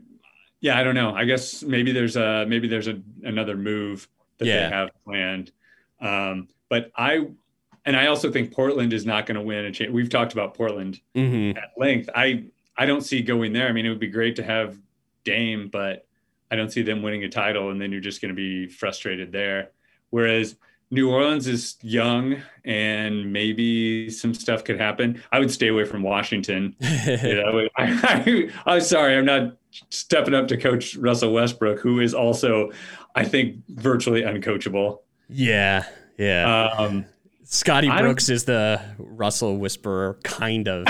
yeah, 0.61 0.79
I 0.79 0.83
don't 0.83 0.95
know. 0.95 1.13
I 1.13 1.25
guess 1.25 1.63
maybe 1.63 1.91
there's 1.91 2.15
a 2.15 2.45
maybe 2.47 2.67
there's 2.67 2.87
a 2.87 3.01
another 3.23 3.55
move 3.55 4.07
that 4.37 4.45
yeah. 4.45 4.69
they 4.69 4.75
have 4.75 4.89
planned. 5.05 5.51
Um, 6.01 6.47
but 6.69 6.91
I 6.95 7.27
and 7.85 7.95
I 7.95 8.07
also 8.07 8.31
think 8.31 8.53
Portland 8.53 8.93
is 8.93 9.05
not 9.05 9.25
going 9.25 9.35
to 9.35 9.41
win 9.41 9.65
a 9.65 9.71
chain. 9.71 9.91
We've 9.91 10.09
talked 10.09 10.33
about 10.33 10.53
Portland 10.53 10.99
mm-hmm. 11.15 11.57
at 11.57 11.71
length. 11.77 12.09
I 12.15 12.45
I 12.77 12.85
don't 12.85 13.01
see 13.01 13.21
going 13.21 13.53
there. 13.53 13.67
I 13.67 13.71
mean, 13.71 13.85
it 13.85 13.89
would 13.89 13.99
be 13.99 14.07
great 14.07 14.35
to 14.37 14.43
have 14.43 14.77
Dame, 15.23 15.69
but 15.71 16.07
I 16.49 16.55
don't 16.55 16.71
see 16.71 16.81
them 16.81 17.01
winning 17.01 17.23
a 17.23 17.29
title, 17.29 17.69
and 17.69 17.81
then 17.81 17.91
you're 17.91 18.01
just 18.01 18.21
going 18.21 18.29
to 18.29 18.35
be 18.35 18.67
frustrated 18.67 19.31
there. 19.31 19.71
Whereas 20.09 20.55
New 20.89 21.09
Orleans 21.09 21.47
is 21.47 21.77
young, 21.81 22.35
and 22.65 23.31
maybe 23.31 24.09
some 24.09 24.33
stuff 24.33 24.63
could 24.65 24.79
happen. 24.79 25.21
I 25.31 25.39
would 25.39 25.49
stay 25.49 25.69
away 25.69 25.85
from 25.85 26.03
Washington. 26.03 26.75
you 26.81 27.35
know, 27.35 27.67
I, 27.77 27.83
I, 28.03 28.49
I'm 28.65 28.81
sorry, 28.81 29.17
I'm 29.17 29.25
not 29.25 29.55
stepping 29.89 30.33
up 30.33 30.49
to 30.49 30.57
Coach 30.57 30.97
Russell 30.97 31.31
Westbrook, 31.31 31.79
who 31.79 32.01
is 32.01 32.13
also, 32.13 32.71
I 33.15 33.23
think, 33.23 33.63
virtually 33.69 34.23
uncoachable. 34.23 34.99
Yeah, 35.31 35.85
yeah. 36.17 36.69
Um, 36.77 37.05
Scotty 37.43 37.89
Brooks 37.89 38.29
is 38.29 38.45
the 38.45 38.81
Russell 38.97 39.57
whisperer, 39.57 40.19
kind 40.23 40.67
of. 40.67 40.85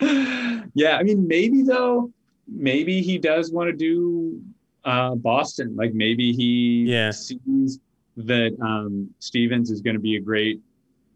yeah, 0.74 0.96
I 0.96 1.02
mean, 1.02 1.26
maybe 1.26 1.62
though 1.62 2.12
maybe 2.50 3.00
he 3.00 3.18
does 3.18 3.52
want 3.52 3.68
to 3.68 3.76
do 3.76 4.40
uh, 4.84 5.14
Boston. 5.14 5.76
Like 5.76 5.94
maybe 5.94 6.32
he 6.32 6.84
yeah. 6.88 7.10
sees 7.10 7.78
that 8.16 8.56
um, 8.60 9.08
Stevens 9.18 9.70
is 9.70 9.80
going 9.80 9.94
to 9.94 10.00
be 10.00 10.16
a 10.16 10.20
great 10.20 10.60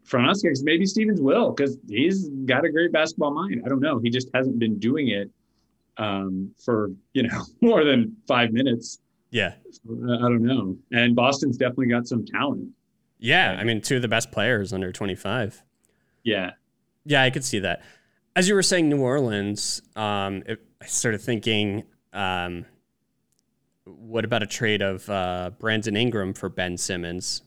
front 0.03 0.27
office 0.27 0.43
because 0.43 0.63
maybe 0.63 0.85
Stevens 0.85 1.19
will 1.19 1.51
because 1.51 1.77
he's 1.87 2.29
got 2.45 2.63
a 2.63 2.71
great 2.71 2.91
basketball 2.91 3.31
mind. 3.31 3.61
I 3.65 3.69
don't 3.69 3.81
know. 3.81 3.99
He 3.99 4.09
just 4.09 4.29
hasn't 4.33 4.59
been 4.59 4.79
doing 4.79 5.09
it 5.09 5.29
um, 5.97 6.51
for 6.63 6.91
you 7.13 7.23
know 7.23 7.43
more 7.61 7.83
than 7.83 8.15
five 8.27 8.51
minutes. 8.51 8.99
Yeah, 9.31 9.53
so, 9.71 9.97
uh, 10.07 10.17
I 10.17 10.29
don't 10.29 10.43
know. 10.43 10.77
And 10.91 11.15
Boston's 11.15 11.57
definitely 11.57 11.87
got 11.87 12.07
some 12.07 12.25
talent. 12.25 12.69
Yeah, 13.17 13.57
I 13.59 13.63
mean, 13.63 13.81
two 13.81 13.97
of 13.97 14.01
the 14.01 14.07
best 14.07 14.31
players 14.31 14.73
under 14.73 14.91
twenty 14.91 15.15
five. 15.15 15.61
Yeah, 16.23 16.51
yeah, 17.05 17.23
I 17.23 17.29
could 17.29 17.43
see 17.43 17.59
that. 17.59 17.81
As 18.35 18.47
you 18.47 18.55
were 18.55 18.63
saying, 18.63 18.89
New 18.89 19.01
Orleans. 19.01 19.81
Um, 19.95 20.43
it, 20.45 20.61
I 20.81 20.87
started 20.87 21.21
thinking, 21.21 21.83
um, 22.13 22.65
what 23.85 24.25
about 24.25 24.43
a 24.43 24.47
trade 24.47 24.81
of 24.81 25.09
uh, 25.09 25.51
Brandon 25.57 25.95
Ingram 25.95 26.33
for 26.33 26.49
Ben 26.49 26.77
Simmons? 26.77 27.41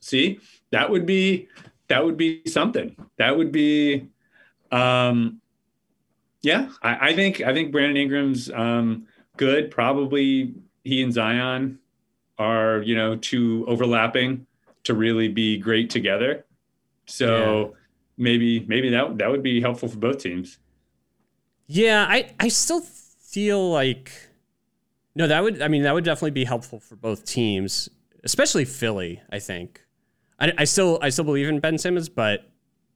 See, 0.00 0.40
that 0.70 0.90
would 0.90 1.06
be 1.06 1.48
that 1.88 2.04
would 2.04 2.16
be 2.16 2.42
something. 2.46 2.94
That 3.16 3.36
would 3.36 3.50
be, 3.50 4.08
um, 4.70 5.40
yeah. 6.42 6.68
I, 6.82 7.08
I 7.08 7.14
think 7.14 7.40
I 7.40 7.52
think 7.54 7.72
Brandon 7.72 7.96
Ingram's 7.96 8.50
um, 8.50 9.06
good. 9.36 9.70
Probably 9.70 10.54
he 10.88 11.02
and 11.02 11.12
Zion 11.12 11.78
are 12.38 12.82
you 12.82 12.96
know 12.96 13.16
too 13.16 13.64
overlapping 13.68 14.46
to 14.84 14.94
really 14.94 15.28
be 15.28 15.58
great 15.58 15.90
together. 15.90 16.44
So 17.06 17.58
yeah. 17.58 17.66
maybe 18.16 18.60
maybe 18.60 18.90
that 18.90 19.18
that 19.18 19.30
would 19.30 19.42
be 19.42 19.60
helpful 19.60 19.88
for 19.88 19.98
both 19.98 20.18
teams. 20.18 20.58
Yeah, 21.66 22.06
I 22.08 22.32
I 22.40 22.48
still 22.48 22.80
feel 22.80 23.70
like 23.70 24.12
no, 25.14 25.26
that 25.26 25.42
would 25.42 25.62
I 25.62 25.68
mean 25.68 25.82
that 25.82 25.94
would 25.94 26.04
definitely 26.04 26.30
be 26.32 26.44
helpful 26.44 26.80
for 26.80 26.96
both 26.96 27.24
teams, 27.24 27.88
especially 28.24 28.64
Philly. 28.64 29.20
I 29.30 29.38
think. 29.38 29.84
I, 30.40 30.52
I 30.58 30.64
still 30.64 30.98
I 31.02 31.10
still 31.10 31.24
believe 31.24 31.48
in 31.48 31.60
Ben 31.60 31.78
Simmons, 31.78 32.08
but 32.08 32.50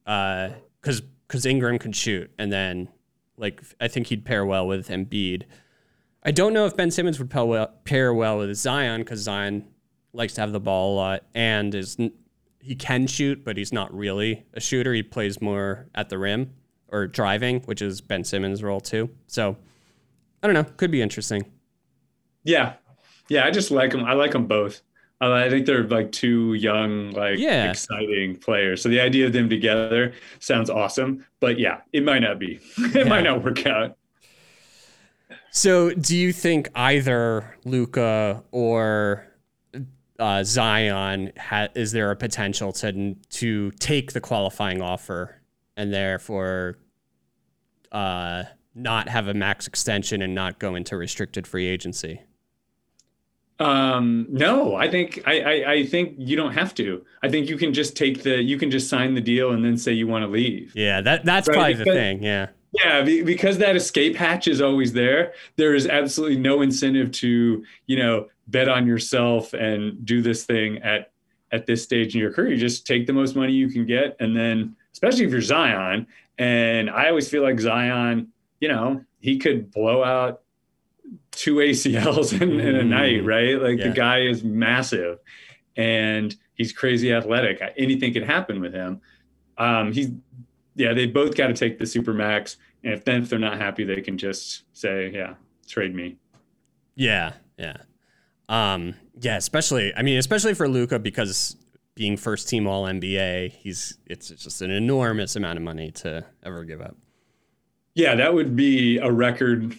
because 0.05 1.01
uh, 1.01 1.05
because 1.27 1.45
Ingram 1.45 1.79
can 1.79 1.91
shoot, 1.91 2.31
and 2.37 2.51
then 2.51 2.89
like 3.37 3.61
I 3.79 3.87
think 3.87 4.07
he'd 4.07 4.25
pair 4.25 4.45
well 4.45 4.67
with 4.67 4.89
Embiid. 4.89 5.43
I 6.25 6.31
don't 6.31 6.53
know 6.53 6.65
if 6.65 6.75
Ben 6.75 6.89
Simmons 6.89 7.19
would 7.19 7.29
pair 7.29 7.45
well, 7.45 7.73
pair 7.83 8.13
well 8.13 8.37
with 8.37 8.55
Zion 8.55 9.01
because 9.01 9.19
Zion 9.19 9.67
likes 10.13 10.33
to 10.35 10.41
have 10.41 10.51
the 10.51 10.59
ball 10.59 10.93
a 10.93 10.95
lot 10.95 11.23
and 11.33 11.75
is 11.75 11.97
he 12.59 12.75
can 12.75 13.07
shoot, 13.07 13.43
but 13.43 13.57
he's 13.57 13.73
not 13.73 13.93
really 13.93 14.45
a 14.53 14.61
shooter. 14.61 14.93
He 14.93 15.03
plays 15.03 15.41
more 15.41 15.87
at 15.93 16.09
the 16.09 16.17
rim 16.17 16.53
or 16.87 17.07
driving, 17.07 17.59
which 17.61 17.81
is 17.81 17.99
Ben 17.99 18.23
Simmons' 18.23 18.63
role 18.63 18.79
too. 18.79 19.09
So 19.27 19.57
I 20.41 20.47
don't 20.47 20.53
know, 20.53 20.63
could 20.77 20.91
be 20.91 21.01
interesting. 21.01 21.51
Yeah, 22.43 22.73
yeah, 23.29 23.45
I 23.45 23.51
just 23.51 23.71
like 23.71 23.91
them. 23.91 24.05
I 24.05 24.13
like 24.13 24.31
them 24.31 24.47
both. 24.47 24.81
I 25.21 25.49
think 25.49 25.65
they're 25.65 25.83
like 25.83 26.11
two 26.11 26.53
young, 26.53 27.11
like 27.11 27.37
yeah. 27.39 27.69
exciting 27.69 28.35
players. 28.35 28.81
So 28.81 28.89
the 28.89 28.99
idea 28.99 29.25
of 29.25 29.33
them 29.33 29.49
together 29.49 30.13
sounds 30.39 30.69
awesome. 30.69 31.25
But 31.39 31.59
yeah, 31.59 31.81
it 31.93 32.03
might 32.03 32.19
not 32.19 32.39
be. 32.39 32.59
it 32.77 32.95
yeah. 32.95 33.03
might 33.05 33.23
not 33.23 33.43
work 33.43 33.65
out. 33.65 33.97
So 35.55 35.91
do 35.91 36.17
you 36.17 36.33
think 36.33 36.69
either 36.73 37.55
Luka 37.63 38.43
or 38.49 39.27
uh, 40.17 40.43
Zion 40.43 41.31
ha- 41.37 41.67
is 41.75 41.91
there 41.91 42.09
a 42.09 42.15
potential 42.15 42.73
to 42.73 43.13
to 43.13 43.71
take 43.73 44.13
the 44.13 44.19
qualifying 44.19 44.81
offer 44.81 45.43
and 45.77 45.93
therefore 45.93 46.79
uh, 47.91 48.45
not 48.73 49.07
have 49.09 49.27
a 49.27 49.35
max 49.35 49.67
extension 49.67 50.23
and 50.23 50.33
not 50.33 50.57
go 50.57 50.73
into 50.73 50.97
restricted 50.97 51.45
free 51.45 51.67
agency? 51.67 52.23
Um, 53.59 54.25
no, 54.31 54.73
I 54.75 54.89
think 54.89 55.21
I, 55.27 55.39
I, 55.39 55.71
I 55.71 55.85
think 55.85 56.15
you 56.17 56.35
don't 56.35 56.53
have 56.53 56.73
to. 56.75 57.05
I 57.21 57.29
think 57.29 57.47
you 57.47 57.57
can 57.57 57.75
just 57.75 57.95
take 57.95 58.23
the 58.23 58.41
you 58.41 58.57
can 58.57 58.71
just 58.71 58.89
sign 58.89 59.13
the 59.13 59.21
deal 59.21 59.51
and 59.51 59.63
then 59.63 59.77
say 59.77 59.93
you 59.93 60.07
want 60.07 60.25
to 60.25 60.31
leave. 60.31 60.73
Yeah, 60.75 61.01
that 61.01 61.25
that's 61.25 61.47
right? 61.47 61.53
probably 61.53 61.73
because, 61.73 61.85
the 61.85 61.93
thing. 61.93 62.23
Yeah. 62.23 62.47
Yeah, 62.73 63.03
because 63.03 63.59
that 63.59 63.75
escape 63.75 64.15
hatch 64.15 64.47
is 64.47 64.59
always 64.59 64.93
there. 64.93 65.33
There 65.57 65.75
is 65.75 65.87
absolutely 65.87 66.37
no 66.37 66.61
incentive 66.61 67.11
to 67.13 67.63
you 67.85 67.97
know 67.97 68.27
bet 68.47 68.67
on 68.67 68.87
yourself 68.87 69.53
and 69.53 70.03
do 70.05 70.21
this 70.21 70.43
thing 70.45 70.79
at 70.79 71.11
at 71.51 71.67
this 71.67 71.83
stage 71.83 72.15
in 72.15 72.21
your 72.21 72.33
career. 72.33 72.51
You 72.51 72.57
just 72.57 72.87
take 72.87 73.05
the 73.05 73.13
most 73.13 73.35
money 73.35 73.53
you 73.53 73.69
can 73.69 73.85
get, 73.85 74.17
and 74.19 74.35
then 74.35 74.75
especially 74.91 75.25
if 75.25 75.31
you're 75.31 75.41
Zion. 75.41 76.07
And 76.39 76.89
I 76.89 77.09
always 77.09 77.29
feel 77.29 77.43
like 77.43 77.59
Zion, 77.59 78.31
you 78.59 78.69
know, 78.69 79.03
he 79.19 79.37
could 79.37 79.71
blow 79.71 80.03
out 80.03 80.41
two 81.31 81.55
ACLs 81.55 82.39
in, 82.41 82.59
in 82.59 82.75
a 82.75 82.83
night, 82.83 83.23
right? 83.23 83.61
Like 83.61 83.77
yeah. 83.77 83.89
the 83.89 83.93
guy 83.93 84.21
is 84.21 84.43
massive 84.43 85.19
and 85.75 86.35
he's 86.55 86.73
crazy 86.73 87.13
athletic. 87.13 87.61
Anything 87.77 88.13
can 88.13 88.23
happen 88.23 88.61
with 88.61 88.73
him. 88.73 89.01
Um, 89.57 89.91
he's, 89.91 90.09
yeah, 90.75 90.93
they 90.93 91.05
both 91.05 91.35
got 91.35 91.47
to 91.47 91.53
take 91.53 91.79
the 91.79 91.85
super 91.85 92.13
max. 92.13 92.57
And 92.83 92.93
if 92.93 93.05
then 93.05 93.23
if 93.23 93.29
they're 93.29 93.39
not 93.39 93.57
happy, 93.57 93.83
they 93.83 94.01
can 94.01 94.17
just 94.17 94.63
say, 94.73 95.11
yeah, 95.13 95.35
trade 95.67 95.95
me. 95.95 96.17
Yeah. 96.95 97.33
Yeah. 97.57 97.77
Um, 98.49 98.95
yeah, 99.19 99.37
especially, 99.37 99.93
I 99.95 100.01
mean, 100.01 100.17
especially 100.17 100.53
for 100.53 100.67
Luka 100.67 100.99
because 100.99 101.55
being 101.95 102.17
first 102.17 102.49
team 102.49 102.67
all 102.67 102.85
NBA, 102.85 103.51
he's, 103.51 103.97
it's 104.05 104.29
just 104.29 104.61
an 104.61 104.71
enormous 104.71 105.35
amount 105.35 105.57
of 105.57 105.63
money 105.63 105.91
to 105.91 106.25
ever 106.43 106.63
give 106.63 106.81
up. 106.81 106.97
Yeah, 107.95 108.15
that 108.15 108.33
would 108.33 108.55
be 108.55 108.97
a 108.97 109.11
record 109.11 109.75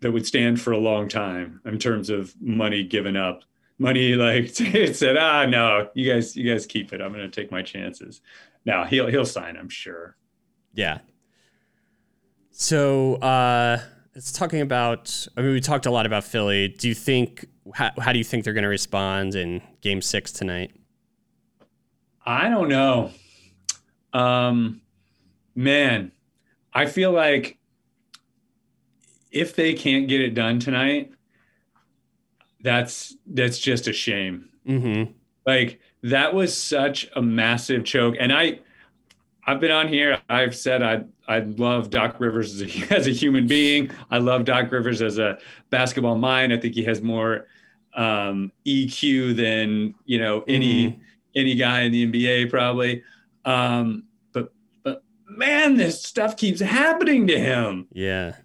that 0.00 0.12
would 0.12 0.26
stand 0.26 0.60
for 0.60 0.72
a 0.72 0.78
long 0.78 1.08
time 1.08 1.60
in 1.64 1.78
terms 1.78 2.10
of 2.10 2.34
money 2.40 2.84
given 2.84 3.16
up. 3.16 3.42
Money 3.78 4.14
like 4.14 4.60
it 4.60 4.96
said, 4.96 5.16
ah, 5.16 5.44
no, 5.44 5.88
you 5.94 6.10
guys, 6.10 6.36
you 6.36 6.50
guys 6.50 6.66
keep 6.66 6.92
it. 6.92 7.00
I'm 7.00 7.12
going 7.12 7.28
to 7.28 7.40
take 7.40 7.50
my 7.50 7.62
chances. 7.62 8.20
Now 8.64 8.84
he'll 8.84 9.08
he'll 9.08 9.26
sign, 9.26 9.56
I'm 9.56 9.68
sure. 9.68 10.16
Yeah. 10.74 10.98
So 12.50 13.16
uh, 13.16 13.80
it's 14.14 14.32
talking 14.32 14.60
about. 14.60 15.26
I 15.36 15.42
mean, 15.42 15.52
we 15.52 15.60
talked 15.60 15.86
a 15.86 15.90
lot 15.90 16.06
about 16.06 16.24
Philly. 16.24 16.68
Do 16.68 16.88
you 16.88 16.94
think? 16.94 17.46
How, 17.74 17.90
how 17.98 18.12
do 18.12 18.18
you 18.18 18.24
think 18.24 18.44
they're 18.44 18.52
going 18.52 18.62
to 18.62 18.68
respond 18.68 19.34
in 19.34 19.62
Game 19.80 20.02
Six 20.02 20.32
tonight? 20.32 20.72
I 22.24 22.48
don't 22.48 22.68
know. 22.68 23.10
Um, 24.12 24.82
man, 25.54 26.12
I 26.72 26.86
feel 26.86 27.10
like 27.10 27.58
if 29.30 29.56
they 29.56 29.74
can't 29.74 30.08
get 30.08 30.20
it 30.20 30.34
done 30.34 30.60
tonight, 30.60 31.12
that's 32.60 33.16
that's 33.26 33.58
just 33.58 33.88
a 33.88 33.92
shame. 33.92 34.50
Mm-hmm. 34.66 35.12
Like 35.46 35.80
that 36.02 36.34
was 36.34 36.56
such 36.56 37.08
a 37.14 37.22
massive 37.22 37.84
choke, 37.84 38.16
and 38.18 38.32
I, 38.32 38.60
I've 39.46 39.60
been 39.60 39.70
on 39.70 39.88
here. 39.88 40.20
I've 40.28 40.56
said 40.56 40.82
I 40.82 41.04
I 41.28 41.40
love 41.40 41.90
Doc 41.90 42.18
Rivers 42.18 42.60
as 42.60 42.62
a, 42.62 42.94
as 42.94 43.06
a 43.06 43.10
human 43.10 43.46
being. 43.46 43.90
I 44.10 44.18
love 44.18 44.44
Doc 44.44 44.70
Rivers 44.70 45.02
as 45.02 45.18
a 45.18 45.38
basketball 45.70 46.16
mind. 46.16 46.52
I 46.52 46.58
think 46.58 46.74
he 46.74 46.84
has 46.84 47.00
more 47.00 47.46
um, 47.94 48.52
EQ 48.66 49.36
than 49.36 49.94
you 50.04 50.18
know 50.18 50.44
any 50.48 50.88
mm-hmm. 50.88 51.02
any 51.36 51.54
guy 51.54 51.82
in 51.82 51.92
the 51.92 52.06
NBA 52.10 52.50
probably. 52.50 53.02
Um, 53.44 54.04
but 54.32 54.52
but 54.82 55.02
man, 55.28 55.76
this 55.76 56.02
stuff 56.02 56.36
keeps 56.36 56.60
happening 56.60 57.26
to 57.28 57.38
him. 57.38 57.86
Yeah. 57.92 58.36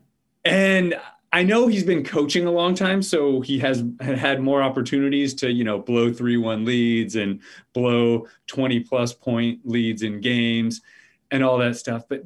And 0.46 1.00
I 1.34 1.44
know 1.44 1.68
he's 1.68 1.84
been 1.84 2.04
coaching 2.04 2.46
a 2.46 2.52
long 2.52 2.74
time, 2.74 3.02
so 3.02 3.42
he 3.42 3.60
has 3.60 3.84
had 4.00 4.40
more 4.42 4.62
opportunities 4.64 5.34
to, 5.36 5.52
you 5.52 5.64
know, 5.64 5.78
blow 5.80 6.12
3 6.12 6.38
1 6.38 6.66
leads 6.66 7.16
and 7.16 7.42
blow 7.74 8.28
20 8.48 8.80
plus 8.82 9.14
point 9.14 9.60
leads 9.66 10.04
in 10.04 10.22
games 10.22 10.82
and 11.30 11.44
all 11.44 11.58
that 11.58 11.76
stuff. 11.76 12.04
But 12.08 12.24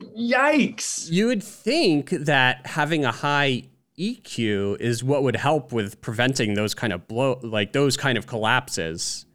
yikes. 0.00 1.10
You 1.10 1.28
would 1.28 1.42
think 1.42 2.10
that 2.10 2.66
having 2.66 3.04
a 3.04 3.12
high 3.12 3.64
EQ 3.98 4.80
is 4.80 5.04
what 5.04 5.22
would 5.22 5.36
help 5.36 5.72
with 5.72 6.00
preventing 6.00 6.54
those 6.54 6.74
kind 6.74 6.92
of 6.92 7.06
blow, 7.06 7.38
like 7.42 7.72
those 7.72 7.96
kind 7.96 8.18
of 8.18 8.26
collapses. 8.26 9.26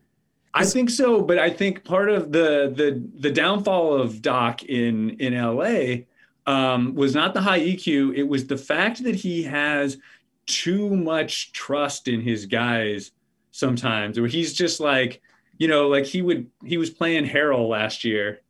I 0.54 0.66
think 0.66 0.90
so, 0.90 1.22
but 1.22 1.38
I 1.38 1.50
think 1.50 1.84
part 1.84 2.10
of 2.10 2.32
the 2.32 2.74
the 2.74 3.04
the 3.20 3.30
downfall 3.30 3.94
of 3.94 4.22
Doc 4.22 4.64
in 4.64 5.12
in 5.20 5.34
LA 5.34 6.06
um, 6.46 6.96
was 6.96 7.16
not 7.16 7.34
the 7.34 7.42
high 7.42 7.60
EQ. 7.60 8.16
It 8.16 8.24
was 8.24 8.48
the 8.48 8.58
fact 8.58 9.04
that 9.04 9.16
he 9.16 9.44
has 9.44 9.98
too 10.46 10.96
much 10.96 11.52
trust 11.52 12.08
in 12.08 12.22
his 12.22 12.46
guys 12.46 13.12
sometimes, 13.52 14.18
or 14.18 14.28
he's 14.28 14.54
just 14.54 14.80
like, 14.80 15.22
you 15.58 15.68
know, 15.68 15.88
like 15.88 16.06
he 16.06 16.22
would, 16.22 16.48
he 16.64 16.78
was 16.78 16.90
playing 16.90 17.26
Harrell 17.26 17.70
last 17.70 18.04
year 18.04 18.42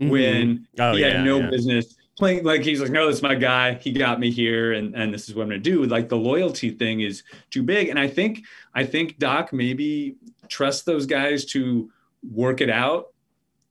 mm-hmm. 0.00 0.10
when 0.10 0.68
oh, 0.78 0.92
he 0.92 1.02
had 1.02 1.12
yeah, 1.14 1.22
no 1.22 1.40
yeah. 1.40 1.50
business 1.50 1.96
playing. 2.20 2.44
Like 2.44 2.62
he's 2.62 2.80
like, 2.80 2.90
no, 2.90 3.06
that's 3.06 3.22
my 3.22 3.34
guy. 3.34 3.74
He 3.74 3.92
got 3.92 4.20
me 4.20 4.30
here, 4.30 4.72
and 4.72 4.94
and 4.94 5.12
this 5.12 5.28
is 5.28 5.34
what 5.34 5.44
I'm 5.44 5.48
gonna 5.48 5.60
do. 5.60 5.84
Like 5.84 6.08
the 6.08 6.16
loyalty 6.16 6.70
thing 6.70 7.00
is 7.00 7.24
too 7.50 7.64
big, 7.64 7.88
and 7.88 7.98
I 7.98 8.06
think 8.06 8.44
I 8.74 8.84
think 8.84 9.18
Doc 9.18 9.52
maybe 9.52 10.16
trust 10.48 10.86
those 10.86 11.06
guys 11.06 11.44
to 11.46 11.90
work 12.22 12.60
it 12.60 12.70
out. 12.70 13.12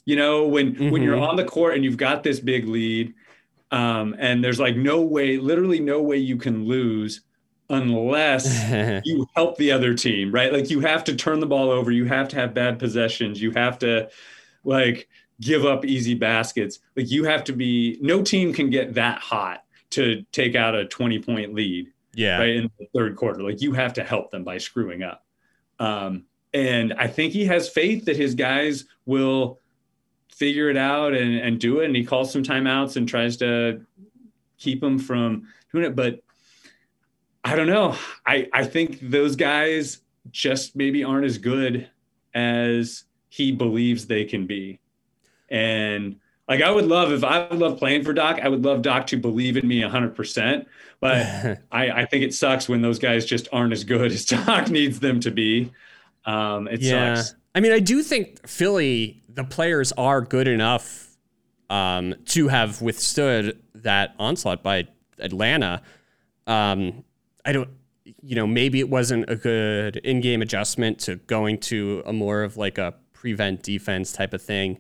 You 0.06 0.18
know, 0.18 0.48
when 0.48 0.74
mm-hmm. 0.74 0.90
when 0.90 1.02
you're 1.02 1.16
mm-hmm. 1.16 1.30
on 1.30 1.36
the 1.38 1.46
court 1.46 1.76
and 1.76 1.84
you've 1.86 1.98
got 1.98 2.24
this 2.24 2.40
big 2.40 2.68
lead 2.68 3.14
um, 3.72 4.16
and 4.18 4.44
there's 4.44 4.60
like 4.60 4.76
no 4.76 5.02
way, 5.02 5.38
literally 5.38 5.80
no 5.80 6.02
way 6.02 6.18
you 6.18 6.38
can 6.38 6.66
lose 6.66 7.22
unless 7.70 9.02
you 9.06 9.28
help 9.36 9.58
the 9.58 9.72
other 9.72 9.94
team, 9.94 10.32
right? 10.32 10.52
Like 10.52 10.70
you 10.70 10.80
have 10.82 11.04
to 11.06 11.16
turn 11.16 11.40
the 11.40 11.46
ball 11.46 11.70
over, 11.70 11.92
you 11.92 12.06
have 12.06 12.28
to 12.30 12.36
have 12.36 12.54
bad 12.54 12.80
possessions, 12.80 13.42
you 13.42 13.52
have 13.52 13.80
to 13.80 14.10
like 14.64 15.08
give 15.40 15.66
up 15.66 15.86
easy 15.86 16.16
baskets. 16.16 16.80
Like 16.96 17.10
you 17.12 17.26
have 17.26 17.44
to 17.46 17.54
be 17.54 17.98
no 18.02 18.22
team 18.24 18.54
can 18.54 18.70
get 18.70 18.96
that 18.96 19.20
hot 19.20 19.64
to 19.92 20.24
take 20.32 20.56
out 20.56 20.76
a 20.76 20.86
20 20.86 21.20
point 21.20 21.54
lead. 21.54 21.92
Yeah. 22.14 22.40
Right 22.40 22.56
in 22.56 22.72
the 22.80 22.88
third 22.94 23.16
quarter. 23.16 23.44
Like 23.44 23.62
you 23.62 23.74
have 23.74 23.94
to 23.94 24.04
help 24.04 24.32
them 24.32 24.44
by 24.44 24.58
screwing 24.58 25.04
up. 25.04 25.24
Um, 25.80 26.26
and 26.54 26.94
I 26.94 27.08
think 27.08 27.32
he 27.32 27.46
has 27.46 27.70
faith 27.70 28.06
that 28.06 28.18
his 28.18 28.34
guys 28.34 28.86
will 29.06 29.60
figure 30.40 30.70
it 30.70 30.78
out 30.78 31.14
and, 31.14 31.36
and 31.36 31.60
do 31.60 31.82
it. 31.82 31.86
And 31.86 31.96
he 31.96 32.06
calls 32.06 32.32
some 32.32 32.44
timeouts 32.44 32.96
and 32.96 33.08
tries 33.08 33.38
to 33.38 33.86
keep 34.58 34.80
them 34.80 34.98
from 34.98 35.48
doing 35.72 35.84
it. 35.84 35.96
But 35.96 36.22
I 37.44 37.56
don't 37.56 37.68
know. 37.68 37.96
I, 38.26 38.48
I 38.54 38.64
think 38.64 39.00
those 39.02 39.36
guys 39.36 40.00
just 40.32 40.76
maybe 40.76 41.04
aren't 41.04 41.26
as 41.26 41.38
good 41.38 41.90
as 42.34 43.04
he 43.28 43.52
believes 43.52 44.08
they 44.08 44.24
can 44.24 44.48
be. 44.48 44.80
And 45.50 46.18
like 46.48 46.62
I 46.62 46.72
would 46.72 46.86
love 46.86 47.12
if 47.12 47.24
I 47.24 47.48
would 47.48 47.60
love 47.60 47.78
playing 47.78 48.04
for 48.04 48.14
Doc, 48.14 48.40
I 48.42 48.48
would 48.48 48.64
love 48.64 48.82
Doc 48.82 49.08
to 49.08 49.18
believe 49.18 49.58
in 49.58 49.68
me 49.68 49.82
hundred 49.82 50.16
percent. 50.16 50.68
But 51.00 51.60
I, 51.72 51.92
I 51.92 52.06
think 52.06 52.24
it 52.24 52.34
sucks 52.34 52.70
when 52.70 52.82
those 52.82 53.00
guys 53.00 53.26
just 53.26 53.48
aren't 53.52 53.74
as 53.74 53.84
good 53.84 54.12
as 54.12 54.26
Doc 54.46 54.70
needs 54.70 55.00
them 55.00 55.20
to 55.22 55.32
be. 55.32 55.72
Um, 56.26 56.68
it 56.68 56.82
yeah. 56.82 57.16
sucks. 57.16 57.36
I 57.56 57.60
mean, 57.60 57.72
I 57.72 57.80
do 57.80 58.04
think 58.04 58.48
Philly, 58.48 59.22
the 59.28 59.44
players 59.44 59.92
are 59.94 60.22
good 60.22 60.48
enough 60.48 61.18
um, 61.70 62.16
to 62.26 62.48
have 62.48 62.82
withstood 62.82 63.62
that 63.76 64.16
onslaught 64.20 64.64
by 64.64 64.88
Atlanta. 65.20 65.82
Um, 66.48 67.04
I 67.46 67.52
don't, 67.52 67.70
you 68.22 68.36
know, 68.36 68.48
maybe 68.48 68.80
it 68.80 68.90
wasn't 68.90 69.30
a 69.30 69.36
good 69.36 69.98
in-game 69.98 70.42
adjustment 70.42 71.00
to 71.02 71.16
going 71.16 71.60
to 71.60 72.04
a 72.06 72.14
more 72.14 72.44
of 72.44 72.58
like 72.58 72.78
a 72.78 72.96
prevent 73.14 73.64
defense 73.64 74.12
type 74.12 74.34
of 74.34 74.42
thing. 74.42 74.80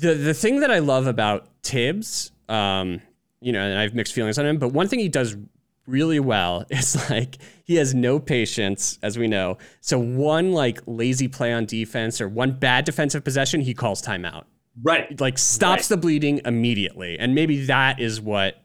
The 0.00 0.14
the 0.14 0.34
thing 0.34 0.60
that 0.60 0.70
I 0.70 0.80
love 0.80 1.06
about 1.06 1.48
Tibbs, 1.62 2.32
um, 2.48 3.00
you 3.40 3.52
know, 3.52 3.60
and 3.60 3.78
I 3.78 3.82
have 3.82 3.94
mixed 3.94 4.12
feelings 4.12 4.38
on 4.38 4.46
him, 4.46 4.58
but 4.58 4.68
one 4.68 4.88
thing 4.88 4.98
he 4.98 5.08
does 5.08 5.36
really 5.86 6.20
well. 6.20 6.64
It's 6.70 7.10
like 7.10 7.38
he 7.64 7.76
has 7.76 7.94
no 7.94 8.18
patience, 8.18 8.98
as 9.02 9.18
we 9.18 9.26
know. 9.26 9.58
So 9.80 9.98
one 9.98 10.52
like 10.52 10.80
lazy 10.86 11.28
play 11.28 11.52
on 11.52 11.66
defense 11.66 12.20
or 12.20 12.28
one 12.28 12.52
bad 12.52 12.84
defensive 12.84 13.24
possession, 13.24 13.60
he 13.60 13.74
calls 13.74 14.02
timeout. 14.02 14.44
Right. 14.82 15.18
Like 15.20 15.38
stops 15.38 15.82
right. 15.82 15.88
the 15.88 15.96
bleeding 15.96 16.40
immediately. 16.44 17.18
And 17.18 17.34
maybe 17.34 17.66
that 17.66 18.00
is 18.00 18.20
what 18.20 18.56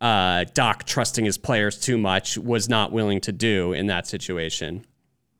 uh, 0.00 0.44
Doc 0.54 0.84
trusting 0.84 1.24
his 1.24 1.38
players 1.38 1.78
too 1.78 1.98
much 1.98 2.38
was 2.38 2.68
not 2.68 2.92
willing 2.92 3.20
to 3.22 3.32
do 3.32 3.72
in 3.72 3.86
that 3.86 4.06
situation. 4.06 4.84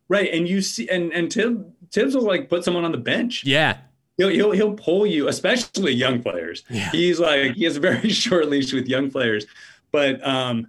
Right, 0.07 0.29
and 0.33 0.45
you 0.45 0.61
see, 0.61 0.89
and 0.89 1.11
and 1.13 1.31
Tim 1.31 1.73
Tibbs 1.89 2.15
will 2.15 2.23
like 2.23 2.49
put 2.49 2.65
someone 2.65 2.83
on 2.83 2.91
the 2.91 2.97
bench. 2.97 3.45
Yeah, 3.45 3.77
he'll 4.17 4.27
he'll 4.27 4.51
he'll 4.51 4.73
pull 4.73 5.05
you, 5.05 5.29
especially 5.29 5.93
young 5.93 6.21
players. 6.21 6.63
Yeah. 6.69 6.91
He's 6.91 7.17
like 7.19 7.53
he 7.53 7.63
has 7.63 7.77
a 7.77 7.79
very 7.79 8.09
short 8.09 8.49
leash 8.49 8.73
with 8.73 8.87
young 8.87 9.09
players, 9.09 9.45
but 9.91 10.25
um, 10.27 10.67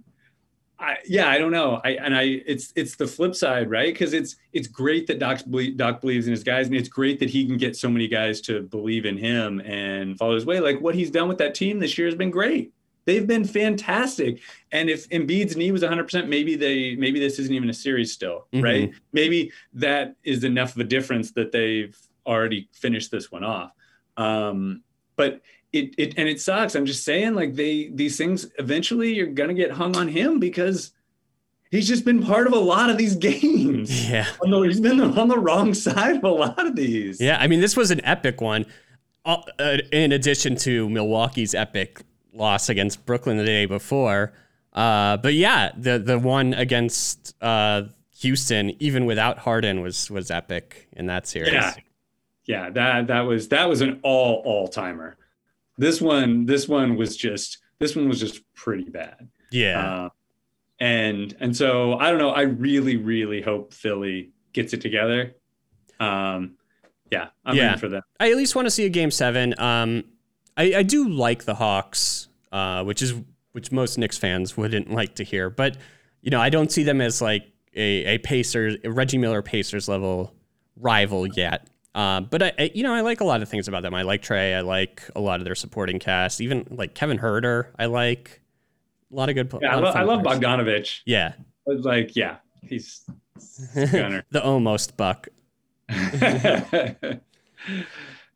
I, 0.83 0.97
yeah, 1.05 1.29
I 1.29 1.37
don't 1.37 1.53
know. 1.53 1.79
I 1.85 1.91
and 1.91 2.13
I 2.13 2.41
it's 2.45 2.73
it's 2.75 2.97
the 2.97 3.07
flip 3.07 3.35
side, 3.35 3.69
right? 3.69 3.93
Because 3.93 4.11
it's 4.11 4.35
it's 4.51 4.67
great 4.67 5.07
that 5.07 5.17
Doc 5.17 5.39
Doc 5.77 6.01
believes 6.01 6.27
in 6.27 6.31
his 6.31 6.43
guys, 6.43 6.67
and 6.67 6.75
it's 6.75 6.89
great 6.89 7.19
that 7.21 7.29
he 7.29 7.47
can 7.47 7.57
get 7.57 7.77
so 7.77 7.89
many 7.89 8.09
guys 8.09 8.41
to 8.41 8.63
believe 8.63 9.05
in 9.05 9.17
him 9.17 9.61
and 9.61 10.17
follow 10.17 10.35
his 10.35 10.45
way. 10.45 10.59
Like 10.59 10.81
what 10.81 10.93
he's 10.93 11.09
done 11.09 11.29
with 11.29 11.37
that 11.37 11.55
team 11.55 11.79
this 11.79 11.97
year 11.97 12.07
has 12.07 12.15
been 12.15 12.31
great. 12.31 12.73
They've 13.05 13.25
been 13.25 13.45
fantastic. 13.45 14.41
And 14.73 14.89
if 14.89 15.07
Embiid's 15.09 15.55
knee 15.55 15.71
was 15.71 15.83
100%, 15.83 16.27
maybe 16.27 16.55
they 16.55 16.95
maybe 16.95 17.17
this 17.17 17.39
isn't 17.39 17.53
even 17.53 17.69
a 17.69 17.73
series 17.73 18.11
still, 18.11 18.47
mm-hmm. 18.51 18.63
right? 18.63 18.91
Maybe 19.13 19.53
that 19.73 20.15
is 20.25 20.43
enough 20.43 20.75
of 20.75 20.81
a 20.81 20.85
difference 20.85 21.31
that 21.31 21.53
they've 21.53 21.97
already 22.25 22.67
finished 22.73 23.09
this 23.09 23.31
one 23.31 23.45
off. 23.45 23.71
Um, 24.17 24.83
but 25.15 25.41
it, 25.73 25.95
it 25.97 26.13
and 26.17 26.29
it 26.29 26.39
sucks. 26.39 26.75
I'm 26.75 26.85
just 26.85 27.03
saying, 27.03 27.33
like 27.33 27.55
they 27.55 27.89
these 27.93 28.15
things 28.17 28.45
eventually 28.59 29.13
you're 29.13 29.27
gonna 29.27 29.55
get 29.55 29.71
hung 29.71 29.97
on 29.97 30.07
him 30.07 30.39
because 30.39 30.91
he's 31.71 31.87
just 31.87 32.05
been 32.05 32.23
part 32.23 32.45
of 32.45 32.53
a 32.53 32.59
lot 32.59 32.89
of 32.89 32.97
these 32.97 33.15
games. 33.17 34.09
Yeah, 34.09 34.27
the, 34.41 34.61
he's 34.61 34.79
been 34.79 35.01
on 35.01 35.27
the 35.27 35.39
wrong 35.39 35.73
side 35.73 36.17
of 36.17 36.23
a 36.23 36.29
lot 36.29 36.65
of 36.65 36.75
these. 36.75 37.19
Yeah, 37.19 37.37
I 37.39 37.47
mean 37.47 37.59
this 37.59 37.75
was 37.75 37.91
an 37.91 38.05
epic 38.05 38.39
one. 38.39 38.65
Uh, 39.25 39.41
uh 39.59 39.77
in 39.91 40.11
addition 40.11 40.55
to 40.57 40.87
Milwaukee's 40.89 41.55
epic 41.55 42.01
loss 42.33 42.69
against 42.69 43.05
Brooklyn 43.05 43.37
the 43.37 43.45
day 43.45 43.65
before, 43.65 44.33
uh, 44.73 45.17
but 45.17 45.33
yeah, 45.33 45.71
the 45.75 45.97
the 45.97 46.19
one 46.19 46.53
against 46.53 47.35
uh, 47.41 47.83
Houston, 48.19 48.71
even 48.79 49.05
without 49.05 49.39
Harden, 49.39 49.81
was 49.81 50.11
was 50.11 50.29
epic 50.29 50.87
in 50.93 51.07
that 51.07 51.25
series. 51.25 51.53
Yeah, 51.53 51.73
yeah, 52.45 52.69
that 52.71 53.07
that 53.07 53.21
was 53.21 53.47
that 53.49 53.67
was 53.67 53.81
an 53.81 53.99
all 54.03 54.41
all 54.45 54.67
timer. 54.67 55.17
This 55.77 56.01
one, 56.01 56.45
this 56.45 56.67
one 56.67 56.95
was 56.95 57.15
just 57.17 57.59
this 57.79 57.95
one 57.95 58.07
was 58.07 58.19
just 58.19 58.41
pretty 58.53 58.89
bad. 58.89 59.27
Yeah. 59.51 60.05
Uh, 60.05 60.09
and 60.79 61.35
and 61.39 61.55
so 61.55 61.97
I 61.97 62.09
don't 62.09 62.19
know. 62.19 62.31
I 62.31 62.41
really 62.41 62.97
really 62.97 63.41
hope 63.41 63.73
Philly 63.73 64.31
gets 64.51 64.73
it 64.73 64.81
together. 64.81 65.35
Um, 65.99 66.55
yeah, 67.11 67.27
I'm 67.45 67.55
yeah. 67.55 67.75
for 67.75 67.87
them. 67.87 68.01
I 68.19 68.31
at 68.31 68.37
least 68.37 68.55
want 68.55 68.65
to 68.65 68.71
see 68.71 68.85
a 68.85 68.89
game 68.89 69.11
seven. 69.11 69.53
Um, 69.59 70.05
I, 70.57 70.75
I 70.75 70.83
do 70.83 71.07
like 71.07 71.45
the 71.45 71.55
Hawks, 71.55 72.27
uh, 72.51 72.83
which 72.83 73.01
is 73.01 73.13
which 73.51 73.71
most 73.71 73.97
Knicks 73.97 74.17
fans 74.17 74.57
wouldn't 74.57 74.91
like 74.99 75.15
to 75.15 75.23
hear, 75.23 75.49
but 75.49 75.77
you 76.21 76.31
know 76.31 76.41
I 76.41 76.49
don't 76.49 76.71
see 76.71 76.83
them 76.83 77.01
as 77.01 77.21
like 77.21 77.45
a, 77.75 78.15
a 78.15 78.17
Pacers, 78.19 78.77
a 78.83 78.91
Reggie 78.91 79.17
Miller 79.17 79.41
Pacers 79.41 79.87
level 79.87 80.33
rival 80.75 81.27
yet. 81.27 81.67
Uh, 81.95 82.21
but 82.21 82.41
I, 82.41 82.53
I, 82.57 82.71
you 82.73 82.83
know, 82.83 82.93
I 82.93 83.01
like 83.01 83.21
a 83.21 83.23
lot 83.23 83.41
of 83.41 83.49
things 83.49 83.67
about 83.67 83.83
them. 83.83 83.93
I 83.93 84.01
like 84.01 84.23
Trae. 84.23 84.55
I 84.55 84.61
like 84.61 85.03
a 85.15 85.21
lot 85.21 85.39
of 85.39 85.45
their 85.45 85.55
supporting 85.55 85.99
cast. 85.99 86.41
Even 86.41 86.65
like 86.71 86.95
Kevin 86.95 87.19
Huerter, 87.19 87.67
I 87.77 87.85
like 87.85 88.41
a 89.11 89.15
lot 89.15 89.29
of 89.29 89.35
good. 89.35 89.53
Yeah, 89.61 89.75
I, 89.75 89.79
lo- 89.79 89.91
I 89.91 90.03
love 90.03 90.21
Bogdanovich. 90.21 91.01
Yeah, 91.05 91.33
like 91.67 92.15
yeah, 92.15 92.37
he's, 92.63 93.01
the 93.75 94.41
almost 94.43 94.97
buck. 94.97 95.27
yeah, 95.89 97.19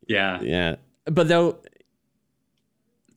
yeah, 0.07 0.75
but 1.05 1.27
though. 1.27 1.59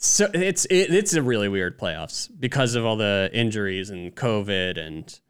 So 0.03 0.31
it's 0.33 0.65
it, 0.67 0.95
it's 0.95 1.13
a 1.13 1.23
really 1.23 1.51
weird 1.51 1.79
playoffs 1.79 2.31
because 2.41 2.75
of 2.75 2.87
all 2.87 2.97
the 2.97 3.29
injuries 3.35 3.91
and 3.91 4.17
COVID 4.17 4.79
and 4.79 5.21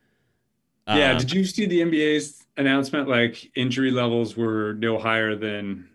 yeah. 0.87 1.13
Um, 1.13 1.19
did 1.19 1.33
you 1.33 1.45
see 1.45 1.67
the 1.67 1.81
NBA's 1.81 2.39
announcement? 2.57 3.09
Like 3.09 3.51
injury 3.55 3.90
levels 3.90 4.36
were 4.36 4.74
no 4.74 4.98
higher 4.98 5.36
than 5.36 5.88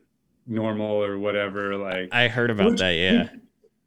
normal 0.48 1.04
or 1.04 1.18
whatever. 1.18 1.76
Like 1.76 2.10
I 2.12 2.28
heard 2.28 2.50
about 2.50 2.72
which, 2.72 2.80
that. 2.80 2.92
Yeah. 2.92 3.30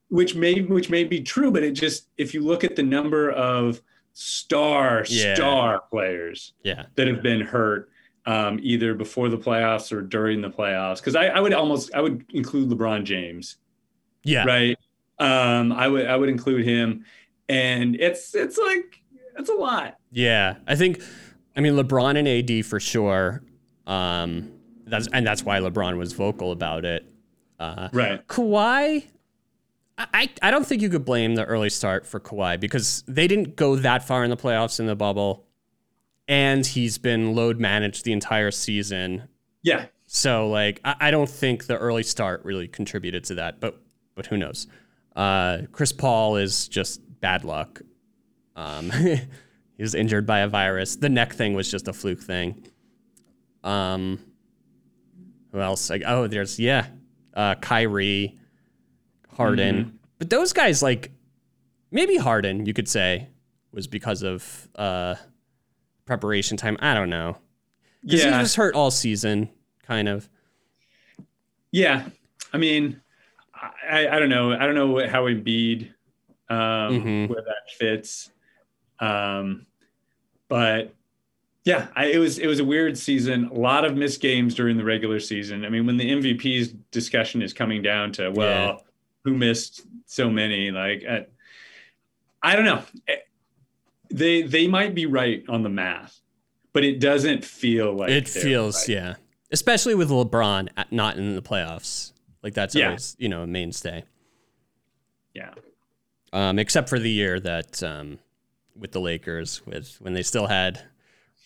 Which 0.09 0.35
may 0.35 0.63
which 0.63 0.91
may 0.91 1.05
be 1.05 1.21
true, 1.21 1.51
but 1.51 1.63
it 1.63 1.73
just 1.73 2.09
if 2.17 2.35
you 2.35 2.43
look 2.43 2.65
at 2.65 2.77
the 2.77 2.83
number 2.83 3.31
of 3.31 3.81
star 4.13 5.05
yeah. 5.09 5.35
star 5.35 5.83
players 5.91 6.55
yeah. 6.65 6.87
that 6.97 7.07
have 7.07 7.23
been 7.23 7.41
hurt 7.41 7.91
um, 8.27 8.59
either 8.63 8.95
before 8.95 9.29
the 9.29 9.39
playoffs 9.39 9.93
or 9.93 10.03
during 10.03 10.41
the 10.41 10.51
playoffs. 10.51 10.97
Because 10.97 11.15
I, 11.15 11.27
I 11.27 11.41
would 11.41 11.53
almost 11.53 11.95
I 11.95 12.01
would 12.01 12.25
include 12.31 12.71
LeBron 12.71 13.05
James. 13.05 13.57
Yeah. 14.25 14.45
Right. 14.45 14.79
Um, 15.19 15.73
I 15.73 15.89
would 15.89 16.07
I 16.07 16.17
would 16.17 16.29
include 16.29 16.65
him, 16.65 17.05
and 17.49 17.97
it's 17.97 18.35
it's 18.35 18.57
like 18.57 19.03
it's 19.39 19.51
a 19.51 19.55
lot. 19.55 19.99
Yeah, 20.11 20.57
I 20.67 20.75
think. 20.77 21.03
I 21.59 21.61
mean, 21.61 21.75
LeBron 21.75 22.17
and 22.17 22.29
AD 22.29 22.65
for 22.65 22.79
sure. 22.79 23.43
Um, 23.85 24.53
that's 24.87 25.09
and 25.09 25.27
that's 25.27 25.45
why 25.45 25.59
LeBron 25.59 25.99
was 25.99 26.13
vocal 26.13 26.53
about 26.53 26.85
it. 26.85 27.05
Uh, 27.59 27.89
right. 27.93 28.27
Kawhi. 28.29 29.05
I, 29.99 30.31
I 30.41 30.53
don't 30.53 30.65
think 30.65 30.81
you 30.81 30.91
could 30.91 31.05
blame 31.05 31.35
the 31.35 31.45
early 31.45 31.71
start 31.71 32.07
for 32.07 32.21
Kawhi 32.21 32.61
because 32.61 33.03
they 33.09 33.27
didn't 33.27 33.57
go 33.57 33.75
that 33.75 34.07
far 34.07 34.23
in 34.23 34.31
the 34.31 34.37
playoffs 34.37 34.79
in 34.79 34.87
the 34.87 34.95
bubble, 34.95 35.45
and 36.29 36.65
he's 36.65 36.99
been 36.99 37.35
load 37.35 37.59
managed 37.59 38.05
the 38.05 38.13
entire 38.13 38.53
season. 38.53 39.25
Yeah. 39.63 39.87
So 40.07 40.49
like 40.49 40.81
I, 40.85 40.95
I 41.01 41.11
don't 41.11 41.29
think 41.29 41.67
the 41.67 41.77
early 41.77 42.05
start 42.05 42.45
really 42.45 42.69
contributed 42.69 43.25
to 43.25 43.35
that, 43.35 43.59
but 43.59 43.83
but 44.15 44.27
who 44.27 44.37
knows? 44.37 44.69
Uh, 45.17 45.63
Chris 45.73 45.91
Paul 45.91 46.37
is 46.37 46.69
just 46.69 47.01
bad 47.21 47.43
luck. 47.43 47.83
Um, 48.55 48.93
he 49.79 49.83
was 49.83 49.95
injured 49.95 50.27
by 50.27 50.41
a 50.41 50.49
virus. 50.49 50.97
The 50.97 51.09
neck 51.09 51.33
thing 51.33 51.55
was 51.55 51.71
just 51.71 51.87
a 51.87 51.93
fluke 51.93 52.21
thing. 52.21 52.67
Um, 53.63 54.19
who 55.53 55.61
else? 55.61 55.89
Like, 55.89 56.03
oh, 56.05 56.27
there's 56.27 56.59
yeah, 56.59 56.87
uh, 57.33 57.55
Kyrie, 57.55 58.37
Harden. 59.35 59.77
Mm-hmm. 59.77 59.97
But 60.19 60.31
those 60.31 60.53
guys, 60.53 60.83
like, 60.83 61.13
maybe 61.93 62.17
Harden, 62.17 62.67
you 62.67 62.75
could 62.75 62.89
say, 62.89 63.29
was 63.73 63.87
because 63.87 64.25
of 64.25 64.69
uh, 64.75 65.15
preparation 66.07 66.57
time. 66.57 66.77
I 66.81 66.95
don't 66.95 67.09
know. 67.09 67.39
Yeah. 68.03 68.33
he 68.33 68.39
was 68.39 68.57
hurt 68.57 68.75
all 68.75 68.91
season, 68.91 69.49
kind 69.87 70.09
of. 70.09 70.29
Yeah, 71.71 72.09
I 72.53 72.59
mean, 72.59 73.01
I, 73.89 74.09
I 74.09 74.19
don't 74.19 74.31
know. 74.31 74.53
I 74.53 74.67
don't 74.67 74.75
know 74.75 75.07
how 75.07 75.27
Embiid 75.27 75.91
um, 76.49 76.57
mm-hmm. 76.59 77.33
where 77.33 77.43
that 77.43 77.71
fits. 77.79 78.33
Um, 78.99 79.67
but 80.49 80.95
yeah, 81.65 81.89
I, 81.95 82.07
it 82.07 82.19
was 82.19 82.39
it 82.39 82.47
was 82.47 82.61
a 82.61 82.65
weird 82.65 82.97
season. 82.97 83.45
A 83.53 83.55
lot 83.55 83.85
of 83.85 83.95
missed 83.97 84.21
games 84.21 84.55
during 84.55 84.77
the 84.77 84.85
regular 84.85 85.21
season. 85.21 85.65
I 85.65 85.69
mean, 85.69 85.87
when 85.87 85.99
the 85.99 86.11
MVPs 86.11 86.75
discussion 86.91 87.43
is 87.43 87.53
coming 87.53 87.83
down 87.83 88.13
to 88.13 88.31
well, 88.31 88.67
yeah. 88.67 88.77
who 89.25 89.35
missed 89.35 89.83
so 90.07 90.31
many? 90.31 90.71
Like, 90.71 91.05
uh, 91.09 91.21
I 92.43 92.57
don't 92.57 92.65
know. 92.65 92.83
Eh, 93.07 93.17
they 94.11 94.43
they 94.43 94.67
might 94.67 94.95
be 94.95 95.05
right 95.05 95.45
on 95.49 95.63
the 95.63 95.69
math, 95.69 96.19
but 96.73 96.85
it 96.85 97.01
doesn't 97.01 97.45
feel 97.45 97.95
like 97.95 98.11
it 98.11 98.29
feels 98.29 98.89
right. 98.89 98.97
yeah. 98.97 99.15
Especially 99.51 99.95
with 99.95 100.11
LeBron 100.11 100.69
not 100.91 101.19
in 101.19 101.35
the 101.35 101.43
playoffs, 101.43 102.13
like 102.43 102.55
that's 102.55 102.75
yeah. 102.75 102.87
always 102.87 103.15
you 103.19 103.29
know 103.29 103.43
a 103.43 103.47
mainstay. 103.47 104.05
Yeah. 105.35 105.53
Um, 106.33 106.59
except 106.59 106.89
for 106.89 106.99
the 106.99 107.11
year 107.11 107.41
that 107.41 107.83
um, 107.83 108.19
with 108.79 108.93
the 108.93 109.01
Lakers 109.01 109.65
with 109.67 109.97
when 110.01 110.15
they 110.15 110.23
still 110.23 110.47
had 110.47 110.83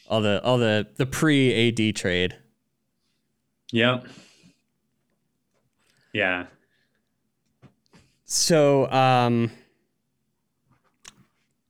all 0.09 0.20
the 0.20 0.43
all 0.43 0.59
the 0.59 0.87
the 0.97 1.07
pre 1.07 1.68
AD 1.68 1.97
trade. 1.97 2.37
Yep. 3.72 4.07
Yeah. 6.12 6.47
So 8.24 8.91
um 8.91 9.51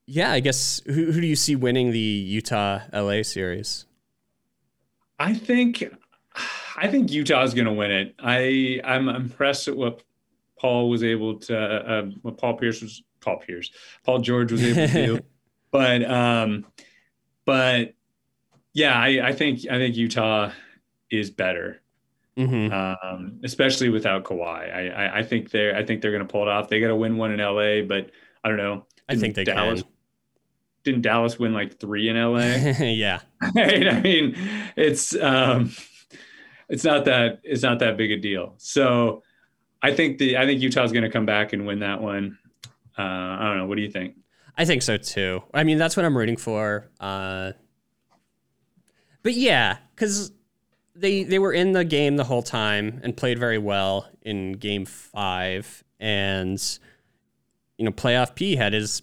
yeah, 0.07 0.33
I 0.33 0.41
guess 0.41 0.83
who 0.87 1.13
who 1.13 1.21
do 1.21 1.27
you 1.27 1.37
see 1.37 1.57
winning 1.57 1.93
the 1.93 1.99
Utah 1.99 2.81
LA 2.93 3.23
series? 3.23 3.87
I 5.19 5.35
think 5.35 5.85
I 6.77 6.89
think 6.89 7.13
Utah's 7.13 7.55
going 7.55 7.67
to 7.67 7.73
win 7.73 7.91
it. 7.91 8.15
I 8.19 8.81
I'm 8.85 9.09
impressed 9.09 9.69
at 9.69 9.77
what 9.77 10.03
Paul 10.59 10.91
was 10.91 11.03
able 11.05 11.39
to 11.41 11.57
uh, 11.59 12.03
what 12.23 12.39
Paul 12.39 12.55
Pierce 12.57 12.83
was 12.83 13.03
Paul 13.21 13.39
Pierce 13.39 13.71
Paul 14.05 14.19
George 14.19 14.53
was 14.53 14.65
able 14.65 14.87
to 14.87 15.07
do. 15.07 15.21
but 15.73 16.09
um, 16.09 16.67
but 17.45 17.95
yeah, 18.75 18.95
I, 18.95 19.29
I 19.29 19.33
think 19.33 19.67
I 19.69 19.79
think 19.79 19.97
Utah 19.97 20.53
is 21.11 21.31
better. 21.31 21.81
Mm-hmm. 22.37 22.73
Um, 22.73 23.41
especially 23.45 23.91
without 23.91 24.25
Kawhi. 24.25 24.75
I, 24.75 24.89
I, 24.89 25.19
I 25.19 25.23
think 25.23 25.51
they're 25.51 25.77
I 25.77 25.85
think 25.85 26.01
they're 26.01 26.13
gonna 26.13 26.25
pull 26.25 26.43
it 26.43 26.49
off. 26.49 26.69
They 26.69 26.81
gotta 26.81 26.97
win 26.97 27.17
one 27.17 27.33
in 27.33 27.41
LA, 27.41 27.83
but 27.87 28.11
I 28.45 28.49
don't 28.49 28.57
know. 28.59 28.87
I 29.09 29.17
think 29.17 29.35
they 29.35 29.45
Dallas, 29.45 29.83
can. 29.83 29.91
Didn't 30.85 31.03
Dallas 31.03 31.39
win 31.39 31.53
like 31.53 31.79
three 31.79 32.09
in 32.09 32.17
LA? 32.17 32.39
yeah. 32.85 33.21
I 33.43 34.01
mean, 34.03 34.37
it's 34.77 35.15
um 35.17 35.73
it's 36.69 36.85
not 36.85 37.05
that 37.07 37.41
it's 37.43 37.63
not 37.63 37.81
that 37.81 37.97
big 37.97 38.13
a 38.13 38.17
deal. 38.17 38.55
So 38.59 39.23
I 39.83 39.93
think 39.93 40.19
the 40.19 40.39
I 40.39 40.47
think 40.47 40.63
Utah's 40.63 40.93
gonna 40.93 41.11
come 41.11 41.27
back 41.27 41.53
and 41.53 41.67
win 41.67 41.81
that 41.81 42.01
one. 42.01 42.39
Uh, 42.99 43.03
I 43.03 43.45
don't 43.49 43.59
know. 43.59 43.67
What 43.67 43.77
do 43.77 43.83
you 43.83 43.91
think? 43.91 44.17
I 44.57 44.65
think 44.65 44.83
so 44.83 44.97
too. 44.97 45.43
I 45.55 45.65
mean, 45.65 45.79
that's 45.79 45.97
what 45.97 46.05
I'm 46.05 46.17
rooting 46.17 46.37
for. 46.37 46.91
Uh, 47.01 47.53
but 49.23 49.35
yeah, 49.35 49.79
because 49.95 50.33
they 50.95 51.25
they 51.25 51.39
were 51.39 51.53
in 51.53 51.73
the 51.73 51.85
game 51.85 52.17
the 52.17 52.25
whole 52.25 52.43
time 52.43 53.01
and 53.03 53.17
played 53.17 53.39
very 53.39 53.59
well 53.59 54.09
in 54.23 54.53
Game 54.53 54.85
Five, 54.85 55.85
and 55.99 56.61
you 57.79 57.85
know, 57.85 57.93
playoff 57.93 58.35
P 58.35 58.57
had 58.57 58.73
his 58.73 59.03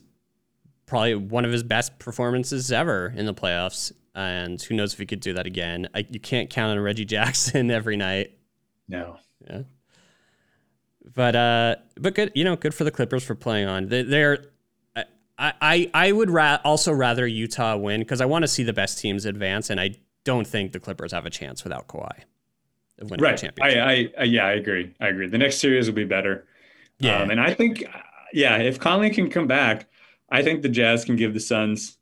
probably 0.85 1.15
one 1.15 1.45
of 1.45 1.51
his 1.51 1.63
best 1.63 1.99
performances 1.99 2.71
ever 2.71 3.13
in 3.15 3.25
the 3.25 3.33
playoffs. 3.33 3.91
And 4.15 4.61
who 4.61 4.75
knows 4.75 4.93
if 4.93 4.99
he 4.99 5.05
could 5.05 5.19
do 5.19 5.33
that 5.33 5.45
again? 5.45 5.87
I, 5.93 6.05
you 6.09 6.19
can't 6.19 6.49
count 6.49 6.71
on 6.71 6.79
Reggie 6.79 7.05
Jackson 7.17 7.71
every 7.71 7.95
night. 7.95 8.37
No. 8.87 9.17
Yeah. 9.47 9.61
But 11.13 11.35
uh, 11.35 11.75
but 11.95 12.15
good. 12.15 12.31
You 12.35 12.43
know, 12.43 12.55
good 12.55 12.73
for 12.73 12.83
the 12.83 12.91
Clippers 12.91 13.23
for 13.23 13.35
playing 13.35 13.67
on. 13.67 13.87
They, 13.87 14.03
they're. 14.03 14.45
I, 15.39 15.53
I, 15.61 15.91
I 15.93 16.11
would 16.11 16.29
ra- 16.29 16.59
also 16.63 16.91
rather 16.91 17.25
Utah 17.25 17.77
win 17.77 18.01
because 18.01 18.21
I 18.21 18.25
want 18.25 18.43
to 18.43 18.47
see 18.47 18.63
the 18.63 18.73
best 18.73 18.99
teams 18.99 19.25
advance, 19.25 19.69
and 19.69 19.79
I 19.79 19.95
don't 20.25 20.45
think 20.45 20.73
the 20.73 20.79
Clippers 20.79 21.13
have 21.13 21.25
a 21.25 21.29
chance 21.29 21.63
without 21.63 21.87
Kawhi. 21.87 22.23
Of 22.99 23.09
winning 23.09 23.23
the 23.23 23.37
championship. 23.37 23.59
Right. 23.59 23.77
I, 23.77 23.91
I, 23.91 24.09
I, 24.19 24.23
yeah, 24.25 24.45
I 24.45 24.51
agree. 24.51 24.93
I 24.99 25.07
agree. 25.07 25.27
The 25.27 25.37
next 25.37 25.59
series 25.59 25.87
will 25.87 25.95
be 25.95 26.03
better. 26.03 26.45
Yeah. 26.99 27.21
Um, 27.21 27.29
and 27.31 27.39
I 27.39 27.53
think, 27.53 27.85
yeah, 28.33 28.57
if 28.57 28.77
Conley 28.77 29.09
can 29.09 29.29
come 29.29 29.47
back, 29.47 29.87
I 30.29 30.43
think 30.43 30.61
the 30.61 30.69
Jazz 30.69 31.05
can 31.05 31.15
give 31.15 31.33
the 31.33 31.39
Suns 31.39 31.97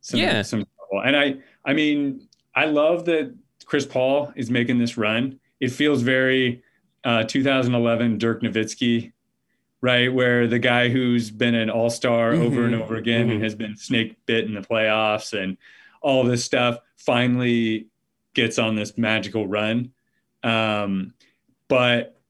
some, 0.00 0.20
yeah. 0.20 0.42
some 0.42 0.64
trouble. 0.76 1.04
And 1.04 1.16
I, 1.16 1.36
I 1.64 1.72
mean, 1.72 2.28
I 2.54 2.66
love 2.66 3.04
that 3.06 3.34
Chris 3.64 3.84
Paul 3.84 4.32
is 4.36 4.50
making 4.50 4.78
this 4.78 4.96
run. 4.96 5.40
It 5.58 5.72
feels 5.72 6.02
very 6.02 6.62
uh, 7.04 7.24
2011 7.24 8.18
Dirk 8.18 8.42
Nowitzki, 8.42 9.12
right? 9.80 10.12
Where 10.12 10.46
the 10.46 10.58
guy 10.58 10.88
who's 10.88 11.30
been 11.30 11.54
an 11.54 11.70
all 11.70 11.90
star 11.90 12.32
mm-hmm. 12.32 12.42
over 12.42 12.64
and 12.64 12.74
over 12.74 12.96
again 12.96 13.22
mm-hmm. 13.22 13.30
and 13.32 13.42
has 13.44 13.54
been 13.54 13.76
snake 13.76 14.16
bit 14.26 14.44
in 14.44 14.54
the 14.54 14.60
playoffs 14.60 15.38
and 15.38 15.56
all 16.02 16.24
this 16.24 16.44
stuff 16.44 16.78
finally 16.96 17.86
gets 18.34 18.58
on 18.58 18.76
this 18.76 18.96
magical 18.96 19.46
run. 19.46 19.92
Um, 20.42 21.14
but 21.68 22.20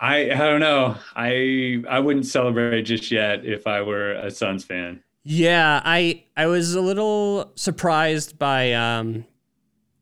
I 0.00 0.30
I 0.30 0.36
don't 0.36 0.60
know. 0.60 0.96
I 1.14 1.82
I 1.88 2.00
wouldn't 2.00 2.26
celebrate 2.26 2.82
just 2.82 3.10
yet 3.10 3.44
if 3.44 3.66
I 3.66 3.82
were 3.82 4.12
a 4.12 4.30
Suns 4.30 4.64
fan. 4.64 5.02
Yeah, 5.22 5.80
I 5.84 6.24
I 6.36 6.46
was 6.46 6.74
a 6.74 6.80
little 6.80 7.52
surprised 7.54 8.38
by 8.38 8.72
um, 8.72 9.24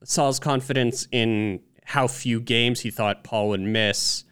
Saul's 0.03 0.41
confidence 0.41 1.07
in 1.13 1.61
how 1.85 2.09
few 2.09 2.41
games 2.41 2.81
he 2.81 2.91
thought 2.91 3.25
Paul 3.25 3.51
would 3.51 3.61
miss. 3.61 4.25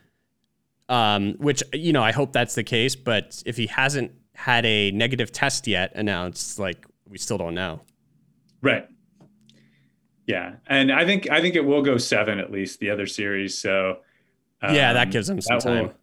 Um, 0.89 1.35
which 1.35 1.63
you 1.73 1.93
know, 1.93 2.03
I 2.03 2.13
hope 2.13 2.33
that's 2.33 2.55
the 2.55 2.65
case. 2.65 2.97
But 2.97 3.43
if 3.45 3.57
he 3.57 3.67
hasn't 3.67 4.13
had 4.35 4.65
a 4.65 4.91
negative 4.93 5.33
test 5.33 5.67
yet 5.67 5.93
announced, 5.95 6.59
like 6.59 6.87
we 7.09 7.19
still 7.19 7.39
don't 7.39 7.55
know. 7.55 7.81
Right. 8.63 8.89
Yeah, 10.27 10.57
and 10.67 10.93
I 10.93 11.07
think 11.07 11.31
I 11.31 11.41
think 11.41 11.57
it 11.57 11.65
will 11.65 11.83
go 11.83 11.97
seven 11.97 12.39
at 12.39 12.53
least 12.53 12.81
the 12.81 12.91
other 12.91 13.07
series. 13.07 13.57
So 13.57 13.99
um, 14.61 14.75
yeah, 14.75 14.93
that 14.93 15.07
um, 15.07 15.11
gives 15.11 15.27
them 15.27 15.41
some 15.41 15.59
that 15.59 15.65
time. 15.65 15.85
Will, 15.85 15.95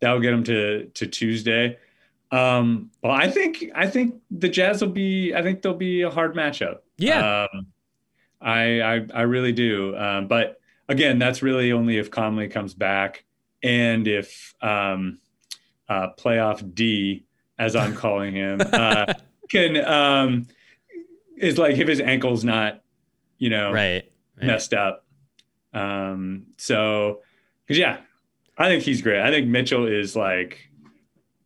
that 0.00 0.12
will 0.12 0.20
get 0.20 0.30
them 0.32 0.44
to 0.44 0.84
to 0.86 1.06
Tuesday. 1.06 1.78
Um, 2.30 2.90
well, 3.02 3.12
I 3.12 3.30
think 3.30 3.64
I 3.74 3.86
think 3.86 4.20
the 4.30 4.48
Jazz 4.48 4.82
will 4.82 4.90
be. 4.90 5.34
I 5.34 5.42
think 5.42 5.62
they'll 5.62 5.74
be 5.74 6.02
a 6.02 6.10
hard 6.10 6.34
matchup. 6.34 6.80
Yeah, 6.98 7.46
um, 7.52 7.66
I, 8.40 8.80
I 8.80 9.06
I 9.14 9.22
really 9.22 9.52
do. 9.52 9.96
Um, 9.96 10.28
but 10.28 10.60
again, 10.88 11.18
that's 11.18 11.42
really 11.42 11.72
only 11.72 11.96
if 11.96 12.10
Conley 12.10 12.48
comes 12.48 12.74
back 12.74 13.24
and 13.62 14.06
if 14.06 14.54
um, 14.60 15.18
uh, 15.88 16.08
playoff 16.18 16.74
D, 16.74 17.24
as 17.58 17.76
I'm 17.76 17.94
calling 17.94 18.34
him, 18.34 18.60
uh, 18.60 19.12
can 19.50 19.76
um, 19.84 20.46
is 21.36 21.58
like 21.58 21.76
if 21.76 21.88
his 21.88 22.00
ankle's 22.00 22.44
not, 22.44 22.82
you 23.38 23.50
know, 23.50 23.72
right, 23.72 24.10
right. 24.36 24.46
messed 24.46 24.74
up. 24.74 25.04
Um, 25.72 26.46
so 26.56 27.20
because 27.66 27.78
yeah, 27.78 27.98
I 28.56 28.68
think 28.68 28.82
he's 28.82 29.02
great. 29.02 29.20
I 29.20 29.30
think 29.30 29.48
Mitchell 29.48 29.86
is 29.86 30.14
like, 30.16 30.68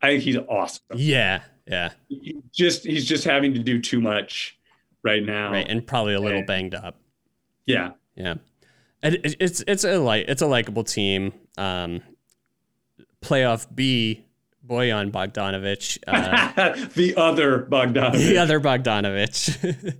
I 0.03 0.09
think 0.09 0.23
he's 0.23 0.37
awesome. 0.37 0.83
Yeah, 0.95 1.43
yeah. 1.67 1.93
He 2.09 2.37
just 2.53 2.85
he's 2.85 3.07
just 3.07 3.25
having 3.25 3.55
to 3.55 3.61
do 3.61 3.81
too 3.81 4.01
much 4.01 4.59
right 5.03 5.25
now, 5.25 5.53
right, 5.53 5.67
and 5.69 5.87
probably 5.87 6.15
a 6.15 6.21
little 6.21 6.39
and, 6.39 6.47
banged 6.47 6.75
up. 6.75 6.99
Yeah, 7.67 7.93
yeah. 8.17 8.35
It, 9.03 9.37
it's 9.39 9.63
it's 9.67 9.85
a 9.85 9.99
like 9.99 10.27
it's 10.29 10.43
a 10.43 10.47
likable 10.47 10.85
team. 10.85 11.33
Um, 11.57 12.03
playoff 13.23 13.67
B, 13.75 14.25
Bojan 14.67 15.11
Bogdanovich, 15.11 15.99
Uh, 16.07 16.87
the 16.95 17.15
other 17.17 17.61
Bogdanovich, 17.65 18.29
The 18.29 18.39
other 18.39 18.61
Bogdanovic. 18.61 19.97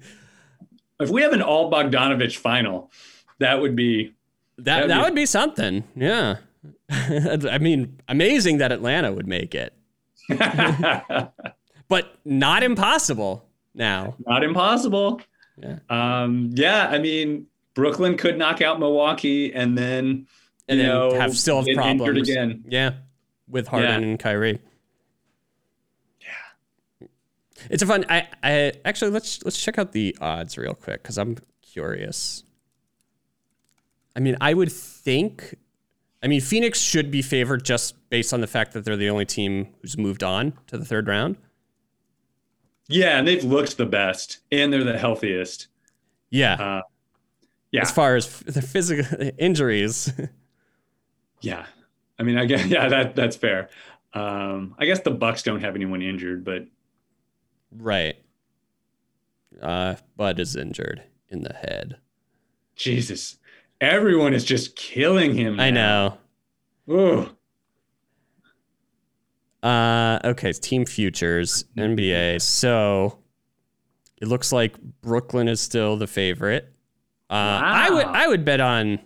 if 1.01 1.11
we 1.11 1.23
have 1.23 1.33
an 1.33 1.43
all 1.43 1.71
Bogdanovich 1.71 2.37
final, 2.37 2.91
that 3.39 3.61
would 3.61 3.77
be 3.77 4.15
that 4.59 4.89
that 4.89 5.03
would 5.03 5.15
be 5.15 5.27
something. 5.27 5.85
Yeah. 5.97 6.37
I 6.91 7.59
mean, 7.59 8.01
amazing 8.09 8.59
that 8.59 8.73
Atlanta 8.73 9.13
would 9.13 9.27
make 9.27 9.55
it. 9.55 9.75
but 11.89 12.19
not 12.25 12.63
impossible 12.63 13.45
now. 13.75 14.15
Not 14.27 14.45
impossible. 14.45 15.21
Yeah. 15.61 15.79
Um, 15.91 16.51
yeah, 16.55 16.89
I 16.89 16.99
mean, 16.99 17.47
Brooklyn 17.75 18.17
could 18.17 18.39
knock 18.39 18.63
out 18.63 18.79
Milwaukee 18.79 19.53
and 19.53 19.77
then 19.77 20.27
and 20.69 20.81
then 20.81 20.87
know, 20.87 21.15
have 21.15 21.37
still 21.37 21.63
have 21.63 21.75
problems 21.75 22.29
again. 22.29 22.65
Yeah. 22.69 22.95
With 23.49 23.69
Harden 23.69 24.03
yeah. 24.03 24.09
and 24.09 24.19
Kyrie. 24.19 24.61
Yeah. 26.21 27.09
It's 27.71 27.83
a 27.83 27.87
fun 27.87 28.05
I 28.09 28.29
I 28.43 28.73
actually 28.85 29.11
let's 29.11 29.45
let's 29.45 29.63
check 29.63 29.79
out 29.79 29.93
the 29.93 30.17
odds 30.21 30.57
real 30.57 30.75
quick 30.75 31.03
cuz 31.03 31.19
I'm 31.19 31.37
curious. 31.63 32.45
I 34.17 34.21
mean, 34.21 34.37
I 34.41 34.55
would 34.55 34.71
think. 34.73 35.57
I 36.23 36.27
mean, 36.27 36.41
Phoenix 36.41 36.81
should 36.81 37.11
be 37.11 37.21
favored 37.21 37.65
just 37.65 38.09
based 38.09 38.33
on 38.33 38.41
the 38.41 38.47
fact 38.47 38.73
that 38.73 38.85
they're 38.85 38.97
the 38.97 39.11
only 39.11 39.27
team 39.27 39.75
who's 39.83 39.99
moved 39.99 40.23
on 40.23 40.55
to 40.69 40.79
the 40.79 40.85
third 40.85 41.07
round. 41.07 41.37
Yeah, 42.89 43.19
and 43.19 43.29
they've 43.29 43.45
looked 43.45 43.77
the 43.77 43.87
best, 43.87 44.39
and 44.51 44.73
they're 44.73 44.85
the 44.85 44.99
healthiest. 44.99 45.69
Yeah, 46.31 46.55
uh, 46.55 46.83
yeah. 47.73 47.83
As 47.83 47.91
far 47.91 48.17
as 48.17 48.41
the 48.41 48.63
physical 48.63 49.31
injuries. 49.39 50.13
yeah, 51.45 51.67
I 52.19 52.23
mean, 52.23 52.39
I 52.39 52.47
guess 52.47 52.65
yeah, 52.67 52.89
that 52.89 53.15
that's 53.15 53.37
fair. 53.37 53.69
Um, 54.15 54.75
I 54.79 54.87
guess 54.87 55.01
the 55.01 55.11
Bucks 55.11 55.43
don't 55.43 55.61
have 55.61 55.75
anyone 55.75 56.03
injured, 56.03 56.45
but 56.45 56.67
right. 57.71 58.17
Uh, 59.61 59.95
Bud 60.17 60.41
is 60.41 60.57
injured 60.57 61.03
in 61.29 61.43
the 61.43 61.55
head. 61.55 61.99
Jesus. 62.75 63.37
Everyone 63.81 64.35
is 64.35 64.45
just 64.45 64.75
killing 64.75 65.35
him. 65.35 65.57
Now. 65.57 65.63
I 65.63 65.71
know. 65.71 66.19
Ooh. 66.91 67.31
Uh, 69.63 70.19
okay, 70.25 70.53
team 70.53 70.85
futures, 70.85 71.65
NBA. 71.77 72.41
So 72.43 73.19
it 74.21 74.29
looks 74.29 74.53
like 74.53 74.81
Brooklyn 75.03 75.49
is 75.49 75.61
still 75.61 75.97
the 75.97 76.07
favorite. 76.07 76.73
Uh, 77.31 77.35
wow. 77.35 77.61
I 77.63 77.91
would 77.91 78.07
I 78.07 78.29
would 78.29 78.45
bet 78.45 78.61
on. 78.61 78.99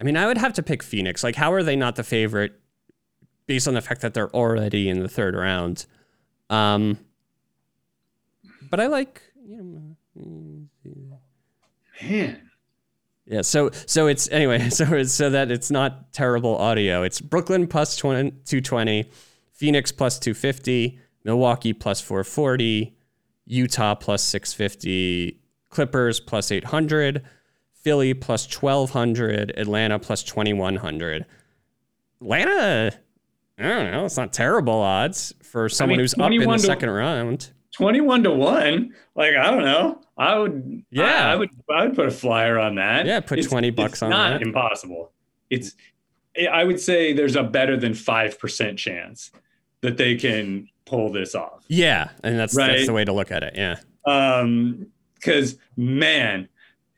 I 0.00 0.04
mean, 0.04 0.16
I 0.16 0.26
would 0.26 0.38
have 0.38 0.54
to 0.54 0.62
pick 0.62 0.82
Phoenix. 0.82 1.22
Like, 1.22 1.36
how 1.36 1.52
are 1.52 1.62
they 1.62 1.76
not 1.76 1.96
the 1.96 2.04
favorite, 2.04 2.58
based 3.46 3.68
on 3.68 3.74
the 3.74 3.82
fact 3.82 4.00
that 4.00 4.14
they're 4.14 4.34
already 4.34 4.88
in 4.88 5.00
the 5.00 5.08
third 5.08 5.34
round? 5.34 5.86
Um, 6.48 6.98
but 8.70 8.80
I 8.80 8.86
like 8.86 9.22
you 9.46 9.62
know. 9.62 9.96
Man. 12.02 12.40
Yeah, 13.26 13.42
so 13.42 13.70
so 13.86 14.06
it's 14.06 14.28
anyway, 14.30 14.68
so 14.70 14.84
it's 14.94 15.12
so 15.12 15.30
that 15.30 15.50
it's 15.50 15.70
not 15.70 16.12
terrible 16.12 16.56
audio. 16.56 17.02
It's 17.02 17.20
Brooklyn 17.20 17.66
plus 17.66 17.96
20, 17.96 18.30
220, 18.30 19.10
Phoenix 19.52 19.92
plus 19.92 20.18
250, 20.18 20.98
Milwaukee 21.24 21.72
plus 21.72 22.00
440, 22.00 22.96
Utah 23.46 23.94
plus 23.94 24.22
650, 24.24 25.40
Clippers 25.68 26.18
plus 26.18 26.50
800, 26.50 27.22
Philly 27.82 28.14
plus 28.14 28.46
1200, 28.46 29.52
Atlanta 29.56 29.98
plus 29.98 30.22
2100. 30.22 31.24
Atlanta, 32.20 32.92
I 33.58 33.62
don't 33.62 33.90
know, 33.90 34.04
it's 34.04 34.16
not 34.16 34.32
terrible 34.32 34.74
odds 34.74 35.34
for 35.42 35.68
someone 35.68 35.94
I 35.94 35.96
mean, 35.96 36.00
who's 36.00 36.14
up 36.14 36.30
in 36.30 36.40
the 36.40 36.56
to, 36.56 36.58
second 36.58 36.90
round. 36.90 37.50
21 37.72 38.24
to 38.24 38.30
1. 38.30 38.94
Like, 39.14 39.34
I 39.34 39.50
don't 39.50 39.62
know. 39.62 40.00
I 40.18 40.38
would, 40.38 40.84
yeah, 40.90 41.28
I, 41.28 41.32
I, 41.32 41.36
would, 41.36 41.50
I 41.70 41.84
would 41.86 41.94
put 41.94 42.06
a 42.06 42.10
flyer 42.10 42.58
on 42.58 42.74
that. 42.74 43.06
Yeah, 43.06 43.20
put 43.20 43.38
it's, 43.38 43.48
20 43.48 43.70
bucks 43.70 44.02
on 44.02 44.10
not 44.10 44.32
that. 44.32 44.42
impossible. 44.42 45.12
It's, 45.48 45.74
I 46.50 46.64
would 46.64 46.78
say 46.78 47.14
there's 47.14 47.36
a 47.36 47.42
better 47.42 47.78
than 47.78 47.92
5% 47.92 48.76
chance 48.76 49.30
that 49.80 49.96
they 49.96 50.16
can 50.16 50.68
pull 50.84 51.10
this 51.10 51.34
off. 51.34 51.64
Yeah. 51.68 52.10
And 52.22 52.38
that's, 52.38 52.54
right? 52.54 52.72
that's 52.72 52.86
the 52.86 52.92
way 52.92 53.06
to 53.06 53.12
look 53.12 53.30
at 53.30 53.42
it. 53.42 53.54
Yeah. 53.56 53.76
Um, 54.04 54.88
cause 55.22 55.56
man, 55.76 56.49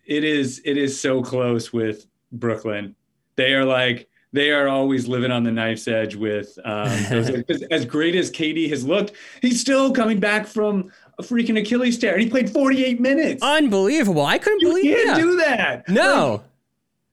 it 0.04 0.24
is, 0.24 0.60
it 0.64 0.76
is 0.76 0.98
so 1.00 1.22
close 1.22 1.72
with 1.72 2.06
Brooklyn. 2.32 2.94
They 3.36 3.54
are 3.54 3.64
like, 3.64 4.08
they 4.34 4.50
are 4.50 4.66
always 4.68 5.06
living 5.06 5.30
on 5.30 5.44
the 5.44 5.52
knife's 5.52 5.86
edge 5.86 6.14
with 6.14 6.58
um, 6.64 6.88
as 7.70 7.84
great 7.84 8.14
as 8.14 8.30
KD 8.30 8.68
has 8.70 8.84
looked, 8.84 9.12
he's 9.42 9.60
still 9.60 9.92
coming 9.92 10.18
back 10.20 10.46
from 10.46 10.90
a 11.18 11.22
freaking 11.22 11.60
Achilles 11.60 11.98
tear, 11.98 12.14
and 12.14 12.22
he 12.22 12.30
played 12.30 12.48
48 12.48 12.98
minutes. 13.00 13.42
Unbelievable! 13.42 14.24
I 14.24 14.38
couldn't 14.38 14.60
you 14.60 14.68
believe 14.68 14.84
you 14.86 14.94
can't 14.96 15.08
that. 15.16 15.20
do 15.22 15.36
that. 15.36 15.88
No. 15.88 16.42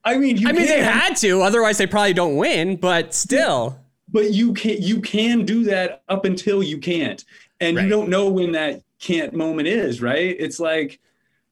Like, 0.06 0.16
I 0.16 0.18
mean, 0.18 0.46
I 0.46 0.52
mean, 0.52 0.66
they 0.66 0.82
had 0.82 1.14
to, 1.18 1.42
otherwise 1.42 1.76
they 1.76 1.86
probably 1.86 2.14
don't 2.14 2.36
win. 2.36 2.76
But 2.76 3.12
still, 3.14 3.78
but 4.08 4.32
you 4.32 4.54
can 4.54 4.80
you 4.82 5.02
can 5.02 5.44
do 5.44 5.64
that 5.64 6.02
up 6.08 6.24
until 6.24 6.62
you 6.62 6.78
can't, 6.78 7.22
and 7.60 7.76
Right. 7.76 7.82
you 7.84 7.90
don't 7.90 8.08
know 8.08 8.30
when 8.30 8.52
that 8.52 8.82
can't 8.98 9.34
moment 9.34 9.68
is. 9.68 10.00
Right? 10.00 10.34
It's 10.38 10.58
like, 10.58 10.98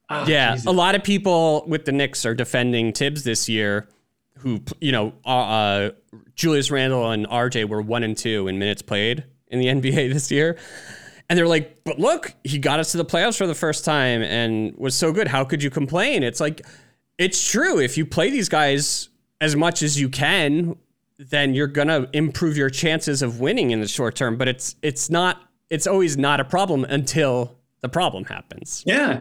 ah, 0.08 0.26
yeah, 0.26 0.52
Jesus. 0.52 0.66
a 0.66 0.70
lot 0.70 0.94
of 0.94 1.02
people 1.02 1.64
with 1.66 1.84
the 1.84 1.92
Knicks 1.92 2.24
are 2.26 2.34
defending 2.34 2.92
Tibbs 2.92 3.24
this 3.24 3.48
year, 3.48 3.88
who 4.38 4.60
you 4.80 4.92
know, 4.92 5.12
uh, 5.24 5.28
uh, 5.28 5.90
Julius 6.34 6.70
Randle 6.70 7.10
and 7.10 7.26
RJ 7.26 7.68
were 7.68 7.82
one 7.82 8.02
and 8.02 8.16
two 8.16 8.48
in 8.48 8.58
minutes 8.58 8.82
played 8.82 9.24
in 9.48 9.58
the 9.58 9.66
NBA 9.90 10.12
this 10.12 10.30
year. 10.30 10.58
And 11.30 11.38
they're 11.38 11.48
like, 11.48 11.84
but 11.84 11.98
look, 11.98 12.32
he 12.42 12.58
got 12.58 12.80
us 12.80 12.92
to 12.92 12.96
the 12.96 13.04
playoffs 13.04 13.36
for 13.36 13.46
the 13.46 13.54
first 13.54 13.84
time 13.84 14.22
and 14.22 14.74
was 14.78 14.94
so 14.94 15.12
good. 15.12 15.28
How 15.28 15.44
could 15.44 15.62
you 15.62 15.68
complain? 15.68 16.22
It's 16.22 16.40
like, 16.40 16.62
it's 17.18 17.50
true. 17.50 17.78
If 17.78 17.98
you 17.98 18.06
play 18.06 18.30
these 18.30 18.48
guys 18.48 19.10
as 19.40 19.54
much 19.54 19.82
as 19.82 20.00
you 20.00 20.08
can, 20.08 20.76
then 21.18 21.54
you're 21.54 21.66
gonna 21.66 22.08
improve 22.12 22.56
your 22.56 22.70
chances 22.70 23.22
of 23.22 23.40
winning 23.40 23.72
in 23.72 23.80
the 23.80 23.88
short 23.88 24.14
term. 24.14 24.36
But 24.36 24.48
it's 24.48 24.76
it's 24.82 25.10
not. 25.10 25.42
It's 25.68 25.86
always 25.86 26.16
not 26.16 26.40
a 26.40 26.44
problem 26.44 26.84
until 26.84 27.58
the 27.80 27.88
problem 27.88 28.24
happens. 28.24 28.82
yeah, 28.86 29.20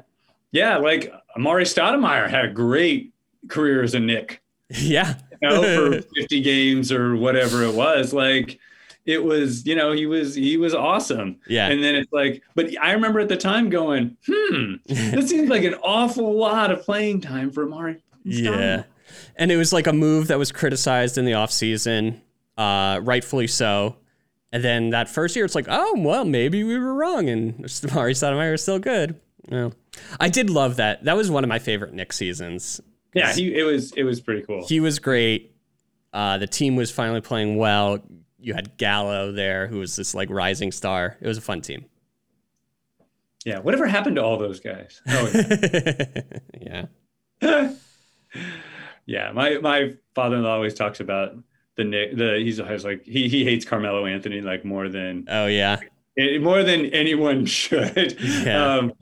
yeah. 0.51 0.77
Like 0.77 1.11
Amar'e 1.37 1.63
Stoudemire 1.63 2.29
had 2.29 2.45
a 2.45 2.49
great 2.49 3.13
career 3.47 3.83
as 3.83 3.93
a 3.93 3.99
Knick. 3.99 4.41
Yeah. 4.69 5.15
you 5.41 5.49
know, 5.49 5.91
for 5.91 6.01
50 6.15 6.41
games 6.41 6.91
or 6.91 7.15
whatever 7.15 7.63
it 7.63 7.73
was. 7.73 8.13
Like 8.13 8.59
it 9.05 9.23
was, 9.23 9.65
you 9.65 9.75
know, 9.75 9.93
he 9.93 10.05
was 10.05 10.35
he 10.35 10.57
was 10.57 10.73
awesome. 10.73 11.37
Yeah. 11.47 11.67
And 11.69 11.83
then 11.83 11.95
it's 11.95 12.11
like, 12.11 12.43
but 12.55 12.69
I 12.81 12.91
remember 12.91 13.19
at 13.19 13.29
the 13.29 13.37
time 13.37 13.69
going, 13.69 14.17
hmm, 14.27 14.75
this 14.85 15.29
seems 15.29 15.49
like 15.49 15.63
an 15.63 15.75
awful 15.75 16.37
lot 16.37 16.71
of 16.71 16.83
playing 16.83 17.21
time 17.21 17.51
for 17.51 17.65
Amar'e. 17.65 18.01
Yeah. 18.23 18.83
And 19.37 19.51
it 19.51 19.57
was 19.57 19.71
like 19.71 19.87
a 19.87 19.93
move 19.93 20.27
that 20.27 20.37
was 20.37 20.51
criticized 20.51 21.17
in 21.17 21.25
the 21.25 21.31
offseason, 21.31 22.19
uh, 22.57 22.99
rightfully 23.03 23.47
so. 23.47 23.95
And 24.51 24.63
then 24.63 24.89
that 24.89 25.09
first 25.09 25.35
year, 25.35 25.45
it's 25.45 25.55
like, 25.55 25.67
oh, 25.69 25.95
well, 25.97 26.25
maybe 26.25 26.63
we 26.63 26.77
were 26.77 26.93
wrong. 26.93 27.29
And 27.29 27.59
Mari 27.93 28.13
Stoudemire 28.13 28.53
is 28.53 28.61
still 28.61 28.79
good. 28.79 29.19
Well, 29.49 29.73
I 30.19 30.29
did 30.29 30.49
love 30.49 30.77
that. 30.77 31.03
That 31.05 31.15
was 31.15 31.29
one 31.31 31.43
of 31.43 31.47
my 31.47 31.59
favorite 31.59 31.93
Knick 31.93 32.13
seasons. 32.13 32.81
Yeah, 33.13 33.33
he, 33.33 33.53
it 33.57 33.63
was 33.63 33.91
it 33.93 34.03
was 34.03 34.21
pretty 34.21 34.43
cool. 34.43 34.65
He 34.67 34.79
was 34.79 34.99
great. 34.99 35.55
Uh, 36.13 36.37
the 36.37 36.47
team 36.47 36.75
was 36.75 36.91
finally 36.91 37.21
playing 37.21 37.57
well. 37.57 37.99
You 38.39 38.53
had 38.53 38.77
Gallo 38.77 39.31
there, 39.31 39.67
who 39.67 39.79
was 39.79 39.95
this 39.95 40.13
like 40.13 40.29
rising 40.29 40.71
star. 40.71 41.17
It 41.21 41.27
was 41.27 41.37
a 41.37 41.41
fun 41.41 41.61
team. 41.61 41.85
yeah. 43.45 43.59
Whatever 43.59 43.87
happened 43.87 44.15
to 44.17 44.23
all 44.23 44.37
those 44.37 44.59
guys? 44.59 45.01
Oh, 45.07 45.31
yeah. 46.61 46.85
yeah. 47.41 47.73
yeah, 49.05 49.31
my 49.31 49.57
my 49.59 49.93
father-in-law 50.15 50.53
always 50.53 50.73
talks 50.73 50.99
about 50.99 51.35
the 51.75 51.83
Knick. 51.83 52.15
The 52.17 52.39
he's 52.43 52.59
always 52.59 52.83
like 52.85 53.03
he 53.05 53.27
he 53.29 53.43
hates 53.43 53.65
Carmelo 53.65 54.05
Anthony 54.05 54.41
like 54.41 54.65
more 54.65 54.89
than 54.89 55.25
Oh, 55.29 55.47
yeah. 55.47 55.77
More 56.39 56.63
than 56.63 56.87
anyone 56.87 57.45
should. 57.59 58.19
Yeah. 58.21 58.75
Um, 58.75 58.93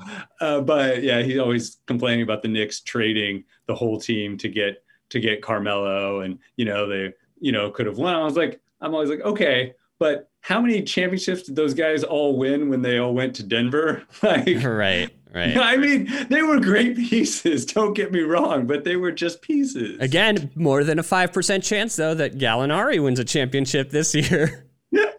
uh, 0.41 0.61
but 0.61 1.03
yeah, 1.03 1.22
he's 1.22 1.39
always 1.39 1.78
complaining 1.88 2.24
about 2.24 2.41
the 2.41 2.47
Knicks 2.47 2.82
trading 2.82 3.43
the 3.68 3.76
whole 3.76 3.99
team 3.99 4.38
to 4.39 4.49
get 4.49 4.84
to 5.09 5.20
get 5.20 5.41
Carmelo, 5.41 6.22
and 6.22 6.39
you 6.57 6.66
know 6.66 6.88
they 6.88 7.13
you 7.39 7.51
know 7.51 7.70
could 7.72 7.86
have 7.86 7.97
won. 7.97 8.16
I 8.16 8.24
was 8.24 8.36
like, 8.36 8.61
I'm 8.82 8.93
always 8.93 9.09
like, 9.09 9.22
okay, 9.22 9.74
but 9.99 10.30
how 10.41 10.61
many 10.61 10.84
championships 10.84 11.43
did 11.43 11.55
those 11.55 11.74
guys 11.74 12.03
all 12.03 12.38
win 12.38 12.70
when 12.70 12.82
they 12.82 12.99
all 12.99 13.13
went 13.13 13.36
to 13.36 13.43
Denver? 13.43 14.03
Like, 14.24 14.45
Right. 14.63 15.09
Right. 15.34 15.57
I 15.57 15.76
mean, 15.76 16.09
they 16.30 16.43
were 16.43 16.61
great 16.61 16.95
pieces. 16.95 17.66
Don't 17.66 17.93
get 17.93 18.13
me 18.13 18.22
wrong, 18.22 18.68
but 18.68 18.86
they 18.86 18.95
were 18.95 19.11
just 19.11 19.41
pieces. 19.41 19.99
Again, 19.99 20.49
more 20.55 20.86
than 20.86 20.97
a 20.97 21.03
5% 21.03 21.61
chance, 21.61 21.97
though, 21.97 22.13
that 22.13 22.38
Gallinari 22.38 23.03
wins 23.03 23.20
a 23.20 23.26
championship 23.26 23.89
this 23.89 24.16
year. 24.16 24.64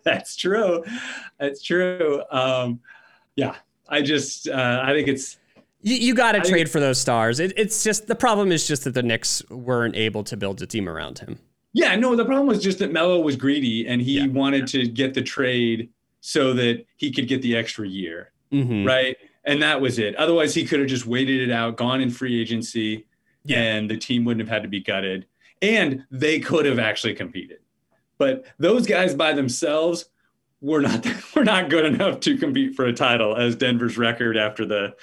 That's 0.06 0.36
true. 0.36 0.82
That's 1.38 1.62
true. 1.62 2.22
Um, 2.30 2.80
yeah, 3.34 3.56
I 3.88 4.00
just 4.00 4.48
uh, 4.48 4.80
I 4.82 4.92
think 4.94 5.08
it's 5.08 5.36
You, 5.82 5.96
you 5.96 6.14
got 6.14 6.32
to 6.32 6.40
trade 6.40 6.70
for 6.70 6.80
those 6.80 6.98
stars. 6.98 7.38
It, 7.40 7.52
it's 7.56 7.84
just 7.84 8.06
the 8.06 8.14
problem 8.14 8.50
is 8.52 8.66
just 8.66 8.84
that 8.84 8.94
the 8.94 9.02
Knicks 9.02 9.42
weren't 9.50 9.96
able 9.96 10.24
to 10.24 10.36
build 10.36 10.62
a 10.62 10.66
team 10.66 10.88
around 10.88 11.18
him. 11.18 11.38
yeah. 11.74 11.94
No, 11.96 12.16
the 12.16 12.24
problem 12.24 12.46
was 12.46 12.62
just 12.62 12.78
that 12.78 12.92
Melo 12.92 13.20
was 13.20 13.36
greedy 13.36 13.86
and 13.86 14.00
he 14.00 14.18
Yeah. 14.18 14.28
wanted 14.28 14.66
to 14.68 14.86
get 14.88 15.12
the 15.12 15.22
trade 15.22 15.90
so 16.22 16.52
that 16.54 16.86
he 16.96 17.10
could 17.12 17.28
get 17.28 17.42
the 17.42 17.54
extra 17.56 17.86
year, 17.86 18.32
Mm-hmm. 18.52 18.86
right? 18.86 19.16
And 19.44 19.60
that 19.62 19.80
was 19.80 19.98
it. 19.98 20.14
Otherwise, 20.16 20.54
he 20.54 20.64
could 20.64 20.80
have 20.80 20.88
just 20.88 21.06
waited 21.06 21.46
it 21.48 21.52
out, 21.52 21.76
gone 21.76 22.00
in 22.00 22.10
free 22.10 22.40
agency, 22.40 23.06
Yeah. 23.44 23.60
and 23.60 23.90
the 23.90 23.96
team 23.98 24.24
wouldn't 24.24 24.40
have 24.48 24.52
had 24.52 24.62
to 24.62 24.68
be 24.68 24.80
gutted, 24.80 25.26
and 25.62 26.04
they 26.10 26.40
could 26.40 26.64
have 26.66 26.78
actually 26.78 27.14
competed. 27.14 27.58
But 28.18 28.44
those 28.58 28.86
guys 28.86 29.14
by 29.14 29.32
themselves 29.32 30.06
were 30.60 30.80
not 30.80 31.06
were 31.36 31.44
not 31.44 31.70
good 31.70 31.84
enough 31.84 32.20
to 32.20 32.36
compete 32.36 32.74
for 32.74 32.86
a 32.86 32.92
title, 32.92 33.36
as 33.36 33.56
Denver's 33.56 33.98
record 33.98 34.36
after 34.36 34.66
the 34.66 34.94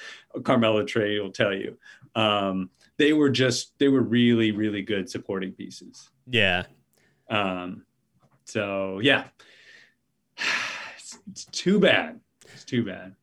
Carmelo 0.44 0.84
trade 0.84 1.20
will 1.20 1.32
tell 1.32 1.54
you. 1.54 1.78
Um, 2.16 2.70
they 2.98 3.14
were 3.14 3.30
just 3.30 3.78
they 3.80 3.88
were 3.88 4.02
really 4.02 4.52
really 4.52 4.82
good 4.82 5.10
supporting 5.10 5.52
pieces. 5.52 6.10
Yeah. 6.28 6.64
Um, 7.30 7.86
so 8.46 9.00
yeah, 9.00 9.26
it's, 10.96 11.18
it's 11.32 11.46
too 11.46 11.80
bad. 11.80 12.20
It's 12.54 12.66
too 12.66 12.84
bad. 12.84 13.16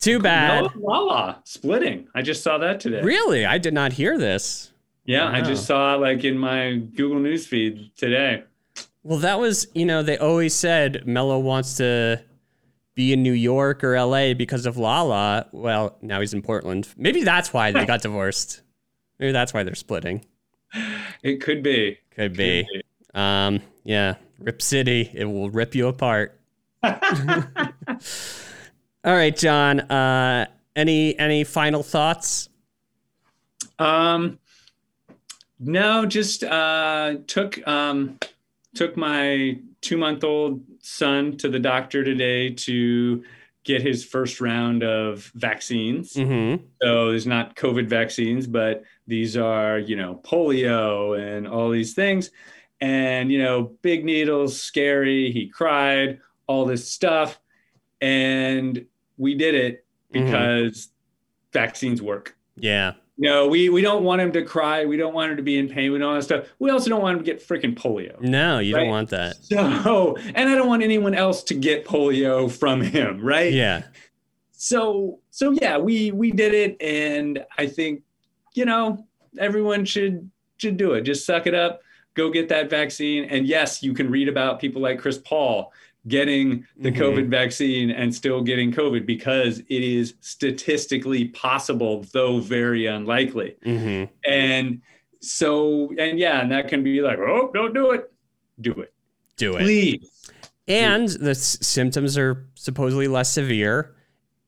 Too 0.00 0.20
bad. 0.20 0.76
Lala 0.76 1.40
splitting. 1.44 2.06
I 2.14 2.22
just 2.22 2.42
saw 2.42 2.58
that 2.58 2.80
today. 2.80 3.00
Really? 3.02 3.44
I 3.44 3.58
did 3.58 3.74
not 3.74 3.94
hear 3.94 4.18
this. 4.18 4.72
Yeah, 5.04 5.28
I 5.28 5.40
just 5.40 5.66
saw 5.66 5.94
it 5.94 5.98
like 5.98 6.24
in 6.24 6.36
my 6.36 6.76
Google 6.76 7.20
News 7.20 7.46
feed 7.46 7.90
today. 7.96 8.44
Well, 9.06 9.20
that 9.20 9.38
was, 9.38 9.68
you 9.72 9.86
know, 9.86 10.02
they 10.02 10.18
always 10.18 10.52
said 10.52 11.06
Melo 11.06 11.38
wants 11.38 11.76
to 11.76 12.20
be 12.96 13.12
in 13.12 13.22
New 13.22 13.34
York 13.34 13.84
or 13.84 13.96
LA 13.96 14.34
because 14.34 14.66
of 14.66 14.78
Lala. 14.78 15.46
Well, 15.52 15.96
now 16.02 16.18
he's 16.20 16.34
in 16.34 16.42
Portland. 16.42 16.88
Maybe 16.96 17.22
that's 17.22 17.52
why 17.52 17.70
they 17.70 17.86
got 17.86 18.02
divorced. 18.02 18.62
Maybe 19.20 19.30
that's 19.30 19.54
why 19.54 19.62
they're 19.62 19.76
splitting. 19.76 20.24
It 21.22 21.40
could 21.40 21.62
be. 21.62 21.98
Could 22.16 22.36
be. 22.36 22.66
Um, 23.14 23.60
yeah. 23.84 24.16
Rip 24.40 24.60
City. 24.60 25.08
It 25.14 25.26
will 25.26 25.50
rip 25.50 25.76
you 25.76 25.86
apart. 25.86 26.40
All 26.82 26.96
right, 29.04 29.36
John. 29.36 29.82
Uh, 29.82 30.46
any 30.74 31.16
any 31.16 31.44
final 31.44 31.84
thoughts? 31.84 32.48
Um, 33.78 34.40
no, 35.60 36.06
just 36.06 36.42
uh, 36.42 37.18
took 37.28 37.64
um, 37.68 38.18
took 38.76 38.96
my 38.96 39.58
two 39.80 39.96
month 39.96 40.22
old 40.22 40.62
son 40.80 41.36
to 41.38 41.48
the 41.48 41.58
doctor 41.58 42.04
today 42.04 42.50
to 42.50 43.24
get 43.64 43.82
his 43.82 44.04
first 44.04 44.40
round 44.40 44.84
of 44.84 45.30
vaccines. 45.34 46.12
Mm-hmm. 46.12 46.64
So 46.80 47.10
there's 47.10 47.26
not 47.26 47.56
COVID 47.56 47.88
vaccines, 47.88 48.46
but 48.46 48.84
these 49.08 49.36
are, 49.36 49.78
you 49.78 49.96
know, 49.96 50.20
polio 50.22 51.18
and 51.18 51.48
all 51.48 51.70
these 51.70 51.94
things. 51.94 52.30
And, 52.80 53.32
you 53.32 53.42
know, 53.42 53.72
big 53.82 54.04
needles, 54.04 54.60
scary. 54.60 55.32
He 55.32 55.48
cried, 55.48 56.20
all 56.46 56.64
this 56.64 56.88
stuff. 56.88 57.40
And 58.00 58.86
we 59.16 59.34
did 59.34 59.54
it 59.54 59.84
Mhm. 60.14 60.26
because 60.26 60.88
vaccines 61.52 62.00
work. 62.00 62.36
Yeah. 62.56 62.92
No, 63.18 63.48
we, 63.48 63.70
we 63.70 63.80
don't 63.80 64.04
want 64.04 64.20
him 64.20 64.30
to 64.32 64.42
cry. 64.44 64.84
We 64.84 64.98
don't 64.98 65.14
want 65.14 65.30
him 65.30 65.36
to 65.38 65.42
be 65.42 65.56
in 65.58 65.68
pain. 65.68 65.90
We 65.90 65.98
don't 65.98 66.12
want 66.12 66.24
stuff. 66.24 66.46
We 66.58 66.70
also 66.70 66.90
don't 66.90 67.00
want 67.00 67.18
him 67.18 67.24
to 67.24 67.30
get 67.32 67.46
freaking 67.46 67.74
polio. 67.74 68.20
No, 68.20 68.58
you 68.58 68.74
Right. 68.74 68.82
don't 68.82 68.90
want 68.90 69.08
that. 69.10 69.36
So, 69.42 70.16
and 70.34 70.48
I 70.50 70.54
don't 70.54 70.68
want 70.68 70.82
anyone 70.82 71.14
else 71.14 71.42
to 71.44 71.54
get 71.54 71.86
polio 71.86 72.50
from 72.50 72.82
him, 72.82 73.20
right? 73.24 73.52
Yeah. 73.52 73.84
so 74.52 75.20
so 75.30 75.50
yeah 75.52 75.76
we 75.78 76.10
we 76.12 76.30
did 76.32 76.54
it 76.54 76.80
and 76.80 77.44
i 77.58 77.66
think 77.66 78.02
you 78.54 78.64
know 78.64 79.06
everyone 79.38 79.84
should 79.84 80.30
should 80.56 80.78
do 80.78 80.94
it 80.94 81.02
just 81.02 81.26
suck 81.26 81.46
it 81.46 81.54
up 81.54 81.80
go 82.14 82.30
get 82.30 82.48
that 82.48 82.70
vaccine 82.70 83.24
and 83.24 83.46
yes 83.46 83.82
you 83.82 83.92
can 83.92 84.10
read 84.10 84.28
about 84.30 84.58
people 84.58 84.80
like 84.80 84.98
chris 84.98 85.18
paul 85.18 85.72
getting 86.08 86.64
the 86.78 86.90
Mhm. 86.92 86.96
covid 86.98 87.28
vaccine 87.28 87.90
and 87.90 88.14
still 88.14 88.42
getting 88.42 88.72
covid 88.72 89.06
because 89.06 89.58
it 89.60 89.82
is 89.82 90.14
statistically 90.20 91.26
possible 91.28 92.04
though 92.12 92.38
very 92.40 92.86
unlikely 92.86 93.56
Mm-hmm. 93.64 94.04
and 94.30 94.80
so 95.20 95.92
and 95.98 96.18
yeah 96.18 96.40
and 96.42 96.50
that 96.52 96.68
can 96.68 96.82
be 96.82 97.00
like 97.00 97.18
oh 97.18 97.50
don't 97.52 97.74
do 97.74 97.90
it 97.92 98.10
do 98.60 98.72
it 98.72 98.92
Do 99.36 99.56
it. 99.56 99.62
please 99.62 100.32
And 100.68 101.08
the 101.08 101.30
s- 101.30 101.58
symptoms 101.60 102.16
are 102.18 102.48
supposedly 102.54 103.06
less 103.06 103.32
severe. 103.32 103.94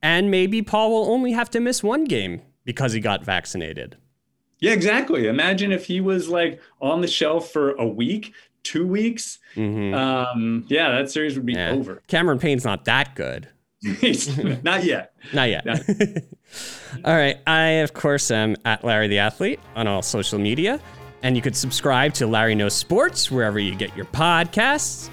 And 0.03 0.31
maybe 0.33 0.63
Paul 0.63 0.91
will 0.91 1.13
only 1.13 1.31
have 1.33 1.49
to 1.51 1.61
miss 1.61 1.83
one 1.83 2.05
game 2.05 2.41
because 2.65 2.93
he 2.93 2.99
got 3.01 3.25
vaccinated. 3.25 3.97
Yeah, 4.61 4.73
exactly. 4.73 5.27
Imagine 5.27 5.73
if 5.73 5.87
he 5.87 6.01
was 6.01 6.29
like 6.29 6.61
on 6.81 7.01
the 7.01 7.07
shelf 7.07 7.51
for 7.51 7.73
a 7.73 7.87
week, 7.87 8.33
two 8.63 8.87
weeks, 8.87 9.39
mm-hmm. 9.55 9.95
um, 9.95 10.65
yeah, 10.69 10.91
that 10.91 11.11
series 11.11 11.37
would 11.37 11.47
be 11.47 11.55
yeah. 11.55 11.71
over. 11.71 12.03
Cameron 12.09 12.39
Payne's 12.39 12.65
not 12.65 12.85
that 12.87 13.15
good. 13.15 13.49
not 14.63 14.83
yet. 14.85 15.15
Not 15.33 15.49
yet. 15.49 15.65
Not. 15.65 15.81
all 17.05 17.15
right. 17.15 17.39
I, 17.47 17.67
of 17.83 17.95
course, 17.95 18.31
am 18.31 18.57
at 18.65 18.85
Larry 18.85 19.07
the 19.09 19.19
Athlete 19.19 19.61
on 19.77 19.87
all 19.87 20.03
social 20.03 20.39
media. 20.39 20.81
And 21.23 21.37
you 21.37 21.43
could 21.43 21.57
subscribe 21.57 22.15
to 22.15 22.27
Larry 22.27 22.55
Knows 22.55 22.75
Sports 22.75 23.31
wherever 23.31 23.59
you 23.59 23.75
get 23.75 23.97
your 23.97 24.07
podcasts. 24.07 25.11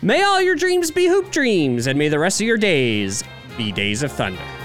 May 0.00 0.22
all 0.22 0.40
your 0.40 0.54
dreams 0.54 0.90
be 0.90 1.06
hoop 1.06 1.30
dreams, 1.30 1.86
and 1.86 1.98
may 1.98 2.08
the 2.08 2.18
rest 2.18 2.40
of 2.40 2.46
your 2.46 2.58
days 2.58 3.24
be 3.56 3.72
days 3.72 4.02
of 4.02 4.12
thunder. 4.12 4.57